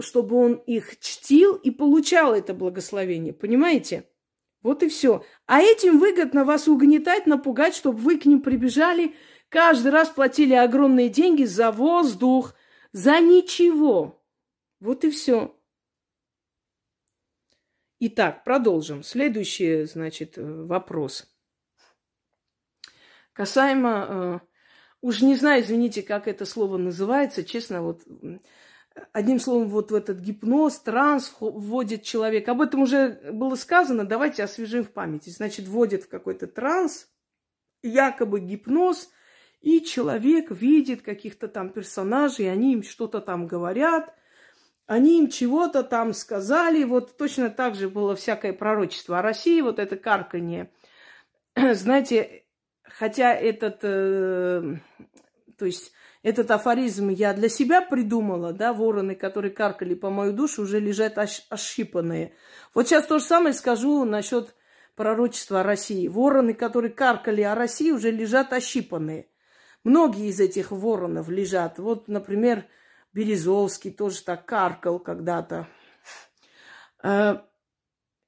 чтобы 0.00 0.36
он 0.36 0.54
их 0.54 0.98
чтил 1.00 1.54
и 1.54 1.70
получал 1.70 2.34
это 2.34 2.52
благословение. 2.52 3.32
Понимаете? 3.32 4.08
Вот 4.62 4.82
и 4.82 4.88
все. 4.88 5.24
А 5.46 5.60
этим 5.60 5.98
выгодно 5.98 6.44
вас 6.44 6.68
угнетать, 6.68 7.26
напугать, 7.26 7.74
чтобы 7.74 7.98
вы 7.98 8.18
к 8.18 8.24
ним 8.24 8.40
прибежали, 8.40 9.14
каждый 9.48 9.92
раз 9.92 10.08
платили 10.08 10.54
огромные 10.54 11.08
деньги 11.08 11.44
за 11.44 11.70
воздух, 11.70 12.54
за 12.92 13.20
ничего. 13.20 14.22
Вот 14.80 15.04
и 15.04 15.10
все. 15.10 15.54
Итак, 18.00 18.44
продолжим. 18.44 19.02
Следующий, 19.02 19.84
значит, 19.84 20.36
э, 20.36 20.42
вопрос. 20.42 21.26
Касаемо 23.32 24.40
э, 24.42 24.53
Уж 25.04 25.20
не 25.20 25.36
знаю, 25.36 25.62
извините, 25.62 26.02
как 26.02 26.26
это 26.26 26.46
слово 26.46 26.78
называется, 26.78 27.44
честно, 27.44 27.82
вот 27.82 28.00
одним 29.12 29.38
словом, 29.38 29.68
вот 29.68 29.90
в 29.90 29.94
этот 29.94 30.18
гипноз, 30.20 30.78
транс 30.78 31.36
вводит 31.40 32.04
человека. 32.04 32.52
Об 32.52 32.62
этом 32.62 32.80
уже 32.80 33.20
было 33.30 33.54
сказано, 33.56 34.06
давайте 34.06 34.42
освежим 34.42 34.82
в 34.82 34.90
памяти. 34.90 35.28
Значит, 35.28 35.68
вводит 35.68 36.04
в 36.04 36.08
какой-то 36.08 36.46
транс, 36.46 37.06
якобы 37.82 38.40
гипноз, 38.40 39.10
и 39.60 39.82
человек 39.82 40.50
видит 40.50 41.02
каких-то 41.02 41.48
там 41.48 41.68
персонажей, 41.68 42.50
они 42.50 42.72
им 42.72 42.82
что-то 42.82 43.20
там 43.20 43.46
говорят, 43.46 44.14
они 44.86 45.18
им 45.18 45.28
чего-то 45.28 45.82
там 45.82 46.14
сказали. 46.14 46.82
Вот 46.84 47.18
точно 47.18 47.50
так 47.50 47.74
же 47.74 47.90
было 47.90 48.16
всякое 48.16 48.54
пророчество 48.54 49.18
о 49.18 49.22
России, 49.22 49.60
вот 49.60 49.78
это 49.78 49.98
карканье. 49.98 50.72
Знаете, 51.56 52.43
хотя 52.98 53.34
этот, 53.34 53.80
э, 53.82 54.76
то 55.58 55.66
есть 55.66 55.92
этот 56.22 56.50
афоризм 56.50 57.08
я 57.10 57.34
для 57.34 57.48
себя 57.48 57.82
придумала, 57.82 58.52
да, 58.52 58.72
вороны, 58.72 59.14
которые 59.14 59.50
каркали 59.52 59.94
по 59.94 60.10
мою 60.10 60.32
душу, 60.32 60.62
уже 60.62 60.80
лежат 60.80 61.18
ощ- 61.18 61.42
ощипанные. 61.50 62.34
Вот 62.74 62.88
сейчас 62.88 63.06
то 63.06 63.18
же 63.18 63.24
самое 63.24 63.52
скажу 63.54 64.04
насчет 64.04 64.54
пророчества 64.96 65.60
о 65.60 65.64
России. 65.64 66.08
Вороны, 66.08 66.54
которые 66.54 66.92
каркали 66.92 67.42
о 67.42 67.54
России, 67.54 67.90
уже 67.90 68.10
лежат 68.10 68.52
ощипанные. 68.52 69.28
Многие 69.82 70.28
из 70.28 70.40
этих 70.40 70.70
воронов 70.70 71.28
лежат. 71.28 71.78
Вот, 71.78 72.08
например, 72.08 72.64
Березовский 73.12 73.90
тоже 73.90 74.22
так 74.22 74.46
каркал 74.46 74.98
когда-то. 74.98 75.68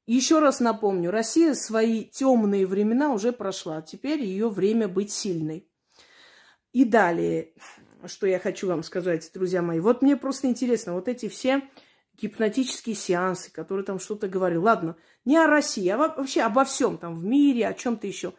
Еще 0.07 0.39
раз 0.39 0.61
напомню, 0.61 1.11
Россия 1.11 1.55
свои 1.55 2.05
темные 2.05 2.67
времена 2.67 3.13
уже 3.13 3.33
прошла. 3.33 3.83
Теперь 3.83 4.23
ее 4.23 4.49
время 4.49 4.87
быть 4.87 5.11
сильной. 5.11 5.69
И 6.73 6.85
далее, 6.85 7.53
что 8.05 8.27
я 8.27 8.39
хочу 8.39 8.69
вам 8.69 8.85
сказать, 8.85 9.29
друзья 9.35 9.63
мои. 9.63 9.81
Вот 9.81 10.03
мне 10.03 10.17
просто 10.17 10.47
интересно, 10.47 10.95
вот 10.95 11.09
эти 11.09 11.29
все 11.29 11.63
гипнотические 12.21 12.95
сеансы, 12.95 13.53
которые 13.53 13.85
там 13.85 13.99
что-то 13.99 14.29
говорили. 14.29 14.59
Ладно, 14.59 14.97
не 15.25 15.37
о 15.37 15.47
России, 15.47 15.89
а 15.89 15.99
вообще 15.99 16.43
обо 16.43 16.65
всем 16.65 16.99
там 16.99 17.17
в 17.17 17.25
мире, 17.25 17.67
о 17.67 17.75
чем-то 17.75 18.07
еще. 18.07 18.33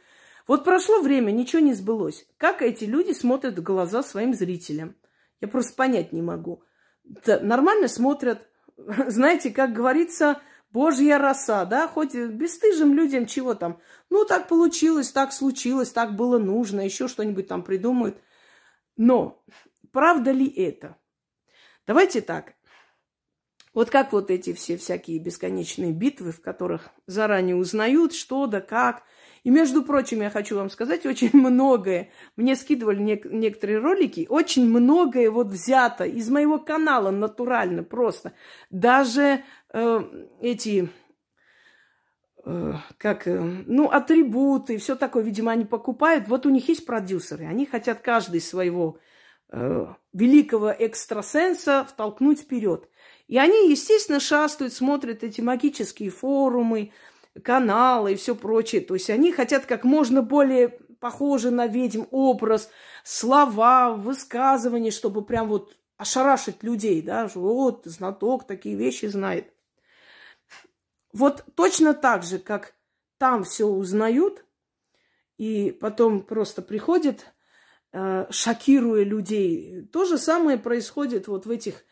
Вот 0.47 0.63
прошло 0.63 1.01
время, 1.01 1.31
ничего 1.31 1.61
не 1.61 1.73
сбылось. 1.73 2.25
Как 2.37 2.61
эти 2.61 2.85
люди 2.85 3.11
смотрят 3.11 3.59
в 3.59 3.63
глаза 3.63 4.01
своим 4.03 4.33
зрителям? 4.33 4.95
Я 5.41 5.47
просто 5.49 5.75
понять 5.75 6.13
не 6.13 6.21
могу. 6.21 6.63
Да, 7.03 7.39
нормально 7.39 7.87
смотрят. 7.87 8.47
Знаете, 8.77 9.51
как 9.51 9.73
говорится, 9.73 10.41
Божья 10.71 11.17
роса, 11.17 11.65
да, 11.65 11.87
хоть 11.87 12.13
бесстыжим 12.13 12.93
людям 12.93 13.25
чего 13.25 13.55
там. 13.55 13.79
Ну, 14.09 14.25
так 14.25 14.47
получилось, 14.47 15.11
так 15.11 15.33
случилось, 15.33 15.91
так 15.91 16.15
было 16.15 16.37
нужно, 16.37 16.81
еще 16.81 17.07
что-нибудь 17.07 17.47
там 17.47 17.63
придумают. 17.63 18.21
Но 18.95 19.43
правда 19.91 20.31
ли 20.31 20.47
это? 20.47 20.97
Давайте 21.85 22.21
так. 22.21 22.53
Вот 23.77 23.91
как 23.91 24.11
вот 24.11 24.31
эти 24.31 24.53
все 24.53 24.75
всякие 24.75 25.19
бесконечные 25.19 25.91
битвы, 25.91 26.31
в 26.31 26.41
которых 26.41 26.89
заранее 27.05 27.55
узнают, 27.55 28.11
что 28.13 28.47
да 28.47 28.59
как. 28.59 29.03
И, 29.43 29.51
между 29.51 29.83
прочим, 29.83 30.21
я 30.21 30.31
хочу 30.31 30.57
вам 30.57 30.71
сказать, 30.71 31.05
очень 31.05 31.29
многое, 31.33 32.09
мне 32.35 32.55
скидывали 32.55 32.99
нек- 33.03 33.29
некоторые 33.31 33.77
ролики, 33.77 34.25
очень 34.29 34.67
многое 34.67 35.29
вот 35.29 35.49
взято 35.49 36.05
из 36.05 36.27
моего 36.29 36.57
канала 36.57 37.11
натурально 37.11 37.83
просто. 37.83 38.33
Даже 38.71 39.43
э, 39.77 40.03
эти 40.41 40.89
э, 42.45 42.73
как, 42.97 43.27
э, 43.27 43.39
ну, 43.39 43.89
атрибуты, 43.89 44.77
все 44.77 44.95
такое, 44.95 45.23
видимо, 45.23 45.51
они 45.51 45.65
покупают. 45.65 46.27
Вот 46.27 46.45
у 46.45 46.49
них 46.49 46.67
есть 46.69 46.85
продюсеры, 46.85 47.45
они 47.45 47.65
хотят 47.65 48.01
каждый 48.01 48.41
своего 48.41 48.99
э, 49.51 49.85
великого 50.13 50.71
экстрасенса 50.71 51.85
втолкнуть 51.85 52.41
вперед. 52.41 52.89
И 53.27 53.37
они, 53.37 53.69
естественно, 53.69 54.19
шастают, 54.19 54.73
смотрят 54.73 55.23
эти 55.23 55.41
магические 55.41 56.09
форумы, 56.09 56.91
каналы 57.43 58.13
и 58.13 58.15
все 58.15 58.35
прочее. 58.35 58.81
То 58.81 58.95
есть 58.95 59.09
они 59.09 59.31
хотят 59.31 59.65
как 59.65 59.83
можно 59.83 60.21
более 60.21 60.69
похожий 60.99 61.51
на 61.51 61.67
ведьм 61.67 62.03
образ, 62.09 62.69
слова, 63.03 63.93
высказывания, 63.93 64.91
чтобы 64.91 65.23
прям 65.23 65.47
вот 65.47 65.75
ошарашить 65.97 66.63
людей, 66.63 67.01
да, 67.01 67.27
что 67.27 67.41
вот 67.41 67.85
знаток 67.85 68.47
такие 68.47 68.75
вещи 68.75 69.07
знает. 69.07 69.53
Вот 71.13 71.45
точно 71.55 71.93
так 71.93 72.23
же, 72.23 72.39
как 72.39 72.75
там 73.17 73.43
все 73.43 73.65
узнают, 73.65 74.45
и 75.37 75.71
потом 75.71 76.21
просто 76.21 76.61
приходят, 76.61 77.25
э, 77.93 78.25
шокируя 78.29 79.03
людей. 79.03 79.85
То 79.91 80.05
же 80.05 80.17
самое 80.17 80.57
происходит 80.57 81.27
вот 81.27 81.45
в 81.45 81.51
этих 81.51 81.83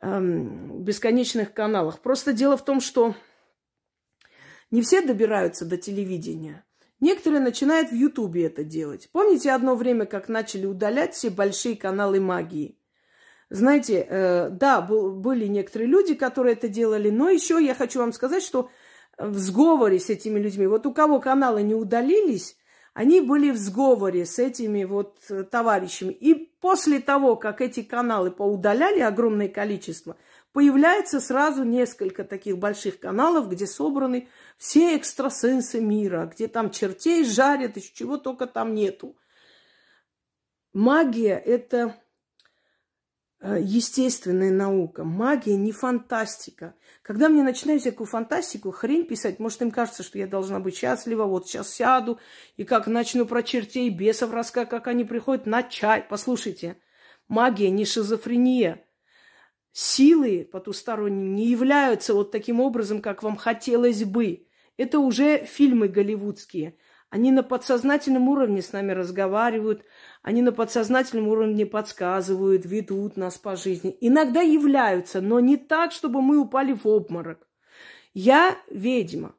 эм, 0.00 0.82
бесконечных 0.82 1.52
каналах. 1.52 2.00
Просто 2.00 2.32
дело 2.32 2.56
в 2.56 2.64
том, 2.64 2.80
что 2.80 3.14
не 4.70 4.82
все 4.82 5.02
добираются 5.02 5.64
до 5.64 5.76
телевидения. 5.76 6.64
Некоторые 7.00 7.40
начинают 7.40 7.90
в 7.90 7.94
Ютубе 7.94 8.46
это 8.46 8.62
делать. 8.62 9.08
Помните 9.12 9.50
одно 9.50 9.74
время, 9.74 10.06
как 10.06 10.28
начали 10.28 10.66
удалять 10.66 11.14
все 11.14 11.30
большие 11.30 11.76
каналы 11.76 12.20
магии? 12.20 12.78
Знаете, 13.52 14.06
э, 14.08 14.48
да, 14.48 14.80
был, 14.80 15.10
были 15.12 15.46
некоторые 15.46 15.86
люди, 15.86 16.14
которые 16.14 16.54
это 16.54 16.68
делали, 16.68 17.10
но 17.10 17.28
еще 17.28 17.62
я 17.62 17.74
хочу 17.74 17.98
вам 17.98 18.14
сказать, 18.14 18.42
что 18.42 18.70
в 19.18 19.36
сговоре 19.36 20.00
с 20.00 20.08
этими 20.08 20.40
людьми, 20.40 20.66
вот 20.66 20.86
у 20.86 20.94
кого 20.94 21.20
каналы 21.20 21.62
не 21.62 21.74
удалились, 21.74 22.56
они 22.94 23.20
были 23.20 23.50
в 23.50 23.58
сговоре 23.58 24.24
с 24.24 24.38
этими 24.38 24.84
вот 24.84 25.18
э, 25.28 25.44
товарищами. 25.44 26.14
И 26.14 26.32
после 26.62 26.98
того, 27.00 27.36
как 27.36 27.60
эти 27.60 27.82
каналы 27.82 28.30
поудаляли 28.30 29.00
огромное 29.00 29.48
количество, 29.48 30.16
появляется 30.54 31.20
сразу 31.20 31.62
несколько 31.62 32.24
таких 32.24 32.56
больших 32.56 33.00
каналов, 33.00 33.50
где 33.50 33.66
собраны 33.66 34.28
все 34.56 34.96
экстрасенсы 34.96 35.78
мира, 35.78 36.30
где 36.34 36.48
там 36.48 36.70
чертей 36.70 37.22
жарят, 37.26 37.76
и 37.76 37.82
чего 37.82 38.16
только 38.16 38.46
там 38.46 38.72
нету. 38.72 39.14
Магия– 40.72 41.36
это 41.44 42.01
естественная 43.42 44.50
наука. 44.50 45.04
Магия 45.04 45.56
не 45.56 45.72
фантастика. 45.72 46.74
Когда 47.02 47.28
мне 47.28 47.42
начинают 47.42 47.82
всякую 47.82 48.06
фантастику, 48.06 48.70
хрень 48.70 49.04
писать, 49.04 49.40
может, 49.40 49.62
им 49.62 49.70
кажется, 49.72 50.02
что 50.02 50.18
я 50.18 50.26
должна 50.26 50.60
быть 50.60 50.76
счастлива, 50.76 51.24
вот 51.24 51.48
сейчас 51.48 51.74
сяду, 51.74 52.20
и 52.56 52.64
как 52.64 52.86
начну 52.86 53.26
про 53.26 53.42
чертей 53.42 53.90
бесов 53.90 54.32
рассказать, 54.32 54.68
как 54.68 54.86
они 54.86 55.04
приходят 55.04 55.46
на 55.46 55.62
чай. 55.64 56.06
Послушайте, 56.08 56.76
магия 57.26 57.70
не 57.70 57.84
шизофрения. 57.84 58.84
силы 59.72 60.48
потусторонние 60.50 61.28
не 61.28 61.46
являются 61.46 62.14
вот 62.14 62.30
таким 62.30 62.60
образом, 62.60 63.02
как 63.02 63.22
вам 63.22 63.36
хотелось 63.36 64.04
бы. 64.04 64.46
Это 64.76 65.00
уже 65.00 65.44
фильмы 65.44 65.88
голливудские. 65.88 66.76
Они 67.12 67.30
на 67.30 67.42
подсознательном 67.42 68.26
уровне 68.30 68.62
с 68.62 68.72
нами 68.72 68.92
разговаривают, 68.92 69.84
они 70.22 70.40
на 70.40 70.50
подсознательном 70.50 71.28
уровне 71.28 71.66
подсказывают, 71.66 72.64
ведут 72.64 73.18
нас 73.18 73.36
по 73.36 73.54
жизни. 73.54 73.94
Иногда 74.00 74.40
являются, 74.40 75.20
но 75.20 75.38
не 75.38 75.58
так, 75.58 75.92
чтобы 75.92 76.22
мы 76.22 76.38
упали 76.38 76.72
в 76.72 76.86
обморок. 76.86 77.46
Я 78.14 78.56
ведьма, 78.70 79.34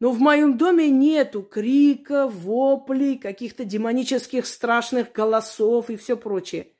но 0.00 0.10
в 0.10 0.18
моем 0.18 0.58
доме 0.58 0.90
нету 0.90 1.44
крика, 1.44 2.26
воплей, 2.26 3.16
каких-то 3.18 3.64
демонических 3.64 4.44
страшных 4.44 5.12
голосов 5.12 5.90
и 5.90 5.96
все 5.96 6.16
прочее. 6.16 6.72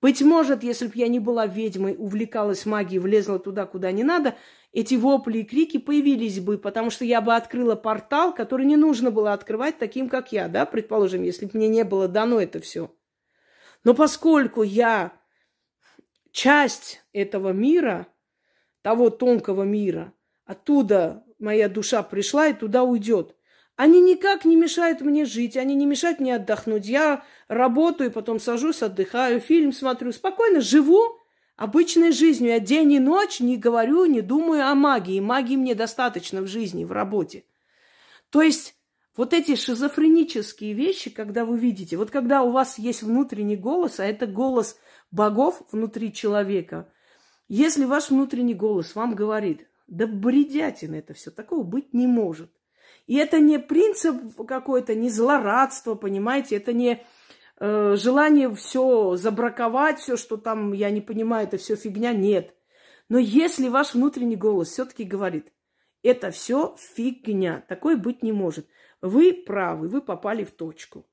Быть 0.00 0.22
может, 0.22 0.62
если 0.62 0.86
бы 0.86 0.92
я 0.94 1.08
не 1.08 1.18
была 1.18 1.46
ведьмой, 1.46 1.96
увлекалась 1.98 2.66
магией, 2.66 3.00
влезла 3.00 3.38
туда, 3.38 3.66
куда 3.66 3.90
не 3.90 4.04
надо, 4.04 4.36
эти 4.72 4.94
вопли 4.94 5.38
и 5.38 5.44
крики 5.44 5.78
появились 5.78 6.38
бы, 6.38 6.58
потому 6.58 6.90
что 6.90 7.04
я 7.04 7.20
бы 7.20 7.34
открыла 7.34 7.74
портал, 7.74 8.32
который 8.32 8.64
не 8.64 8.76
нужно 8.76 9.10
было 9.10 9.32
открывать 9.32 9.78
таким, 9.78 10.08
как 10.08 10.30
я, 10.30 10.46
да, 10.48 10.66
предположим, 10.66 11.22
если 11.22 11.46
бы 11.46 11.52
мне 11.54 11.68
не 11.68 11.84
было 11.84 12.06
дано 12.06 12.40
это 12.40 12.60
все. 12.60 12.94
Но 13.82 13.94
поскольку 13.94 14.62
я 14.62 15.12
часть 16.30 17.02
этого 17.12 17.52
мира, 17.52 18.06
того 18.82 19.10
тонкого 19.10 19.64
мира, 19.64 20.12
оттуда 20.44 21.24
моя 21.40 21.68
душа 21.68 22.02
пришла 22.02 22.48
и 22.48 22.54
туда 22.54 22.84
уйдет. 22.84 23.34
Они 23.78 24.00
никак 24.00 24.44
не 24.44 24.56
мешают 24.56 25.02
мне 25.02 25.24
жить, 25.24 25.56
они 25.56 25.76
не 25.76 25.86
мешают 25.86 26.18
мне 26.18 26.34
отдохнуть. 26.34 26.84
Я 26.84 27.22
работаю, 27.46 28.10
потом 28.10 28.40
сажусь, 28.40 28.82
отдыхаю, 28.82 29.38
фильм 29.38 29.72
смотрю, 29.72 30.10
спокойно 30.10 30.60
живу 30.60 31.00
обычной 31.56 32.10
жизнью. 32.10 32.50
Я 32.50 32.58
день 32.58 32.94
и 32.94 32.98
ночь 32.98 33.38
не 33.38 33.56
говорю, 33.56 34.06
не 34.06 34.20
думаю 34.20 34.66
о 34.66 34.74
магии. 34.74 35.20
Магии 35.20 35.54
мне 35.54 35.76
достаточно 35.76 36.42
в 36.42 36.48
жизни, 36.48 36.84
в 36.84 36.90
работе. 36.90 37.44
То 38.30 38.42
есть 38.42 38.74
вот 39.16 39.32
эти 39.32 39.54
шизофренические 39.54 40.72
вещи, 40.72 41.08
когда 41.08 41.44
вы 41.44 41.56
видите, 41.56 41.96
вот 41.96 42.10
когда 42.10 42.42
у 42.42 42.50
вас 42.50 42.78
есть 42.80 43.04
внутренний 43.04 43.56
голос, 43.56 44.00
а 44.00 44.04
это 44.04 44.26
голос 44.26 44.76
богов 45.12 45.62
внутри 45.70 46.12
человека, 46.12 46.90
если 47.46 47.84
ваш 47.84 48.10
внутренний 48.10 48.54
голос 48.54 48.96
вам 48.96 49.14
говорит, 49.14 49.68
да 49.86 50.08
бредятина 50.08 50.96
это 50.96 51.14
все, 51.14 51.30
такого 51.30 51.62
быть 51.62 51.94
не 51.94 52.08
может. 52.08 52.50
И 53.08 53.16
это 53.16 53.40
не 53.40 53.58
принцип 53.58 54.16
какой-то, 54.46 54.94
не 54.94 55.08
злорадство, 55.08 55.94
понимаете, 55.94 56.56
это 56.56 56.74
не 56.74 57.02
э, 57.58 57.96
желание 57.96 58.54
все 58.54 59.16
забраковать, 59.16 59.98
все, 59.98 60.18
что 60.18 60.36
там, 60.36 60.74
я 60.74 60.90
не 60.90 61.00
понимаю, 61.00 61.46
это 61.46 61.56
все 61.56 61.74
фигня, 61.74 62.12
нет. 62.12 62.54
Но 63.08 63.18
если 63.18 63.68
ваш 63.68 63.94
внутренний 63.94 64.36
голос 64.36 64.68
все-таки 64.68 65.04
говорит, 65.04 65.50
это 66.02 66.30
все 66.30 66.76
фигня, 66.94 67.64
такое 67.66 67.96
быть 67.96 68.22
не 68.22 68.32
может. 68.32 68.68
Вы 69.00 69.32
правы, 69.32 69.88
вы 69.88 70.02
попали 70.02 70.44
в 70.44 70.50
точку. 70.50 71.06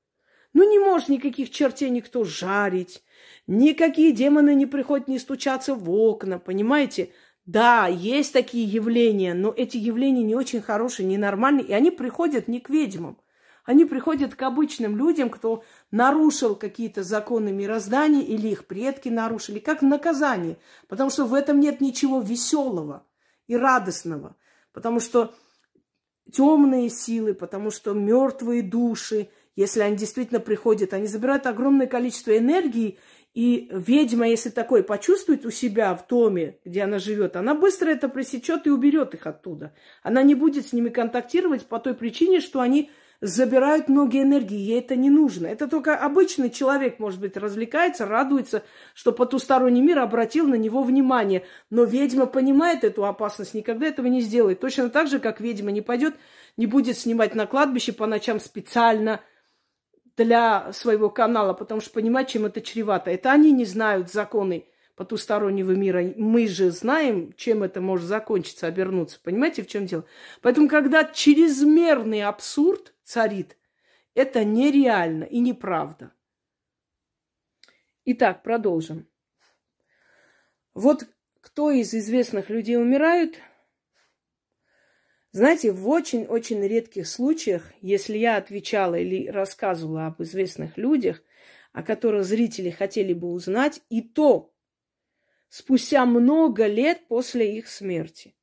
Ну, 0.52 0.70
не 0.70 0.78
может 0.78 1.08
никаких 1.08 1.50
чертей 1.50 1.88
никто 1.88 2.24
жарить, 2.24 3.02
никакие 3.46 4.12
демоны 4.12 4.54
не 4.54 4.66
приходят 4.66 5.08
не 5.08 5.18
стучаться 5.18 5.74
в 5.74 5.90
окна, 5.90 6.38
понимаете? 6.38 7.12
Да, 7.46 7.86
есть 7.86 8.32
такие 8.32 8.64
явления, 8.64 9.32
но 9.32 9.54
эти 9.56 9.76
явления 9.76 10.24
не 10.24 10.34
очень 10.34 10.60
хорошие, 10.60 11.06
не 11.06 11.16
нормальные, 11.16 11.66
и 11.66 11.72
они 11.72 11.92
приходят 11.92 12.48
не 12.48 12.58
к 12.60 12.68
ведьмам. 12.68 13.18
Они 13.64 13.84
приходят 13.84 14.34
к 14.34 14.42
обычным 14.42 14.96
людям, 14.96 15.30
кто 15.30 15.64
нарушил 15.90 16.54
какие-то 16.56 17.02
законы 17.02 17.52
мироздания 17.52 18.22
или 18.22 18.48
их 18.48 18.66
предки 18.66 19.08
нарушили, 19.08 19.58
как 19.58 19.82
наказание. 19.82 20.56
Потому 20.88 21.10
что 21.10 21.24
в 21.24 21.34
этом 21.34 21.58
нет 21.58 21.80
ничего 21.80 22.20
веселого 22.20 23.04
и 23.48 23.56
радостного. 23.56 24.36
Потому 24.72 25.00
что 25.00 25.34
темные 26.32 26.90
силы, 26.90 27.34
потому 27.34 27.70
что 27.70 27.92
мертвые 27.92 28.62
души, 28.62 29.30
если 29.56 29.80
они 29.80 29.96
действительно 29.96 30.38
приходят, 30.40 30.92
они 30.92 31.06
забирают 31.06 31.46
огромное 31.46 31.86
количество 31.86 32.36
энергии 32.36 32.98
и 33.36 33.68
ведьма, 33.70 34.26
если 34.28 34.48
такое 34.48 34.82
почувствует 34.82 35.44
у 35.44 35.50
себя 35.50 35.94
в 35.94 36.06
доме, 36.06 36.56
где 36.64 36.84
она 36.84 36.98
живет, 36.98 37.36
она 37.36 37.54
быстро 37.54 37.90
это 37.90 38.08
пресечет 38.08 38.66
и 38.66 38.70
уберет 38.70 39.12
их 39.12 39.26
оттуда. 39.26 39.74
Она 40.02 40.22
не 40.22 40.34
будет 40.34 40.66
с 40.66 40.72
ними 40.72 40.88
контактировать 40.88 41.66
по 41.66 41.78
той 41.78 41.92
причине, 41.92 42.40
что 42.40 42.60
они 42.60 42.90
забирают 43.20 43.90
много 43.90 44.22
энергии, 44.22 44.56
ей 44.56 44.78
это 44.78 44.96
не 44.96 45.10
нужно. 45.10 45.48
Это 45.48 45.68
только 45.68 45.96
обычный 45.98 46.48
человек, 46.48 46.98
может 46.98 47.20
быть, 47.20 47.36
развлекается, 47.36 48.06
радуется, 48.06 48.62
что 48.94 49.12
потусторонний 49.12 49.82
мир 49.82 49.98
обратил 49.98 50.48
на 50.48 50.54
него 50.54 50.82
внимание. 50.82 51.44
Но 51.68 51.84
ведьма 51.84 52.24
понимает 52.24 52.84
эту 52.84 53.04
опасность, 53.04 53.52
никогда 53.52 53.86
этого 53.86 54.06
не 54.06 54.22
сделает. 54.22 54.60
Точно 54.60 54.88
так 54.88 55.08
же, 55.08 55.18
как 55.18 55.42
ведьма 55.42 55.72
не 55.72 55.82
пойдет, 55.82 56.14
не 56.56 56.64
будет 56.64 56.96
снимать 56.96 57.34
на 57.34 57.44
кладбище 57.44 57.92
по 57.92 58.06
ночам 58.06 58.40
специально– 58.40 59.20
для 60.16 60.72
своего 60.72 61.10
канала, 61.10 61.52
потому 61.52 61.80
что 61.80 61.90
понимать, 61.90 62.28
чем 62.28 62.46
это 62.46 62.60
чревато. 62.60 63.10
Это 63.10 63.32
они 63.32 63.52
не 63.52 63.64
знают 63.64 64.10
законы 64.10 64.66
потустороннего 64.94 65.72
мира. 65.72 66.02
Мы 66.16 66.48
же 66.48 66.70
знаем, 66.70 67.34
чем 67.36 67.62
это 67.62 67.80
может 67.80 68.06
закончиться, 68.06 68.66
обернуться. 68.66 69.20
Понимаете, 69.22 69.62
в 69.62 69.68
чем 69.68 69.86
дело? 69.86 70.04
Поэтому, 70.40 70.68
когда 70.68 71.04
чрезмерный 71.04 72.22
абсурд 72.22 72.94
царит, 73.04 73.58
это 74.14 74.44
нереально 74.44 75.24
и 75.24 75.38
неправда. 75.38 76.12
Итак, 78.06 78.42
продолжим. 78.42 79.06
Вот 80.72 81.06
кто 81.42 81.70
из 81.70 81.94
известных 81.94 82.48
людей 82.48 82.76
умирают– 82.76 83.38
знаете, 85.36 85.70
в 85.70 85.86
очень-очень 85.86 86.66
редких 86.66 87.06
случаях, 87.06 87.70
если 87.82 88.16
я 88.16 88.38
отвечала 88.38 88.94
или 88.94 89.28
рассказывала 89.28 90.06
об 90.06 90.22
известных 90.22 90.78
людях, 90.78 91.22
о 91.74 91.82
которых 91.82 92.24
зрители 92.24 92.70
хотели 92.70 93.12
бы 93.12 93.28
узнать, 93.28 93.82
и 93.90 94.00
то 94.00 94.54
спустя 95.50 96.06
много 96.06 96.66
лет 96.66 97.06
после 97.06 97.58
их 97.58 97.68
смерти. 97.68 98.34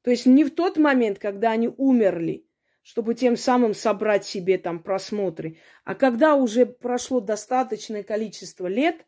То 0.00 0.10
есть 0.10 0.24
не 0.24 0.44
в 0.44 0.54
тот 0.54 0.78
момент, 0.78 1.18
когда 1.18 1.50
они 1.50 1.68
умерли, 1.68 2.46
чтобы 2.80 3.14
тем 3.14 3.36
самым 3.36 3.74
собрать 3.74 4.24
себе 4.24 4.56
там 4.56 4.82
просмотры, 4.82 5.58
а 5.84 5.94
когда 5.94 6.36
уже 6.36 6.64
прошло 6.64 7.20
достаточное 7.20 8.02
количество 8.02 8.66
лет, 8.66 9.04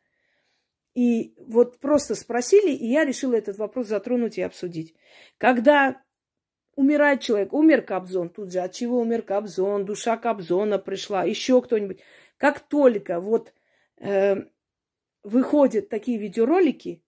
и 0.93 1.33
вот 1.39 1.81
просто 1.81 2.15
спросили, 2.15 2.73
и 2.73 2.89
я 2.89 3.07
решила 3.07 3.35
этот 3.37 3.57
вопрос 3.57 3.87
затронуть 3.87 4.37
и 4.37 4.43
обсудить. 4.43 4.95
Когда 5.39 6.03
Умирает 6.75 7.21
человек, 7.21 7.53
умер 7.53 7.83
Кобзон, 7.83 8.31
тут 8.31 8.51
же 8.51 8.61
от 8.61 8.73
чего 8.73 9.01
умер 9.01 9.23
Кобзон, 9.23 9.85
душа 9.85 10.17
Кобзона 10.17 10.79
пришла, 10.79 11.25
еще 11.25 11.61
кто-нибудь. 11.61 12.01
Как 12.39 12.61
только 12.61 13.21
вот 13.21 13.53
э, 13.99 14.37
выходят 15.23 15.91
такие 15.91 16.19
видеоролики, 16.19 17.03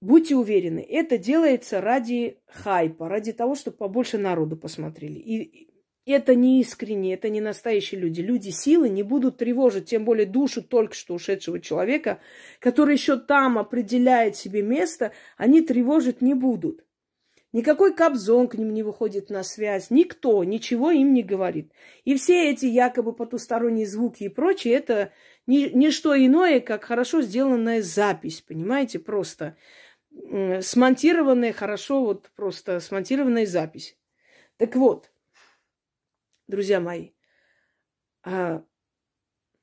будьте 0.00 0.34
уверены, 0.34 0.80
это 0.80 1.18
делается 1.18 1.82
ради 1.82 2.40
хайпа, 2.46 3.08
ради 3.08 3.32
того, 3.32 3.54
чтобы 3.54 3.76
побольше 3.76 4.16
народу 4.16 4.56
посмотрели. 4.56 5.18
И 5.18 5.74
это 6.06 6.34
не 6.34 6.60
искренне, 6.60 7.14
это 7.14 7.30
не 7.30 7.40
настоящие 7.40 8.00
люди. 8.00 8.20
Люди 8.20 8.50
силы 8.50 8.88
не 8.90 9.02
будут 9.02 9.38
тревожить, 9.38 9.86
тем 9.86 10.04
более 10.04 10.26
душу 10.26 10.62
только 10.62 10.94
что 10.94 11.14
ушедшего 11.14 11.60
человека, 11.60 12.20
который 12.60 12.94
еще 12.94 13.18
там 13.18 13.58
определяет 13.58 14.36
себе 14.36 14.62
место, 14.62 15.12
они 15.36 15.62
тревожить 15.62 16.20
не 16.20 16.34
будут. 16.34 16.83
Никакой 17.54 17.94
Кобзон 17.94 18.48
к 18.48 18.56
ним 18.56 18.74
не 18.74 18.82
выходит 18.82 19.30
на 19.30 19.44
связь, 19.44 19.88
никто 19.88 20.42
ничего 20.42 20.90
им 20.90 21.14
не 21.14 21.22
говорит. 21.22 21.72
И 22.02 22.16
все 22.16 22.50
эти 22.50 22.66
якобы 22.66 23.12
потусторонние 23.12 23.86
звуки 23.86 24.24
и 24.24 24.28
прочее, 24.28 24.74
это 24.74 25.12
не, 25.46 25.70
не 25.70 25.92
что 25.92 26.16
иное, 26.18 26.58
как 26.58 26.82
хорошо 26.82 27.22
сделанная 27.22 27.80
запись, 27.80 28.40
понимаете, 28.40 28.98
просто 28.98 29.56
смонтированная, 30.62 31.52
хорошо 31.52 32.04
вот 32.04 32.28
просто 32.34 32.80
смонтированная 32.80 33.46
запись. 33.46 33.96
Так 34.56 34.74
вот, 34.74 35.12
друзья 36.48 36.80
мои, 36.80 37.10
а 38.24 38.64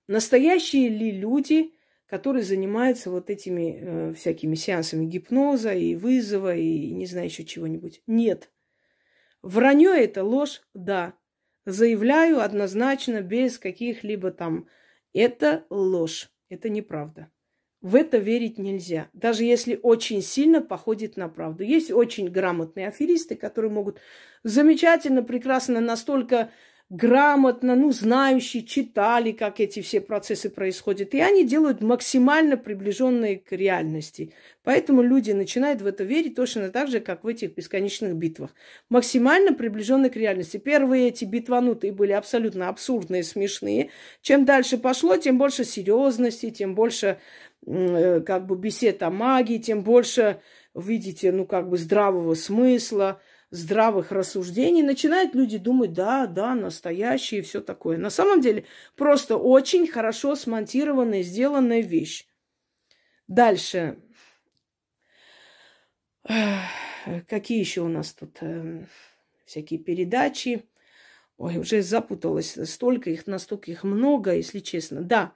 настоящие 0.07 0.87
ли 0.87 1.11
люди 1.11 1.73
который 2.11 2.41
занимается 2.41 3.09
вот 3.09 3.29
этими 3.29 3.79
э, 3.79 4.13
всякими 4.13 4.55
сеансами 4.55 5.05
гипноза 5.05 5.73
и 5.73 5.95
вызова 5.95 6.53
и 6.53 6.91
не 6.91 7.05
знаю 7.05 7.27
еще 7.27 7.45
чего-нибудь. 7.45 8.03
Нет. 8.05 8.51
Вранье 9.41 9.91
это 9.91 10.21
ложь, 10.21 10.61
да. 10.73 11.13
Заявляю 11.65 12.41
однозначно, 12.41 13.21
без 13.21 13.57
каких-либо 13.57 14.31
там. 14.31 14.67
Это 15.13 15.65
ложь, 15.69 16.29
это 16.49 16.67
неправда. 16.67 17.31
В 17.79 17.95
это 17.95 18.17
верить 18.17 18.59
нельзя, 18.59 19.09
даже 19.13 19.45
если 19.45 19.79
очень 19.81 20.21
сильно 20.21 20.59
походит 20.59 21.15
на 21.15 21.29
правду. 21.29 21.63
Есть 21.63 21.91
очень 21.91 22.27
грамотные 22.27 22.89
аферисты, 22.89 23.37
которые 23.37 23.71
могут 23.71 24.01
замечательно, 24.43 25.23
прекрасно 25.23 25.79
настолько 25.79 26.51
грамотно, 26.91 27.77
ну, 27.77 27.93
знающие, 27.93 28.63
читали, 28.63 29.31
как 29.31 29.61
эти 29.61 29.81
все 29.81 30.01
процессы 30.01 30.49
происходят. 30.49 31.13
И 31.13 31.21
они 31.21 31.45
делают 31.45 31.79
максимально 31.79 32.57
приближенные 32.57 33.37
к 33.37 33.53
реальности. 33.53 34.33
Поэтому 34.65 35.01
люди 35.01 35.31
начинают 35.31 35.81
в 35.81 35.87
это 35.87 36.03
верить 36.03 36.35
точно 36.35 36.69
так 36.69 36.89
же, 36.89 36.99
как 36.99 37.23
в 37.23 37.27
этих 37.27 37.55
бесконечных 37.55 38.13
битвах. 38.15 38.53
Максимально 38.89 39.53
приближенные 39.53 40.11
к 40.11 40.17
реальности. 40.17 40.57
Первые 40.57 41.07
эти 41.07 41.23
битванутые 41.23 41.93
были 41.93 42.11
абсолютно 42.11 42.67
абсурдные, 42.67 43.23
смешные. 43.23 43.89
Чем 44.21 44.43
дальше 44.43 44.77
пошло, 44.77 45.15
тем 45.15 45.37
больше 45.37 45.63
серьезности, 45.63 46.49
тем 46.49 46.75
больше 46.75 47.19
э, 47.65 48.19
как 48.19 48.45
бы 48.47 48.57
бесед 48.57 49.01
о 49.01 49.09
магии, 49.11 49.59
тем 49.59 49.83
больше, 49.83 50.41
видите, 50.75 51.31
ну, 51.31 51.45
как 51.45 51.69
бы 51.69 51.77
здравого 51.77 52.33
смысла– 52.33 53.21
здравых 53.51 54.11
рассуждений, 54.11 54.81
начинают 54.81 55.35
люди 55.35 55.57
думать, 55.57 55.93
да, 55.93 56.25
да, 56.25 56.55
настоящие 56.55 57.41
и 57.41 57.43
все 57.43 57.61
такое. 57.61 57.97
На 57.97 58.09
самом 58.09 58.41
деле 58.41 58.65
просто 58.95 59.37
очень 59.37 59.87
хорошо 59.87 60.35
смонтированная, 60.35 61.21
сделанная 61.21 61.81
вещь. 61.81 62.25
Дальше. 63.27 64.01
Какие 67.27 67.59
еще 67.59 67.81
у 67.81 67.87
нас 67.87 68.13
тут 68.13 68.37
э, 68.41 68.85
всякие 69.45 69.79
передачи? 69.79 70.65
Ой, 71.37 71.57
уже 71.57 71.81
запуталась. 71.81 72.57
Столько 72.69 73.09
их, 73.09 73.27
настолько 73.27 73.71
их 73.71 73.83
много, 73.83 74.35
если 74.35 74.59
честно. 74.59 75.01
Да, 75.01 75.35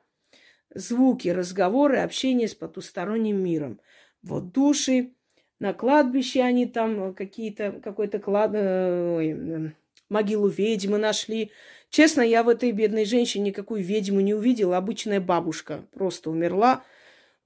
звуки, 0.73 1.29
разговоры, 1.29 1.97
общение 1.97 2.47
с 2.47 2.55
потусторонним 2.55 3.43
миром. 3.43 3.81
Вот 4.21 4.51
души, 4.51 5.14
на 5.59 5.73
кладбище 5.73 6.41
они 6.41 6.65
там 6.65 7.13
какие-то, 7.13 7.71
какой-то 7.83 8.19
клад... 8.19 8.51
Э, 8.53 9.15
ой, 9.17 9.29
э, 9.29 9.71
могилу 10.09 10.47
ведьмы 10.47 10.97
нашли. 10.97 11.51
Честно, 11.89 12.21
я 12.21 12.43
в 12.43 12.49
этой 12.49 12.71
бедной 12.71 13.05
женщине 13.05 13.45
никакую 13.45 13.83
ведьму 13.83 14.19
не 14.19 14.33
увидела. 14.33 14.77
Обычная 14.77 15.21
бабушка 15.21 15.85
просто 15.93 16.29
умерла. 16.29 16.83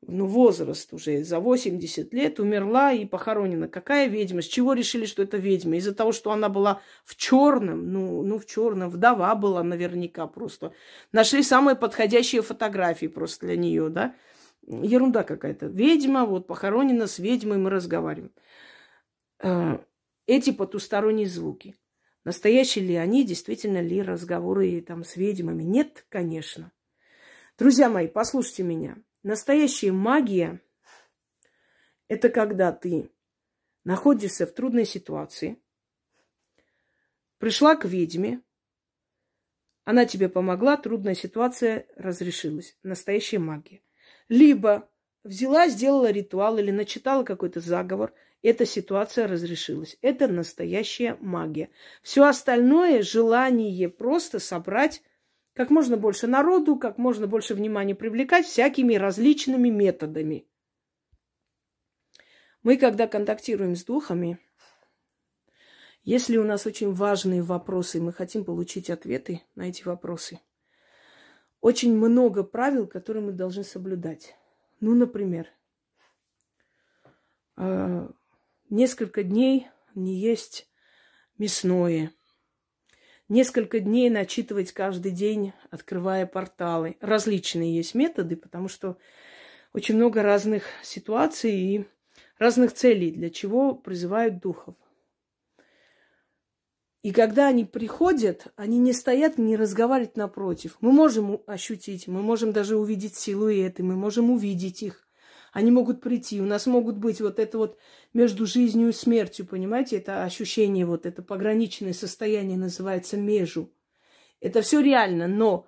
Ну, 0.02 0.28
возраст 0.28 0.94
уже 0.94 1.24
за 1.24 1.42
80 1.42 2.14
лет 2.14 2.40
умерла 2.40 2.94
и 2.94 3.06
похоронена. 3.06 3.68
Какая 3.68 4.08
ведьма? 4.08 4.42
С 4.42 4.46
чего 4.46 4.74
решили, 4.74 5.06
что 5.06 5.24
это 5.24 5.36
ведьма? 5.36 5.76
Из-за 5.76 5.94
того, 5.94 6.14
что 6.14 6.32
она 6.32 6.48
была 6.48 6.82
в 7.04 7.18
черном, 7.18 7.92
ну, 7.92 8.24
ну, 8.24 8.40
в 8.40 8.46
черном, 8.46 8.90
вдова 8.90 9.36
была 9.36 9.62
наверняка 9.62 10.26
просто. 10.26 10.72
Нашли 11.12 11.44
самые 11.44 11.76
подходящие 11.76 12.42
фотографии 12.42 13.08
просто 13.08 13.48
для 13.48 13.58
нее, 13.58 13.90
да? 13.90 14.16
Ерунда 14.70 15.24
какая-то. 15.24 15.66
Ведьма, 15.66 16.26
вот 16.26 16.48
похоронена 16.48 17.08
с 17.08 17.18
ведьмой, 17.20 17.58
мы 17.58 17.70
разговариваем. 17.72 18.32
Э, 19.40 19.80
эти 20.28 20.52
потусторонние 20.52 21.28
звуки. 21.28 21.76
Настоящие 22.24 22.86
ли 22.86 22.96
они, 22.96 23.26
действительно 23.26 23.82
ли 23.82 24.02
разговоры 24.02 24.80
там 24.82 25.04
с 25.04 25.16
ведьмами? 25.16 25.64
Нет, 25.64 26.06
конечно. 26.10 26.72
Друзья 27.58 27.90
мои, 27.90 28.08
послушайте 28.08 28.64
меня. 28.64 28.98
Настоящая 29.24 29.92
магия– 29.92 30.62
это 32.08 32.30
когда 32.30 32.72
ты 32.72 33.10
находишься 33.84 34.46
в 34.46 34.52
трудной 34.52 34.86
ситуации, 34.86 35.60
пришла 37.40 37.76
к 37.76 37.86
ведьме, 37.86 38.44
она 39.84 40.06
тебе 40.06 40.30
помогла, 40.30 40.78
трудная 40.78 41.16
ситуация 41.16 41.88
разрешилась. 41.96 42.78
Настоящая 42.84 43.40
магия. 43.40 43.82
Либо 44.30 44.88
взяла, 45.24 45.68
сделала 45.68 46.12
ритуал 46.12 46.60
или 46.60 46.72
начитала 46.72 47.24
какой-то 47.24 47.60
заговор, 47.60 48.14
эта 48.42 48.66
ситуация 48.66 49.28
разрешилась. 49.28 49.98
Это 50.02 50.28
настоящая 50.28 51.18
магия. 51.20 51.70
Все 52.04 52.24
остальное 52.24 53.02
желание 53.02 53.90
просто 53.90 54.40
собрать 54.40 55.02
как 55.54 55.72
можно 55.72 55.98
больше 55.98 56.28
народу, 56.28 56.78
как 56.78 56.98
можно 56.98 57.28
больше 57.28 57.54
внимания 57.54 57.96
привлекать 57.96 58.46
всякими 58.46 58.96
различными 58.96 59.70
методами. 59.70 60.48
Мы, 62.62 62.78
когда 62.78 63.08
контактируем 63.08 63.76
с 63.76 63.84
духами, 63.84 64.38
если 66.04 66.38
у 66.38 66.46
нас 66.46 66.66
очень 66.66 66.94
важные 66.94 67.42
вопросы, 67.42 68.00
мы 68.00 68.14
хотим 68.14 68.46
получить 68.46 68.90
ответы 68.90 69.42
на 69.56 69.68
эти 69.70 69.84
вопросы– 69.84 70.40
очень 71.62 71.96
много 71.96 72.44
правил, 72.44 72.88
которые 72.88 73.24
мы 73.24 73.32
должны 73.32 73.64
соблюдать. 73.64 74.36
Ну, 74.80 74.96
например, 74.96 75.48
а, 77.56 78.10
несколько 78.70 79.24
дней 79.24 79.68
не 79.94 80.16
есть 80.16 80.70
мясное, 81.38 82.12
несколько 83.28 83.80
дней 83.80 84.10
начитывать 84.10 84.72
каждый 84.72 85.12
день, 85.12 85.54
открывая 85.70 86.26
порталы. 86.26 86.98
Различные 87.02 87.76
есть 87.76 87.94
методы, 87.94 88.38
потому 88.38 88.68
что 88.68 88.98
очень 89.74 89.96
много 89.96 90.24
разных 90.24 90.64
ситуаций 90.82 91.52
и 91.52 91.88
разных 92.38 92.74
целей, 92.74 93.12
для 93.12 93.30
чего 93.30 93.76
призывают 93.76 94.40
духов. 94.40 94.76
И 97.02 97.12
когда 97.12 97.48
они 97.48 97.64
приходят, 97.64 98.48
они 98.58 98.78
не 98.78 98.92
стоят, 98.92 99.38
не 99.38 99.56
разговаривают 99.56 100.18
напротив. 100.18 100.78
Мы 100.82 100.92
можем 100.92 101.42
ощутить, 101.48 102.08
мы 102.08 102.22
можем 102.22 102.52
даже 102.52 102.78
увидеть 102.78 103.16
силуэты, 103.16 103.84
мы 103.84 103.96
можем 103.96 104.32
увидеть 104.32 104.84
их. 104.84 105.08
Они 105.54 105.72
могут 105.72 106.02
прийти, 106.02 106.42
у 106.42 106.46
нас 106.46 106.68
могут 106.68 106.98
быть 106.98 107.22
вот 107.22 107.40
это 107.40 107.58
вот 107.58 107.78
между 108.14 108.46
жизнью 108.46 108.90
и 108.90 108.94
смертью, 108.94 109.48
понимаете, 109.48 109.98
это 109.98 110.24
ощущение, 110.24 110.86
вот 110.86 111.06
это 111.06 111.24
пограничное 111.24 111.94
состояние 111.94 112.58
называется 112.58 113.18
межу. 113.18 113.72
Это 114.42 114.62
все 114.62 114.80
реально, 114.82 115.28
но 115.28 115.68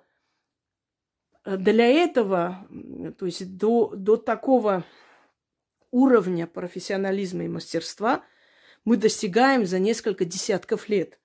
для 1.44 1.86
этого, 1.86 2.66
то 3.18 3.26
есть 3.26 3.56
до, 3.56 3.92
до 3.96 4.16
такого 4.16 4.84
уровня 5.90 6.46
профессионализма 6.46 7.44
и 7.44 7.48
мастерства 7.48 8.24
мы 8.84 8.96
достигаем 8.96 9.66
за 9.66 9.78
несколько 9.78 10.24
десятков 10.24 10.88
лет. 10.88 11.18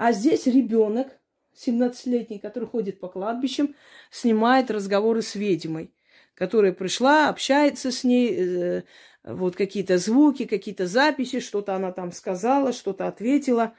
А 0.00 0.12
здесь 0.12 0.46
ребенок, 0.46 1.08
17-летний, 1.54 2.38
который 2.38 2.66
ходит 2.66 3.00
по 3.00 3.08
кладбищам, 3.08 3.76
снимает 4.10 4.70
разговоры 4.70 5.20
с 5.20 5.34
ведьмой, 5.34 5.92
которая 6.32 6.72
пришла, 6.72 7.28
общается 7.28 7.92
с 7.92 8.02
ней, 8.02 8.34
э, 8.34 8.82
вот 9.24 9.56
какие-то 9.56 9.98
звуки, 9.98 10.46
какие-то 10.46 10.86
записи, 10.86 11.40
что-то 11.40 11.74
она 11.74 11.92
там 11.92 12.12
сказала, 12.12 12.72
что-то 12.72 13.08
ответила. 13.08 13.74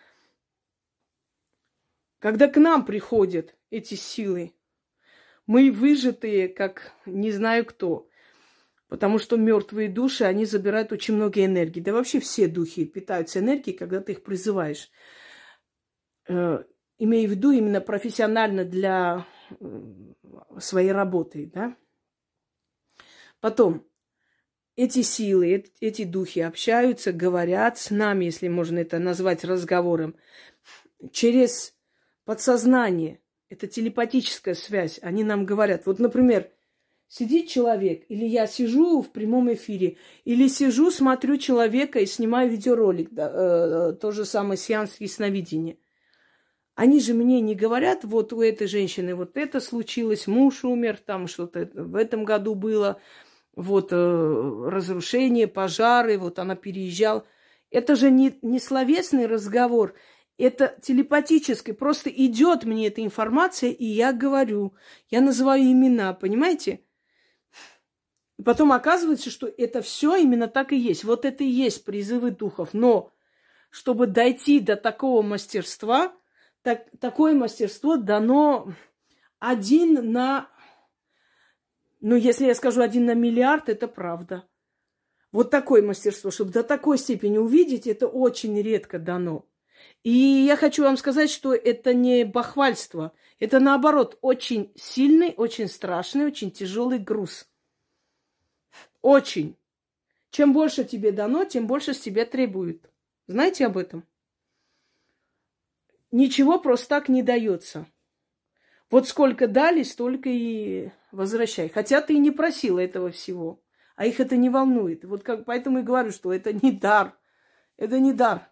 Когда 2.19 2.47
к 2.47 2.57
нам 2.57 2.86
приходят 2.86 3.55
эти 3.72 3.95
силы, 3.95 4.53
мы 5.47 5.72
выжатые, 5.72 6.49
как 6.49 6.93
не 7.07 7.32
знаю 7.32 7.65
кто. 7.65 8.07
Потому 8.89 9.17
что 9.17 9.38
мертвые 9.38 9.89
души, 9.89 10.26
они 10.26 10.45
забирают 10.45 10.91
очень 10.91 11.15
много 11.15 11.43
энергии. 11.43 11.80
Да 11.80 11.93
вообще 11.93 12.19
все 12.19 12.45
духи 12.45 12.86
питаются 12.86 13.39
энергией, 13.39 13.76
когда 13.76 14.01
ты 14.01 14.11
их 14.11 14.22
призываешь. 14.22 14.91
Э, 16.28 16.63
имею 16.97 17.28
в 17.28 17.32
виду 17.32 17.51
именно 17.51 17.82
профессионально 17.82 18.63
для 18.65 19.26
своей 20.59 20.91
работы, 20.91 21.51
да. 21.53 21.76
Потом, 23.39 23.86
эти 24.76 25.01
силы, 25.01 25.65
эти 25.80 26.03
духи 26.03 26.39
общаются, 26.39 27.11
говорят 27.11 27.78
с 27.78 27.89
нами, 27.89 28.26
если 28.26 28.47
можно 28.47 28.80
это 28.80 28.99
назвать 28.99 29.43
разговором, 29.43 30.15
через 31.11 31.76
подсознание. 32.24 33.19
Это 33.49 33.67
телепатическая 33.67 34.53
связь. 34.53 34.99
Они 35.01 35.24
нам 35.24 35.45
говорят. 35.45 35.86
Вот, 35.86 35.99
например, 35.99 36.49
сидит 37.09 37.49
человек, 37.49 38.05
или 38.07 38.26
я 38.26 38.47
сижу 38.47 39.01
в 39.01 39.11
прямом 39.11 39.51
эфире, 39.53 39.97
или 40.24 40.47
сижу, 40.47 40.89
смотрю 40.91 41.38
человека 41.38 41.99
и 41.99 42.05
снимаю 42.05 42.49
видеоролик, 42.49 43.09
да, 43.11 43.30
э, 43.30 43.91
э 43.91 43.93
то 43.93 44.11
же 44.11 44.24
самое 44.24 44.57
сеанс 44.57 44.95
ясновидения. 44.99 45.76
Они 46.82 46.99
же 46.99 47.13
мне 47.13 47.41
не 47.41 47.53
говорят, 47.53 48.03
вот 48.03 48.34
у 48.34 48.41
этой 48.41 48.65
женщины 48.65 49.13
вот 49.13 49.38
это 49.38 49.59
случилось, 49.59 50.25
муж 50.25 50.63
умер, 50.63 50.97
там 51.05 51.27
что-то 51.27 51.69
в 51.75 51.95
этом 51.95 52.25
году 52.25 52.55
было, 52.55 52.99
вот 53.55 53.89
э, 53.91 53.95
разрушение, 53.95 55.45
пожары, 55.47 56.17
вот 56.17 56.39
она 56.39 56.55
переезжала. 56.55 57.23
Это 57.69 57.95
же 57.95 58.09
не, 58.09 58.36
не 58.41 58.59
словесный 58.59 59.27
разговор, 59.27 59.93
это 60.39 60.75
телепатический. 60.82 61.75
Просто 61.75 62.09
идет 62.09 62.63
мне 62.63 62.88
эта 62.88 63.05
информация, 63.05 63.69
и 63.69 63.86
я 63.86 64.11
говорю, 64.11 64.73
я 65.11 65.21
называю 65.21 65.61
имена, 65.61 66.13
понимаете? 66.13 66.84
И 68.39 68.41
потом 68.43 68.71
оказывается, 68.71 69.29
что 69.29 69.47
это 69.55 69.84
все 69.84 70.15
именно 70.15 70.47
так 70.47 70.73
и 70.73 70.77
есть. 70.77 71.03
Вот 71.03 71.25
это 71.25 71.43
и 71.43 71.47
есть 71.47 71.86
призывы 71.86 72.32
духов. 72.32 72.69
Но 72.73 73.11
чтобы 73.69 74.07
дойти 74.07 74.59
до 74.59 74.75
такого 74.77 75.21
мастерства, 75.21 76.11
так, 76.62 76.86
такое 76.99 77.34
мастерство 77.34 77.97
дано 77.97 78.74
один 79.39 80.12
на... 80.12 80.49
Ну, 81.99 82.16
если 82.16 82.45
я 82.45 82.55
скажу 82.55 82.82
один 82.82 83.05
на 83.05 83.14
миллиард, 83.14 83.70
это 83.70 83.88
правда. 83.88 84.47
Вот 85.32 85.49
такое 85.49 85.82
мастерство, 85.82 86.30
чтобы 86.30 86.51
до 86.51 86.64
такой 86.64 86.97
степени 86.97 87.38
увидеть, 87.38 87.88
это 87.88 88.07
очень 88.07 88.59
редко 88.62 88.99
дано. 88.99 89.45
И 90.03 90.12
я 90.12 90.55
хочу 90.55 90.84
вам 90.84 90.97
сказать, 90.97 91.30
что 91.30 91.53
это 91.53 91.93
не 91.93 92.26
бахвальство. 92.26 93.14
Это 93.39 93.59
наоборот 93.59 94.18
очень 94.22 94.72
сильный, 94.76 95.34
очень 95.38 95.68
страшный, 95.68 96.26
очень 96.26 96.51
тяжелый 96.51 96.99
груз. 96.99 97.49
Очень. 99.01 99.57
Чем 100.32 100.53
больше 100.53 100.84
тебе 100.84 101.12
дано, 101.12 101.45
тем 101.45 101.68
больше 101.68 101.93
с 101.93 101.99
тебя 101.99 102.26
требуют. 102.26 102.89
Знаете 103.28 103.66
об 103.66 103.78
этом? 103.78 104.05
Ничего 106.12 106.59
просто 106.59 106.89
так 106.89 107.09
не 107.09 107.24
дается. 107.24 107.88
Вот 108.89 109.07
сколько 109.07 109.47
дали, 109.47 109.84
столько 109.84 110.30
и 110.30 110.91
возвращай. 111.12 111.70
Хотя 111.70 112.01
ты 112.01 112.16
и 112.16 112.20
не 112.20 112.32
просила 112.32 112.80
этого 112.80 113.09
всего. 113.09 113.64
А 113.95 114.05
их 114.05 114.20
это 114.20 114.36
не 114.36 114.49
волнует. 114.49 115.05
Вот 115.05 115.24
как, 115.24 115.45
поэтому 115.45 115.80
и 115.80 115.84
говорю, 115.84 116.12
что 116.12 116.34
это 116.34 116.51
не 116.51 116.72
дар. 116.72 117.18
Это 117.78 117.99
не 117.99 118.14
дар. 118.14 118.51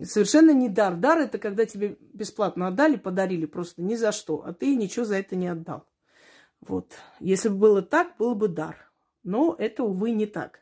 Совершенно 0.00 0.52
не 0.52 0.68
дар. 0.68 0.94
Дар 0.96 1.18
это 1.18 1.38
когда 1.38 1.66
тебе 1.66 1.96
бесплатно 2.00 2.68
отдали, 2.68 2.96
подарили 2.96 3.46
просто 3.46 3.82
ни 3.82 3.94
за 3.94 4.12
что, 4.12 4.44
а 4.44 4.52
ты 4.52 4.74
ничего 4.76 5.04
за 5.04 5.16
это 5.16 5.36
не 5.36 5.48
отдал. 5.48 5.86
Вот. 6.60 6.92
Если 7.20 7.48
бы 7.48 7.56
было 7.56 7.82
так, 7.82 8.16
был 8.16 8.34
бы 8.34 8.48
дар. 8.48 8.92
Но 9.22 9.54
это, 9.58 9.84
увы, 9.84 10.10
не 10.12 10.26
так. 10.26 10.60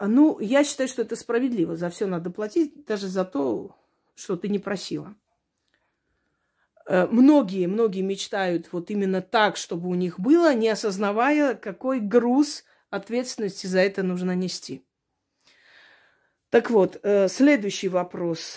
Ну, 0.00 0.38
я 0.40 0.64
считаю, 0.64 0.88
что 0.88 1.02
это 1.02 1.16
справедливо. 1.16 1.76
За 1.76 1.88
все 1.90 2.06
надо 2.06 2.30
платить, 2.30 2.84
даже 2.84 3.08
за 3.08 3.24
то, 3.24 3.74
что 4.16 4.36
ты 4.36 4.48
не 4.48 4.58
просила. 4.58 5.14
Э, 6.86 7.06
многие, 7.06 7.66
многие 7.66 8.00
мечтают 8.00 8.72
вот 8.72 8.90
именно 8.90 9.22
так, 9.22 9.56
чтобы 9.56 9.88
у 9.88 9.94
них 9.94 10.18
было, 10.18 10.54
не 10.54 10.68
осознавая, 10.68 11.54
какой 11.54 12.00
груз 12.00 12.64
ответственности 12.90 13.66
за 13.66 13.80
это 13.80 14.02
нужно 14.02 14.34
нести. 14.34 14.84
Так 16.50 16.70
вот, 16.70 16.98
э, 17.02 17.28
следующий 17.28 17.88
вопрос. 17.88 18.56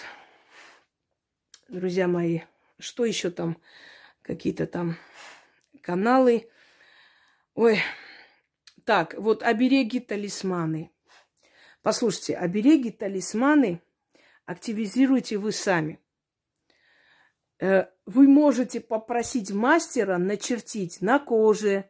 Друзья 1.68 2.08
мои, 2.08 2.42
что 2.80 3.06
еще 3.06 3.30
там? 3.30 3.58
Какие-то 4.22 4.68
там 4.68 4.96
каналы. 5.82 6.50
Ой, 7.56 7.80
так, 8.86 9.16
вот 9.18 9.44
обереги, 9.44 10.00
талисманы. 10.00 10.92
Послушайте, 11.82 12.38
обереги, 12.38 12.92
талисманы 12.92 13.82
активизируйте 14.50 15.38
вы 15.38 15.52
сами. 15.52 16.00
Э, 17.60 17.86
вы 18.08 18.28
можете 18.28 18.82
попросить 18.82 19.52
мастера 19.52 20.18
начертить 20.18 21.02
на 21.02 21.20
коже, 21.20 21.88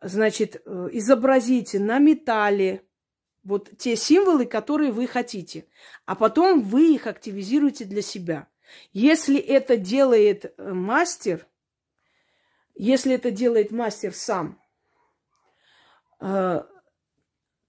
значит, 0.00 0.62
э, 0.64 0.88
изобразите 0.92 1.78
на 1.78 1.98
металле 1.98 2.88
вот 3.44 3.68
те 3.76 3.96
символы, 3.96 4.46
которые 4.46 4.92
вы 4.92 5.06
хотите, 5.06 5.66
а 6.06 6.14
потом 6.14 6.62
вы 6.62 6.94
их 6.94 7.06
активизируете 7.06 7.84
для 7.84 8.00
себя. 8.00 8.48
Если 8.92 9.38
это 9.38 9.76
делает 9.76 10.54
э, 10.56 10.72
мастер, 10.72 11.46
если 12.74 13.12
это 13.12 13.30
делает 13.30 13.72
мастер 13.72 14.14
сам, 14.14 14.58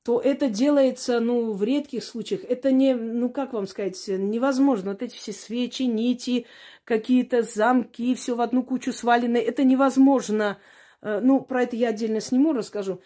то 0.03 0.19
это 0.19 0.49
делается, 0.49 1.21
ну, 1.21 1.53
в 1.53 1.63
редких 1.63 2.03
случаях. 2.03 2.41
Это 2.43 2.71
не, 2.71 2.93
ну, 2.93 3.29
как 3.29 3.53
вам 3.53 3.67
сказать, 3.67 4.03
невозможно. 4.07 4.91
Вот 4.91 5.01
эти 5.01 5.15
все 5.15 5.31
свечи, 5.31 5.83
нити, 5.83 6.45
какие-то 6.83 7.41
замки, 7.41 8.13
все 8.13 8.35
в 8.35 8.41
одну 8.41 8.63
кучу 8.63 8.91
свалены. 8.91 9.37
Это 9.37 9.63
невозможно. 9.63 10.57
Э, 11.01 11.21
ну, 11.23 11.39
про 11.39 11.63
это 11.63 11.77
я 11.77 11.89
отдельно 11.89 12.19
сниму, 12.19 12.51
расскажу. 12.51 12.99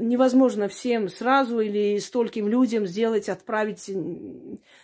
Невозможно 0.00 0.68
всем 0.68 1.10
сразу 1.10 1.60
или 1.60 1.98
стольким 1.98 2.48
людям 2.48 2.86
сделать, 2.86 3.28
отправить. 3.28 3.90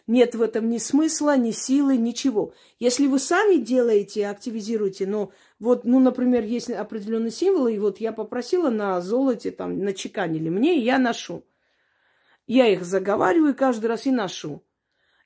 Нет 0.07 0.35
в 0.35 0.43
этом 0.43 0.69
ни 0.69 0.77
смысла, 0.77 1.35
ни 1.39 1.51
силы, 1.51 1.97
ничего. 1.97 2.53
Если 2.79 3.07
вы 3.07 3.19
сами 3.19 3.57
делаете, 3.57 4.29
активизируете, 4.29 5.07
ну, 5.07 5.33
вот, 5.59 5.85
ну, 5.85 5.99
например, 5.99 6.45
есть 6.45 6.69
определенные 6.71 7.31
символы, 7.31 7.75
и 7.75 7.79
вот 7.79 8.01
я 8.01 8.13
попросила 8.13 8.69
на 8.69 9.01
золоте, 9.01 9.51
там, 9.51 9.79
начеканили 9.79 10.51
мне, 10.51 10.79
и 10.79 10.85
я 10.85 10.99
ношу. 10.99 11.43
Я 12.47 12.69
их 12.69 12.85
заговариваю 12.85 13.55
каждый 13.55 13.87
раз 13.87 14.07
и 14.07 14.11
ношу. 14.11 14.63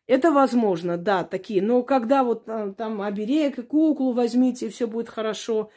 Это 0.06 0.32
возможно, 0.32 0.96
да, 0.96 1.24
такие. 1.24 1.60
Но 1.60 1.82
когда 1.82 2.24
вот 2.24 2.46
там, 2.46 2.74
там 2.74 3.02
оберег, 3.02 3.66
куклу 3.68 4.12
возьмите, 4.12 4.70
все 4.70 4.86
будет 4.86 5.08
хорошо. 5.08 5.70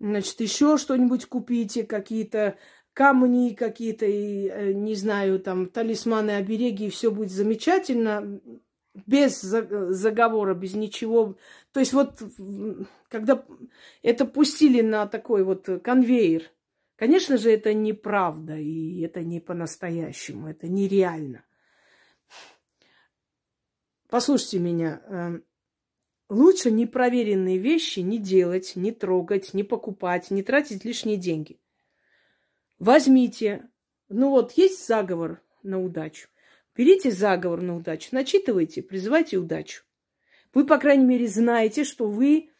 Значит, 0.00 0.40
еще 0.40 0.78
что-нибудь 0.78 1.26
купите, 1.26 1.84
какие-то 1.84 2.56
камни 2.94 3.50
какие-то, 3.54 4.06
и, 4.06 4.48
э, 4.48 4.72
не 4.72 4.94
знаю, 4.94 5.40
там, 5.40 5.68
талисманы, 5.68 6.30
обереги, 6.30 6.86
и 6.86 6.90
все 6.90 7.10
будет 7.10 7.30
замечательно, 7.30 8.40
без 9.06 9.40
заговора, 9.40 10.54
без 10.54 10.74
ничего. 10.74 11.36
То 11.72 11.80
есть 11.80 11.92
вот, 11.92 12.22
когда 13.08 13.44
это 14.02 14.24
пустили 14.24 14.80
на 14.80 15.06
такой 15.06 15.42
вот 15.42 15.68
конвейер, 15.82 16.44
Конечно 16.96 17.38
же, 17.38 17.50
это 17.50 17.74
неправда, 17.74 18.56
и 18.56 19.00
это 19.00 19.24
не 19.24 19.40
по-настоящему, 19.40 20.48
это 20.48 20.68
нереально. 20.68 21.44
Послушайте 24.08 24.60
меня, 24.60 25.02
эм, 25.08 25.44
лучше 26.28 26.70
непроверенные 26.70 27.58
вещи 27.58 27.98
не 27.98 28.18
делать, 28.18 28.76
не 28.76 28.92
трогать, 28.92 29.54
не 29.54 29.64
покупать, 29.64 30.30
не 30.30 30.44
тратить 30.44 30.84
лишние 30.84 31.16
деньги. 31.16 31.58
Возьмите, 32.78 33.68
ну 34.08 34.30
вот 34.30 34.52
есть 34.52 34.86
заговор 34.86 35.42
на 35.64 35.80
удачу. 35.80 36.28
Берите 36.76 37.10
заговор 37.10 37.60
на 37.60 37.76
удачу, 37.76 38.10
начитывайте, 38.12 38.82
призывайте 38.82 39.38
удачу. 39.38 39.82
Вы, 40.52 40.64
по 40.64 40.78
крайней 40.78 41.04
мере, 41.04 41.26
знаете, 41.26 41.82
что 41.82 42.06
вы, 42.06 42.50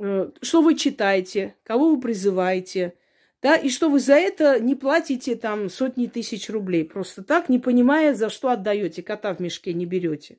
э, 0.00 0.32
что 0.42 0.62
вы 0.62 0.74
читаете, 0.74 1.54
кого 1.62 1.94
вы 1.94 2.00
призываете– 2.00 2.94
да, 3.42 3.54
и 3.54 3.68
что 3.68 3.90
вы 3.90 4.00
за 4.00 4.14
это 4.14 4.58
не 4.60 4.74
платите 4.74 5.36
там 5.36 5.68
сотни 5.68 6.06
тысяч 6.06 6.48
рублей, 6.48 6.84
просто 6.84 7.22
так, 7.22 7.48
не 7.48 7.58
понимая, 7.58 8.14
за 8.14 8.30
что 8.30 8.48
отдаете, 8.48 9.02
кота 9.02 9.34
в 9.34 9.40
мешке 9.40 9.74
не 9.74 9.84
берете. 9.84 10.38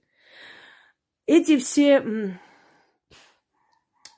Эти 1.28 1.58
все, 1.58 2.38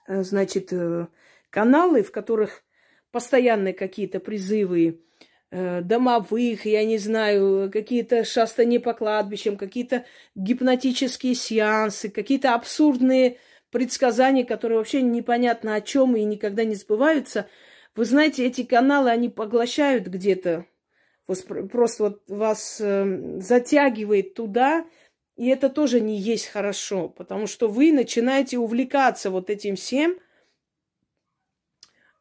э, 0.07 0.23
значит, 0.23 0.71
э, 0.71 1.07
каналы, 1.49 2.03
в 2.03 2.11
которых 2.11 2.63
постоянные 3.11 3.73
какие-то 3.73 4.19
призывы 4.19 5.03
э, 5.51 5.81
домовых, 5.81 6.65
я 6.65 6.85
не 6.85 6.99
знаю, 6.99 7.69
какие-то 7.71 8.23
шастания 8.23 8.79
по 8.79 8.93
кладбищам, 8.93 9.57
какие-то 9.57 10.05
гипнотические 10.35 11.35
сеансы, 11.35 12.09
какие-то 12.09 12.53
абсурдные 12.53 13.39
предсказания, 13.71 14.45
которые 14.45 14.77
вообще 14.77 15.01
непонятно 15.01 15.75
о 15.75 15.81
чем 15.81 16.15
и 16.15 16.23
никогда 16.23 16.63
не 16.63 16.75
сбываются– 16.75 17.49
вы 17.99 18.05
знаете, 18.05 18.45
эти 18.45 18.63
каналы, 18.63 19.09
они 19.09 19.27
поглощают 19.27 20.07
где-то, 20.07 20.65
просто 21.27 22.03
вот 22.03 22.21
вас 22.29 22.79
э, 22.79 23.41
затягивает 23.41 24.35
туда, 24.35 24.85
и 25.35 25.47
это 25.49 25.69
тоже 25.69 25.99
не 25.99 26.17
есть 26.17 26.47
хорошо, 26.47 27.09
потому 27.09 27.45
что 27.45 27.67
вы 27.67 27.91
начинаете 27.91 28.57
увлекаться 28.57 29.29
вот 29.29 29.49
этим 29.49 29.75
всем 29.75 30.17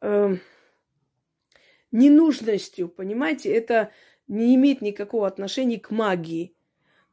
э, 0.01 0.39
ненужностью, 1.93 2.89
понимаете? 2.89 3.53
Это 3.53 3.93
не 4.27 4.57
имеет 4.57 4.83
никакого 4.83 5.29
отношения 5.29 5.79
к 5.79 5.93
магии. 5.93 6.57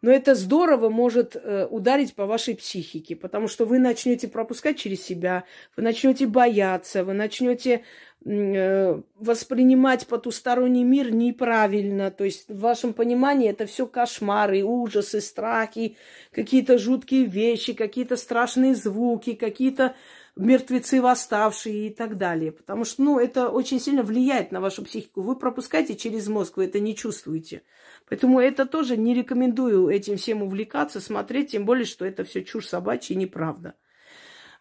Но 0.05 0.11
это 0.11 0.35
здорово 0.35 0.89
может 0.89 1.35
э, 1.35 1.65
ударить 1.65 2.13
по 2.13 2.27
вашей 2.27 2.55
психике, 2.55 3.15
потому 3.15 3.47
что 3.47 3.65
вы 3.65 3.79
начнете 3.79 4.27
пропускать 4.27 4.77
через 4.77 5.03
себя, 5.03 5.45
вы 5.75 5.81
начнете 5.81 6.27
бояться, 6.27 7.03
вы 7.03 7.13
начнете 7.13 7.83
воспринимать 8.25 10.07
потусторонний 10.07 10.83
мир 10.83 11.13
неправильно. 11.13 12.09
То 12.09 12.23
есть 12.23 12.49
в 12.49 12.59
вашем 12.59 12.93
понимании 12.93 13.49
это 13.49 13.67
все 13.67 13.85
кошмары, 13.85 14.63
ужасы, 14.63 15.21
страхи, 15.21 15.95
какие-то 16.31 16.79
жуткие 16.79 17.25
вещи, 17.25 17.73
какие-то 17.73 18.17
страшные 18.17 18.73
звуки, 18.73 19.33
какие-то 19.33 19.95
мертвецы 20.35 21.03
восставшие 21.03 21.87
и 21.87 21.89
так 21.91 22.17
далее. 22.17 22.51
Потому 22.51 22.83
что, 22.83 23.03
ну, 23.03 23.19
это 23.19 23.49
очень 23.49 23.79
сильно 23.79 24.01
влияет 24.01 24.51
на 24.51 24.59
вашу 24.59 24.83
психику. 24.83 25.21
Вы 25.21 25.35
пропускаете 25.35 25.95
через 25.95 26.27
мозг, 26.27 26.57
вы 26.57 26.65
это 26.65 26.79
не 26.79 26.95
чувствуете. 26.95 27.61
Поэтому 28.09 28.39
это 28.39 28.65
тоже 28.65 28.97
не 28.97 29.13
рекомендую 29.13 29.87
этим 29.89 30.17
всем 30.17 30.41
увлекаться, 30.41 30.99
смотреть, 30.99 31.51
тем 31.51 31.65
более, 31.65 31.85
что 31.85 32.05
это 32.05 32.23
все 32.23 32.43
чушь 32.43 32.67
собачья 32.67 33.13
и 33.13 33.19
неправда. 33.19 33.75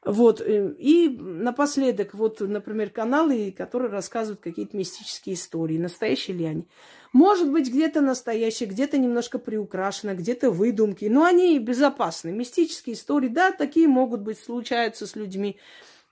Вот. 0.04 0.40
Э, 0.40 0.74
и 0.78 1.08
напоследок, 1.08 2.14
вот, 2.14 2.40
например, 2.40 2.90
каналы, 2.90 3.54
которые 3.56 3.90
рассказывают 3.90 4.40
какие-то 4.40 4.76
мистические 4.76 5.34
истории. 5.34 5.78
Настоящие 5.78 6.36
ли 6.36 6.44
они? 6.44 6.68
Может 7.12 7.50
быть, 7.50 7.68
где-то 7.68 8.00
настоящие, 8.00 8.68
где-то 8.68 8.98
немножко 8.98 9.38
приукрашено, 9.38 10.14
где-то 10.14 10.50
выдумки. 10.50 11.06
Но 11.06 11.24
они 11.24 11.58
безопасны. 11.58 12.32
Мистические 12.32 12.96
истории, 12.96 13.28
да, 13.28 13.50
такие 13.50 13.88
могут 13.88 14.20
быть, 14.20 14.38
случаются 14.38 15.06
с 15.06 15.16
людьми. 15.16 15.58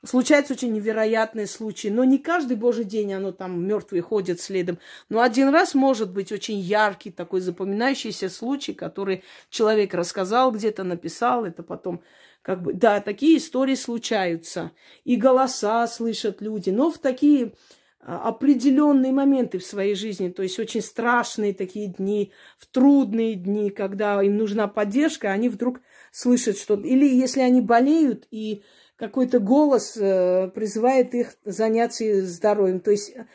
Случаются 0.05 0.55
очень 0.55 0.72
невероятные 0.72 1.47
случаи, 1.47 1.86
но 1.86 2.03
не 2.03 2.18
каждый 2.18 2.57
божий 2.57 2.84
день 2.84 3.14
оно 3.14 3.30
там 3.30 3.64
мертвые 3.64 4.03
ходят 4.03 4.40
следом. 4.40 4.80
Но 5.09 5.20
один 5.20 5.51
раз 5.51 5.74
может 5.74 6.11
быть 6.12 6.32
очень 6.32 6.59
яркий 6.59 7.12
такой 7.12 7.40
запоминающийся 7.40 8.28
случай, 8.28 8.74
который 8.74 9.22
человек 9.49 9.95
рассказал 9.95 10.51
где-то, 10.51 10.82
написал, 10.82 11.45
это 11.45 11.62
потом 11.62 12.03
как 12.43 12.62
бы, 12.62 12.74
да, 12.74 13.01
такие 13.01 13.38
истории 13.38 13.76
случаются. 13.76 14.72
И 15.05 15.16
голоса 15.16 15.86
слышат 15.86 16.40
люди, 16.40 16.70
но 16.70 16.90
в 16.90 16.99
такие 16.99 17.55
а, 18.01 18.28
определенные 18.28 19.12
моменты 19.12 19.59
в 19.59 19.64
своей 19.64 19.95
жизни, 19.95 20.28
то 20.28 20.43
есть 20.43 20.59
очень 20.59 20.82
страшные 20.82 21.55
такие 21.55 21.86
дни, 21.86 22.32
в 22.59 22.66
трудные 22.66 23.36
дни, 23.36 23.70
когда 23.70 24.20
им 24.22 24.36
нужна 24.36 24.66
поддержка, 24.66 25.30
они 25.30 25.49
вдруг 25.49 25.80
слышат 26.11 26.59
что-то. 26.59 26.86
Или 26.86 27.07
если 27.07 27.40
они 27.40 27.61
болеют 27.61 28.26
и 28.32 28.64
какой-то 29.03 29.40
голос 29.40 29.97
э, 29.97 30.49
призывает 30.55 31.12
их 31.14 31.34
заняться 31.45 32.24
здоровьем. 32.24 32.78
То 32.78 32.93
есть 32.93 33.11
э, 33.11 33.26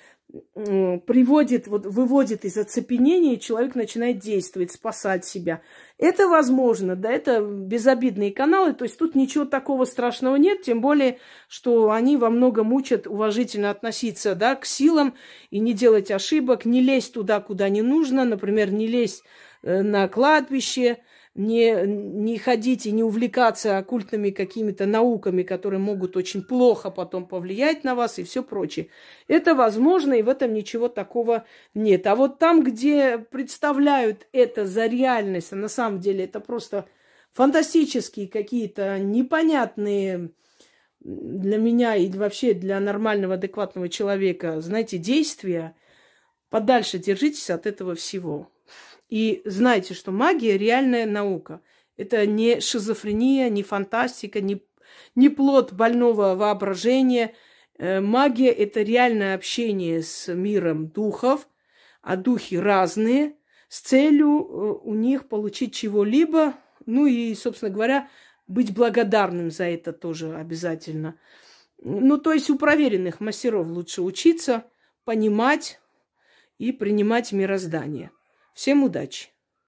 приводит, 0.53 1.67
вот, 1.67 1.85
выводит 1.85 2.43
из 2.43 2.57
оцепенения, 2.57 3.35
и 3.35 3.39
человек 3.39 3.75
начинает 3.75 4.19
действовать, 4.19 4.71
спасать 4.71 5.23
себя. 5.23 5.61
Это 5.97 6.27
возможно, 6.27 6.95
да, 6.97 7.11
это 7.11 7.39
безобидные 7.41 8.33
каналы, 8.33 8.73
то 8.73 8.83
есть 8.83 8.97
тут 8.97 9.15
ничего 9.15 9.45
такого 9.45 9.85
страшного 9.85 10.35
нет, 10.35 10.63
тем 10.63 10.81
более, 10.81 11.19
что 11.47 11.91
они 11.91 12.17
во 12.17 12.29
многом 12.29 12.73
учат 12.73 13.07
уважительно 13.07 13.69
относиться, 13.69 14.35
да, 14.35 14.55
к 14.55 14.65
силам 14.65 15.15
и 15.49 15.59
не 15.59 15.73
делать 15.73 16.11
ошибок, 16.11 16.65
не 16.65 16.81
лезть 16.81 17.13
туда, 17.13 17.39
куда 17.39 17.69
не 17.69 17.81
нужно, 17.81 18.25
например, 18.25 18.71
не 18.71 18.87
лезть 18.87 19.23
э, 19.63 19.81
на 19.81 20.09
кладбище, 20.09 20.97
не, 21.37 21.85
не 21.85 22.39
ходить 22.39 22.87
и 22.87 22.91
не 22.91 23.03
увлекаться 23.03 23.77
оккультными 23.77 24.31
какими-то 24.31 24.87
науками, 24.87 25.43
которые 25.43 25.79
могут 25.79 26.17
очень 26.17 26.41
плохо 26.41 26.89
потом 26.89 27.27
повлиять 27.27 27.83
на 27.83 27.93
вас 27.93 28.17
и 28.17 28.23
все 28.23 28.41
прочее. 28.43 28.89
Это 29.27 29.53
возможно, 29.53 30.13
и 30.15 30.23
в 30.23 30.29
этом 30.29 30.53
ничего 30.53 30.89
такого 30.89 31.45
нет. 31.75 32.07
А 32.07 32.15
вот 32.15 32.39
там, 32.39 32.63
где 32.63 33.19
представляют 33.19 34.27
это 34.31 34.65
за 34.65 34.87
реальность, 34.87 35.53
а 35.53 35.55
на 35.55 35.67
самом 35.67 35.99
деле 35.99 36.25
это 36.25 36.39
просто 36.39 36.89
фантастические 37.33 38.27
какие-то 38.27 38.97
непонятные 38.97 40.31
для 40.99 41.57
меня 41.57 41.95
и 41.95 42.09
вообще 42.09 42.53
для 42.53 42.79
нормального, 42.79 43.35
адекватного 43.35 43.89
человека, 43.89 44.59
знаете, 44.59 44.97
действия, 44.97 45.75
подальше 46.49 46.97
держитесь 46.97 47.51
от 47.51 47.67
этого 47.67 47.93
всего. 47.93 48.51
И 49.09 49.41
знайте, 49.45 49.93
что 49.93 50.11
магия– 50.11 50.57
реальная 50.59 51.05
наука. 51.05 51.61
Это 51.95 52.25
не 52.25 52.59
шизофрения, 52.59 53.49
не 53.49 53.63
фантастика, 53.63 54.41
не, 54.41 54.61
не 55.15 55.29
плод 55.29 55.73
больного 55.73 56.35
воображения. 56.35 57.33
Э, 57.77 58.01
магия– 58.01 58.51
это 58.51 58.81
реальное 58.81 59.35
общение 59.35 60.03
с 60.03 60.33
миром 60.33 60.87
духов, 60.87 61.47
а 62.01 62.17
духи 62.17 62.55
разные, 62.55 63.35
с 63.69 63.81
целью 63.81 64.27
э, 64.27 64.79
у 64.83 64.93
них 64.93 65.27
получить 65.27 65.73
чего-либо, 65.73 66.53
ну 66.85 67.05
и, 67.05 67.33
собственно 67.33 67.71
говоря, 67.71 68.09
быть 68.47 68.73
благодарным 68.73 69.51
за 69.51 69.65
это 69.65 69.93
тоже 69.93 70.35
обязательно. 70.35 71.19
Ну, 71.79 72.17
то 72.17 72.33
есть 72.33 72.49
у 72.49 72.57
проверенных 72.57 73.19
мастеров 73.19 73.67
лучше 73.67 74.01
учиться, 74.01 74.65
понимать 75.03 75.79
и 76.57 76.71
принимать 76.71 77.31
мироздание. 77.31 78.11
Всем 78.57 78.83
удачи! 78.83 79.29